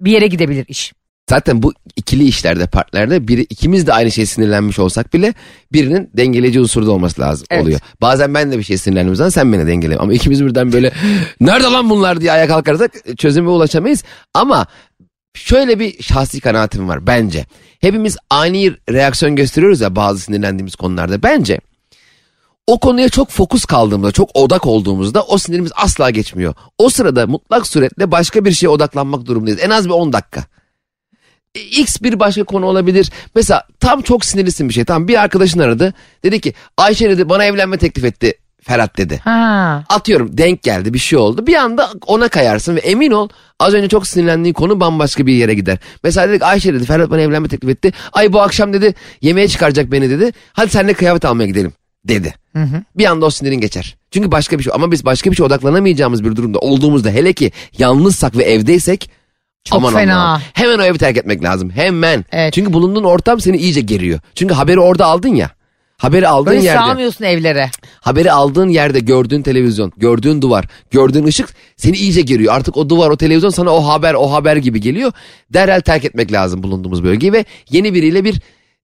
bir 0.00 0.12
yere 0.12 0.26
gidebilir 0.26 0.64
iş. 0.68 0.92
Zaten 1.30 1.62
bu 1.62 1.72
ikili 1.96 2.24
işlerde 2.24 2.66
partnerde 2.66 3.28
biri 3.28 3.40
ikimiz 3.42 3.86
de 3.86 3.92
aynı 3.92 4.10
şeye 4.10 4.26
sinirlenmiş 4.26 4.78
olsak 4.78 5.14
bile 5.14 5.34
birinin 5.72 6.10
dengeleyici 6.16 6.60
unsurda 6.60 6.90
olması 6.90 7.20
lazım 7.20 7.46
Evet. 7.50 7.62
oluyor. 7.62 7.80
Bazen 8.00 8.34
ben 8.34 8.52
de 8.52 8.58
bir 8.58 8.62
şey 8.62 8.78
sinirlendiğim 8.78 9.16
zaman 9.16 9.30
sen 9.30 9.52
beni 9.52 9.66
dengele. 9.66 9.96
Ama 9.96 10.12
ikimiz 10.12 10.44
birden 10.44 10.72
böyle 10.72 10.92
nerede 11.40 11.66
lan 11.66 11.90
bunlar 11.90 12.20
diye 12.20 12.32
ayağa 12.32 12.48
kalkarsak 12.48 12.92
çözüme 13.18 13.48
ulaşamayız. 13.48 14.04
Ama 14.34 14.66
şöyle 15.34 15.78
bir 15.78 16.02
şahsi 16.02 16.40
kanaatim 16.40 16.88
var 16.88 17.06
bence. 17.06 17.46
Hepimiz 17.80 18.16
ani 18.30 18.72
reaksiyon 18.90 19.36
gösteriyoruz 19.36 19.80
ya 19.80 19.96
bazı 19.96 20.20
sinirlendiğimiz 20.20 20.76
konularda. 20.76 21.22
Bence 21.22 21.60
o 22.66 22.78
konuya 22.78 23.08
çok 23.08 23.30
fokus 23.30 23.64
kaldığımızda, 23.64 24.12
çok 24.12 24.30
odak 24.34 24.66
olduğumuzda 24.66 25.22
o 25.22 25.38
sinirimiz 25.38 25.72
asla 25.76 26.10
geçmiyor. 26.10 26.54
O 26.78 26.88
sırada 26.88 27.26
mutlak 27.26 27.66
suretle 27.66 28.10
başka 28.10 28.44
bir 28.44 28.52
şeye 28.52 28.68
odaklanmak 28.68 29.26
durumundayız. 29.26 29.60
En 29.62 29.70
az 29.70 29.88
bir 29.88 29.94
10 29.94 30.12
dakika. 30.12 30.44
E, 31.54 31.60
X 31.60 32.02
bir 32.02 32.20
başka 32.20 32.44
konu 32.44 32.66
olabilir. 32.66 33.10
Mesela 33.34 33.66
tam 33.80 34.02
çok 34.02 34.24
sinirlisin 34.24 34.68
bir 34.68 34.74
şey. 34.74 34.84
Tam 34.84 35.08
bir 35.08 35.20
arkadaşın 35.22 35.58
aradı. 35.58 35.94
Dedi 36.24 36.40
ki 36.40 36.54
Ayşe 36.76 37.10
dedi 37.10 37.28
bana 37.28 37.44
evlenme 37.44 37.78
teklif 37.78 38.04
etti 38.04 38.34
Ferhat 38.62 38.98
dedi. 38.98 39.20
Ha. 39.24 39.84
Atıyorum 39.88 40.38
denk 40.38 40.62
geldi 40.62 40.94
bir 40.94 40.98
şey 40.98 41.18
oldu. 41.18 41.46
Bir 41.46 41.54
anda 41.54 41.90
ona 42.06 42.28
kayarsın 42.28 42.76
ve 42.76 42.80
emin 42.80 43.10
ol 43.10 43.28
az 43.60 43.74
önce 43.74 43.88
çok 43.88 44.06
sinirlendiğin 44.06 44.54
konu 44.54 44.80
bambaşka 44.80 45.26
bir 45.26 45.32
yere 45.34 45.54
gider. 45.54 45.78
Mesela 46.04 46.28
dedik 46.28 46.42
Ayşe 46.42 46.74
dedi 46.74 46.84
Ferhat 46.84 47.10
bana 47.10 47.20
evlenme 47.20 47.48
teklif 47.48 47.70
etti. 47.70 47.92
Ay 48.12 48.32
bu 48.32 48.40
akşam 48.40 48.72
dedi 48.72 48.94
yemeğe 49.22 49.48
çıkaracak 49.48 49.92
beni 49.92 50.10
dedi. 50.10 50.32
Hadi 50.52 50.70
seninle 50.70 50.94
kıyafet 50.94 51.24
almaya 51.24 51.46
gidelim 51.46 51.72
dedi. 52.04 52.34
Bir 52.96 53.04
anda 53.04 53.26
o 53.26 53.30
sinirin 53.30 53.60
geçer. 53.60 53.96
Çünkü 54.10 54.32
başka 54.32 54.58
bir 54.58 54.64
şey 54.64 54.72
ama 54.76 54.90
biz 54.92 55.04
başka 55.04 55.30
bir 55.30 55.36
şey 55.36 55.46
odaklanamayacağımız 55.46 56.24
bir 56.24 56.36
durumda 56.36 56.58
olduğumuzda 56.58 57.10
hele 57.10 57.32
ki 57.32 57.52
yalnızsak 57.78 58.36
ve 58.36 58.42
evdeysek 58.42 59.10
Çok 59.64 59.78
aman 59.78 59.94
fena. 59.94 60.24
Allah'ım, 60.24 60.42
hemen 60.52 60.78
o 60.78 60.82
evi 60.82 60.98
terk 60.98 61.16
etmek 61.16 61.44
lazım. 61.44 61.70
Hemen. 61.70 62.24
Evet. 62.32 62.52
Çünkü 62.52 62.72
bulunduğun 62.72 63.04
ortam 63.04 63.40
seni 63.40 63.56
iyice 63.56 63.80
geriyor. 63.80 64.20
Çünkü 64.34 64.54
haberi 64.54 64.80
orada 64.80 65.06
aldın 65.06 65.34
ya. 65.34 65.50
Haberi 66.00 66.28
aldığın 66.28 66.52
Böyle 66.52 66.64
yerde. 66.64 66.78
sığamıyorsun 66.78 67.24
evlere. 67.24 67.70
Haberi 68.00 68.32
aldığın 68.32 68.68
yerde 68.68 69.00
gördüğün 69.00 69.42
televizyon, 69.42 69.92
gördüğün 69.96 70.42
duvar, 70.42 70.64
gördüğün 70.90 71.24
ışık 71.24 71.48
seni 71.76 71.96
iyice 71.96 72.20
geriyor. 72.20 72.54
Artık 72.54 72.76
o 72.76 72.88
duvar, 72.88 73.10
o 73.10 73.16
televizyon 73.16 73.50
sana 73.50 73.70
o 73.70 73.80
haber, 73.88 74.14
o 74.14 74.32
haber 74.32 74.56
gibi 74.56 74.80
geliyor. 74.80 75.12
Derhal 75.50 75.80
terk 75.80 76.04
etmek 76.04 76.32
lazım 76.32 76.62
bulunduğumuz 76.62 77.04
bölgeyi 77.04 77.32
ve 77.32 77.44
yeni 77.70 77.94
biriyle 77.94 78.24
bir 78.24 78.40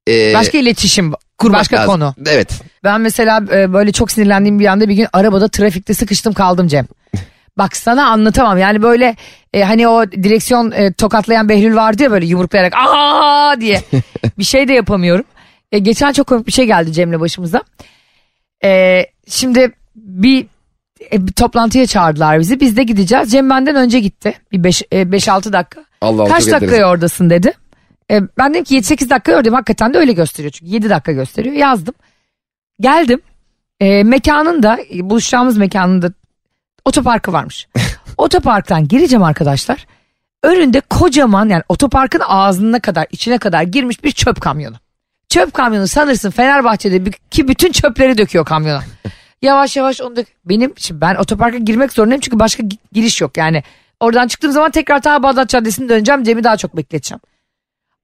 e, 0.09 0.35
Başka 0.35 0.59
iletişim, 0.59 1.13
kurmak 1.39 1.61
başka 1.61 1.77
lazım. 1.77 1.93
konu. 1.93 2.15
Evet. 2.27 2.61
Ben 2.85 3.01
mesela 3.01 3.41
e, 3.55 3.73
böyle 3.73 3.93
çok 3.93 4.11
sinirlendiğim 4.11 4.59
bir 4.59 4.67
anda 4.67 4.89
bir 4.89 4.95
gün 4.95 5.07
arabada 5.13 5.49
trafikte 5.49 5.95
sıkıştım 5.95 6.33
kaldım 6.33 6.69
Cem. 6.69 6.87
Bak 7.59 7.77
sana 7.77 8.07
anlatamam 8.09 8.59
yani 8.59 8.83
böyle 8.83 9.17
e, 9.55 9.63
hani 9.63 9.89
o 9.89 10.11
direksiyon 10.13 10.71
e, 10.71 10.93
tokatlayan 10.93 11.49
Behlül 11.49 11.77
vardı 11.77 12.03
ya 12.03 12.11
böyle 12.11 12.27
yumruklayarak 12.27 12.73
aa 12.77 13.55
diye 13.61 13.83
bir 14.39 14.45
şey 14.45 14.69
de 14.69 14.73
yapamıyorum. 14.73 15.25
E, 15.73 15.79
geçen 15.79 16.13
çok 16.13 16.27
komik 16.27 16.47
bir 16.47 16.53
şey 16.53 16.67
geldi 16.67 16.93
Cem'le 16.93 17.21
başımıza. 17.21 17.63
E, 18.65 19.03
şimdi 19.29 19.73
bir, 19.97 20.47
e, 21.13 21.27
bir 21.27 21.33
toplantıya 21.33 21.87
çağırdılar 21.87 22.41
bizi 22.41 22.61
biz 22.61 22.77
de 22.77 22.83
gideceğiz. 22.83 23.31
Cem 23.33 23.51
benden 23.51 23.77
önce 23.77 24.01
gitti 24.01 24.35
bir 24.53 24.59
5-6 24.59 25.53
dakika. 25.53 25.85
Allah 26.01 26.25
Kaç 26.25 26.47
dakikaya 26.51 26.91
oradasın 26.91 27.31
dedi. 27.31 27.53
E, 28.11 28.21
ben 28.39 28.55
dedim 28.55 28.65
ki 28.65 28.79
7-8 28.79 29.11
dakika 29.11 29.33
oradayım 29.33 29.55
hakikaten 29.55 29.95
de 29.95 29.99
öyle 29.99 30.13
gösteriyor 30.13 30.53
çünkü 30.53 30.73
7 30.73 30.91
dakika 30.91 31.13
gösteriyor 31.13 31.55
yazdım. 31.55 31.95
Geldim. 32.81 33.21
E, 33.81 34.03
mekanın 34.03 34.63
da 34.63 34.79
e, 34.95 35.11
buluşacağımız 35.11 35.57
mekanın 35.57 36.03
da 36.03 36.13
otoparkı 36.85 37.33
varmış. 37.33 37.69
Otoparktan 38.17 38.89
gireceğim 38.89 39.23
arkadaşlar. 39.23 39.87
Önünde 40.43 40.81
kocaman 40.81 41.49
yani 41.49 41.63
otoparkın 41.69 42.23
ağzına 42.27 42.81
kadar 42.81 43.07
içine 43.11 43.39
kadar 43.39 43.63
girmiş 43.63 44.05
bir 44.05 44.11
çöp 44.11 44.41
kamyonu. 44.41 44.77
Çöp 45.29 45.55
kamyonu 45.55 45.89
sanırsın 45.89 46.31
Fenerbahçe'de 46.31 47.11
ki 47.31 47.49
bütün 47.49 47.73
çöpleri 47.73 48.19
döküyor 48.19 48.45
kamyona. 48.45 48.83
yavaş 49.43 49.77
yavaş 49.77 50.01
onu 50.01 50.17
dök. 50.17 50.27
Benim 50.45 50.73
şimdi 50.77 51.01
ben 51.01 51.15
otoparka 51.15 51.59
girmek 51.59 51.93
zorundayım 51.93 52.21
çünkü 52.21 52.39
başka 52.39 52.63
gi- 52.63 52.79
giriş 52.93 53.21
yok 53.21 53.37
yani. 53.37 53.63
Oradan 54.01 54.29
çıktığım 54.29 54.53
zaman 54.53 54.71
tekrar 54.71 55.03
ta 55.03 55.23
Bağdat 55.23 55.49
Caddesi'ne 55.49 55.89
döneceğim. 55.89 56.25
Cem'i 56.25 56.45
daha 56.45 56.57
çok 56.57 56.77
bekleteceğim. 56.77 57.21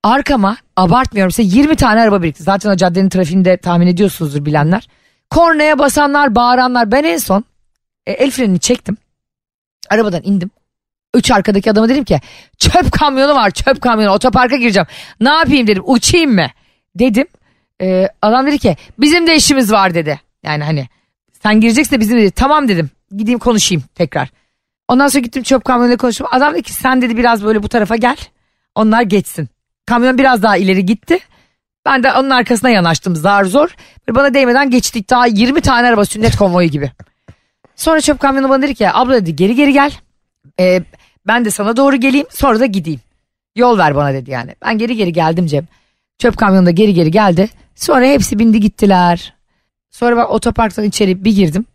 Arkama 0.02 0.56
abartmıyorum 0.76 1.30
size 1.32 1.58
20 1.58 1.76
tane 1.76 2.00
araba 2.00 2.22
birikti. 2.22 2.42
Zaten 2.42 2.70
o 2.70 2.76
caddenin 2.76 3.08
trafiğini 3.08 3.44
de 3.44 3.56
tahmin 3.56 3.86
ediyorsunuzdur 3.86 4.44
bilenler. 4.44 4.88
Kornaya 5.30 5.78
basanlar, 5.78 6.34
bağıranlar. 6.34 6.92
Ben 6.92 7.04
en 7.04 7.16
son 7.18 7.44
e, 8.06 8.12
el 8.12 8.30
frenini 8.30 8.60
çektim. 8.60 8.96
Arabadan 9.90 10.20
indim. 10.24 10.50
Üç 11.14 11.30
arkadaki 11.30 11.70
adama 11.70 11.88
dedim 11.88 12.04
ki 12.04 12.20
çöp 12.58 12.92
kamyonu 12.92 13.34
var 13.34 13.50
çöp 13.50 13.80
kamyonu 13.80 14.12
otoparka 14.12 14.56
gireceğim. 14.56 14.86
Ne 15.20 15.28
yapayım 15.30 15.66
dedim 15.66 15.82
uçayım 15.86 16.34
mı? 16.34 16.46
Dedim. 16.94 17.26
E, 17.80 18.08
adam 18.22 18.46
dedi 18.46 18.58
ki 18.58 18.76
bizim 18.98 19.26
de 19.26 19.36
işimiz 19.36 19.72
var 19.72 19.94
dedi. 19.94 20.20
Yani 20.42 20.64
hani 20.64 20.88
sen 21.42 21.60
gireceksin 21.60 21.96
de 21.96 22.00
bizim 22.00 22.18
de 22.18 22.22
dedi. 22.22 22.30
Tamam 22.30 22.68
dedim 22.68 22.90
gideyim 23.16 23.38
konuşayım 23.38 23.84
tekrar. 23.94 24.28
Ondan 24.88 25.08
sonra 25.08 25.22
gittim 25.22 25.42
çöp 25.42 25.64
kamyonuyla 25.64 25.96
konuştum. 25.96 26.26
Adam 26.30 26.54
dedi 26.54 26.62
ki 26.62 26.72
sen 26.72 27.02
dedi 27.02 27.16
biraz 27.16 27.44
böyle 27.44 27.62
bu 27.62 27.68
tarafa 27.68 27.96
gel. 27.96 28.16
Onlar 28.74 29.02
geçsin. 29.02 29.48
Kamyon 29.86 30.18
biraz 30.18 30.42
daha 30.42 30.56
ileri 30.56 30.86
gitti. 30.86 31.18
Ben 31.86 32.02
de 32.02 32.12
onun 32.12 32.30
arkasına 32.30 32.70
yanaştım 32.70 33.16
zar 33.16 33.44
zor. 33.44 33.74
Bana 34.10 34.34
değmeden 34.34 34.70
geçtik 34.70 35.10
daha 35.10 35.26
20 35.26 35.60
tane 35.60 35.88
araba 35.88 36.04
sünnet 36.04 36.36
konvoyu 36.36 36.68
gibi. 36.68 36.90
Sonra 37.76 38.00
çöp 38.00 38.20
kamyonu 38.20 38.48
bana 38.48 38.62
dedi 38.62 38.74
ki 38.74 38.90
abla 38.90 39.14
dedi 39.14 39.36
geri 39.36 39.54
geri 39.54 39.72
gel. 39.72 39.92
Ee, 40.60 40.82
ben 41.26 41.44
de 41.44 41.50
sana 41.50 41.76
doğru 41.76 41.96
geleyim 41.96 42.26
sonra 42.30 42.60
da 42.60 42.66
gideyim. 42.66 43.00
Yol 43.56 43.78
ver 43.78 43.96
bana 43.96 44.14
dedi 44.14 44.30
yani. 44.30 44.54
Ben 44.64 44.78
geri 44.78 44.96
geri 44.96 45.12
geldim 45.12 45.46
Cem. 45.46 45.66
Çöp 46.18 46.36
kamyonu 46.36 46.66
da 46.66 46.70
geri 46.70 46.94
geri 46.94 47.10
geldi. 47.10 47.48
Sonra 47.74 48.06
hepsi 48.06 48.38
bindi 48.38 48.60
gittiler. 48.60 49.34
Sonra 49.90 50.16
ben 50.16 50.24
otoparktan 50.24 50.84
içeri 50.84 51.24
bir 51.24 51.32
girdim. 51.32 51.66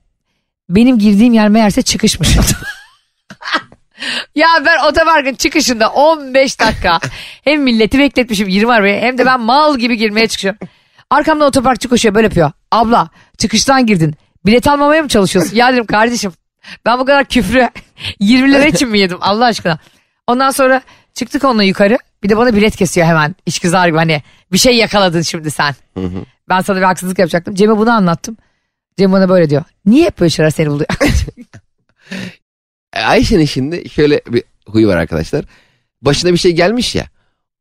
Benim 0.70 1.00
girdiğim 1.00 1.34
yer 1.34 1.50
meğerse 1.50 1.82
çıkışmış. 1.82 2.38
ya 4.36 4.48
ben 4.66 4.90
otoparkın 4.90 5.34
çıkışında 5.34 5.90
15 5.90 6.60
dakika 6.60 7.00
hem 7.44 7.64
milleti 7.64 8.00
bekletmişim 8.00 8.48
20 8.48 8.74
arabaya 8.74 9.02
hem 9.02 9.18
de 9.18 9.26
ben 9.26 9.40
mal 9.42 9.78
gibi 9.78 9.98
girmeye 9.98 10.28
çıkıyorum. 10.28 10.60
Arkamdan 11.10 11.48
otoparkçı 11.48 11.90
koşuyor 11.90 12.16
böyle 12.16 12.26
yapıyor. 12.28 12.52
Abla 12.72 13.10
çıkıştan 13.38 13.86
girdin. 13.86 14.16
Bilet 14.46 14.68
almamaya 14.68 15.02
mı 15.02 15.08
çalışıyorsun? 15.10 15.56
Ya 15.56 15.74
dedim 15.74 15.86
kardeşim 15.86 16.34
ben 16.86 17.00
bu 17.00 17.06
kadar 17.06 17.26
küfrü 17.26 17.70
20 18.20 18.52
lira 18.52 18.66
için 18.66 18.90
mi 18.90 19.00
yedim 19.00 19.18
Allah 19.22 19.46
aşkına? 19.46 19.80
Ondan 20.28 20.52
sonra 20.52 20.82
çıktık 21.14 21.44
onunla 21.44 21.64
yukarı. 21.64 21.98
Bir 22.28 22.32
de 22.32 22.38
bana 22.38 22.56
bilet 22.56 22.76
kesiyor 22.76 23.08
hemen. 23.08 23.36
İşgüzar 23.46 23.88
gibi 23.88 23.98
hani 23.98 24.22
bir 24.52 24.58
şey 24.58 24.76
yakaladın 24.78 25.22
şimdi 25.22 25.52
sen. 25.52 25.76
Ben 26.50 26.62
sana 26.62 26.78
bir 26.78 26.82
haksızlık 26.82 27.20
yapacaktım. 27.20 27.56
Cem'e 27.56 27.78
bunu 27.78 27.92
anlattım. 27.92 28.38
Cem 28.98 29.12
bana 29.12 29.30
böyle 29.30 29.50
diyor. 29.50 29.64
Niye 29.86 30.06
hep 30.06 30.20
böyle 30.20 30.30
şeyler 30.30 30.50
seni 30.50 30.70
buluyor? 30.70 30.90
Ayşe'nin 32.94 33.46
şimdi 33.46 33.90
şöyle 33.90 34.22
bir 34.28 34.44
huyu 34.66 34.88
var 34.88 34.98
arkadaşlar. 34.98 35.46
Başına 36.02 36.34
bir 36.34 36.38
şey 36.38 36.52
gelmiş 36.52 36.96
ya. 36.96 37.06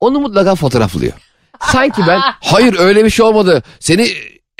Onu 0.00 0.20
mutlaka 0.20 0.54
fotoğraflıyor. 0.54 1.12
Sanki 1.60 2.02
ben 2.06 2.20
hayır 2.40 2.78
öyle 2.78 3.04
bir 3.04 3.10
şey 3.10 3.26
olmadı. 3.26 3.62
Seni 3.80 4.08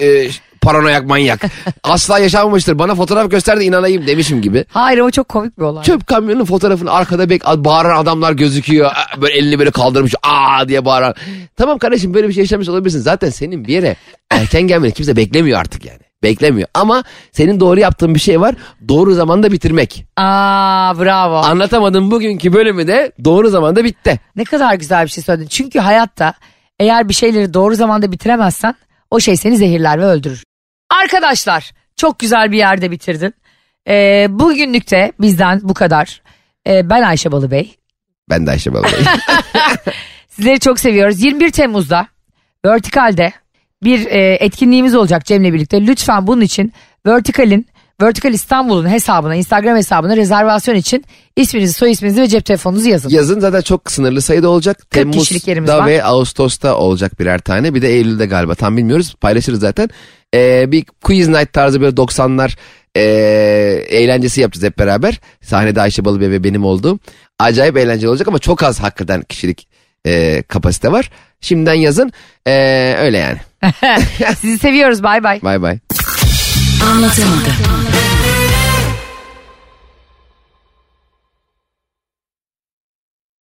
e, 0.01 0.29
paranoyak 0.67 1.07
manyak. 1.07 1.41
Asla 1.83 2.19
yaşanmamıştır. 2.19 2.79
Bana 2.79 2.95
fotoğraf 2.95 3.31
göster 3.31 3.61
de 3.61 3.65
inanayım 3.65 4.07
demişim 4.07 4.43
gibi. 4.43 4.65
Hayır 4.69 4.99
o 4.99 5.11
çok 5.11 5.29
komik 5.29 5.59
bir 5.59 5.63
olay. 5.63 5.85
Çöp 5.85 6.07
kamyonun 6.07 6.45
fotoğrafını 6.45 6.93
arkada 6.93 7.31
bek 7.31 7.45
bağıran 7.47 8.03
adamlar 8.03 8.33
gözüküyor. 8.33 8.91
Böyle 9.21 9.35
elini 9.35 9.59
böyle 9.59 9.71
kaldırmış 9.71 10.15
aa 10.23 10.69
diye 10.69 10.85
bağıran. 10.85 11.15
Tamam 11.57 11.79
kardeşim 11.79 12.15
böyle 12.15 12.29
bir 12.29 12.33
şey 12.33 12.43
yaşamış 12.43 12.69
olabilirsin. 12.69 13.01
Zaten 13.01 13.31
senin 13.31 13.65
bir 13.65 13.73
yere 13.73 13.97
erken 14.31 14.63
gelmeni 14.63 14.93
kimse 14.93 15.17
beklemiyor 15.17 15.61
artık 15.61 15.85
yani. 15.85 15.99
Beklemiyor 16.23 16.69
ama 16.75 17.05
senin 17.33 17.61
doğru 17.61 17.81
yaptığın 17.81 18.15
bir 18.15 18.21
şey 18.21 18.41
var. 18.41 18.55
Doğru 18.89 19.15
zamanda 19.15 19.53
bitirmek. 19.53 20.07
Aa 20.17 20.99
bravo. 20.99 21.37
Anlatamadığım 21.37 22.11
bugünkü 22.11 22.53
bölümü 22.53 22.87
de 22.87 23.13
doğru 23.25 23.49
zamanda 23.49 23.85
bitti. 23.85 24.21
Ne 24.37 24.45
kadar 24.45 24.75
güzel 24.75 25.05
bir 25.05 25.11
şey 25.11 25.25
söyledin. 25.25 25.49
Çünkü 25.49 25.79
hayatta 25.79 26.35
eğer 26.81 27.09
bir 27.09 27.15
şeyleri 27.15 27.55
doğru 27.55 27.75
zamanda 27.75 28.13
bitiremezsen 28.13 28.75
o 29.11 29.21
şey 29.21 29.37
seni 29.37 29.57
zehirler 29.57 29.99
ve 30.01 30.05
öldürür. 30.05 30.43
Arkadaşlar 30.91 31.73
çok 31.97 32.19
güzel 32.19 32.53
bir 32.53 32.57
yerde 32.57 32.91
bitirdin. 32.91 33.35
Ee, 33.89 34.27
bugünlük 34.31 34.91
de 34.91 35.13
bizden 35.21 35.61
bu 35.63 35.75
kadar. 35.75 36.23
Ee, 36.67 36.91
ben 36.91 37.03
Ayşe 37.03 37.33
Balıbey. 37.33 37.77
Ben 38.31 38.47
de 38.47 38.51
Ayşe 38.51 38.73
Balıbey. 38.75 39.01
Sizleri 40.29 40.61
çok 40.61 40.81
seviyoruz. 40.81 41.23
21 41.23 41.51
Temmuz'da 41.51 42.09
Vertikal'de 42.67 43.33
bir 43.83 44.07
e, 44.07 44.35
etkinliğimiz 44.35 44.95
olacak 44.95 45.25
Cem'le 45.25 45.53
birlikte. 45.53 45.87
Lütfen 45.87 46.27
bunun 46.27 46.41
için 46.41 46.73
Vertikal'in 47.07 47.67
Vertikal 48.03 48.33
İstanbul'un 48.33 48.89
hesabına, 48.89 49.35
Instagram 49.35 49.77
hesabına 49.77 50.17
rezervasyon 50.17 50.75
için 50.75 51.05
isminizi, 51.37 51.73
soy 51.73 51.91
isminizi 51.91 52.21
ve 52.21 52.29
cep 52.29 52.45
telefonunuzu 52.45 52.89
yazın. 52.89 53.09
Yazın 53.09 53.41
zaten 53.41 53.61
çok 53.61 53.91
sınırlı 53.91 54.23
sayıda 54.23 54.49
olacak. 54.49 54.79
40 54.91 55.13
kişilik 55.13 55.49
yerimiz 55.49 55.69
Temmuz'da 55.69 55.85
var. 55.85 55.91
ve 55.91 56.05
Ağustos'ta 56.05 56.77
olacak 56.77 57.21
birer 57.21 57.39
tane. 57.39 57.75
Bir 57.75 57.83
de 57.83 57.89
Eylül'de 57.89 58.27
galiba 58.27 58.55
tam 58.55 58.77
bilmiyoruz. 58.77 59.15
Paylaşırız 59.21 59.61
zaten. 59.61 59.89
Ee, 60.35 60.73
bir 60.73 60.85
quiz 61.03 61.29
night 61.29 61.53
tarzı 61.53 61.81
böyle 61.81 61.97
90'lar 61.97 62.57
ee, 62.97 63.03
eğlencesi 63.89 64.41
yapacağız 64.41 64.65
hep 64.65 64.79
beraber. 64.79 65.21
Sahnede 65.43 65.81
Ayşe 65.81 66.05
Balıbey 66.05 66.31
ve 66.31 66.45
benim 66.45 66.65
olduğum. 66.65 66.99
Acayip 67.39 67.77
eğlenceli 67.77 68.09
olacak 68.11 68.29
ama 68.29 68.39
çok 68.39 68.63
az 68.63 68.81
hakikaten 68.81 69.23
kişilik 69.23 69.69
ee, 70.07 70.43
kapasite 70.49 70.93
var. 70.93 71.11
Şimdiden 71.41 71.75
yazın. 71.75 72.13
Ee, 72.47 72.95
öyle 72.99 73.19
yani. 73.19 73.39
Sizi 74.41 74.59
seviyoruz. 74.59 75.03
Bay 75.03 75.25
bay. 75.25 75.43
Bay 75.43 75.63
bay. 75.63 75.79
Anlatamadım. 76.83 77.86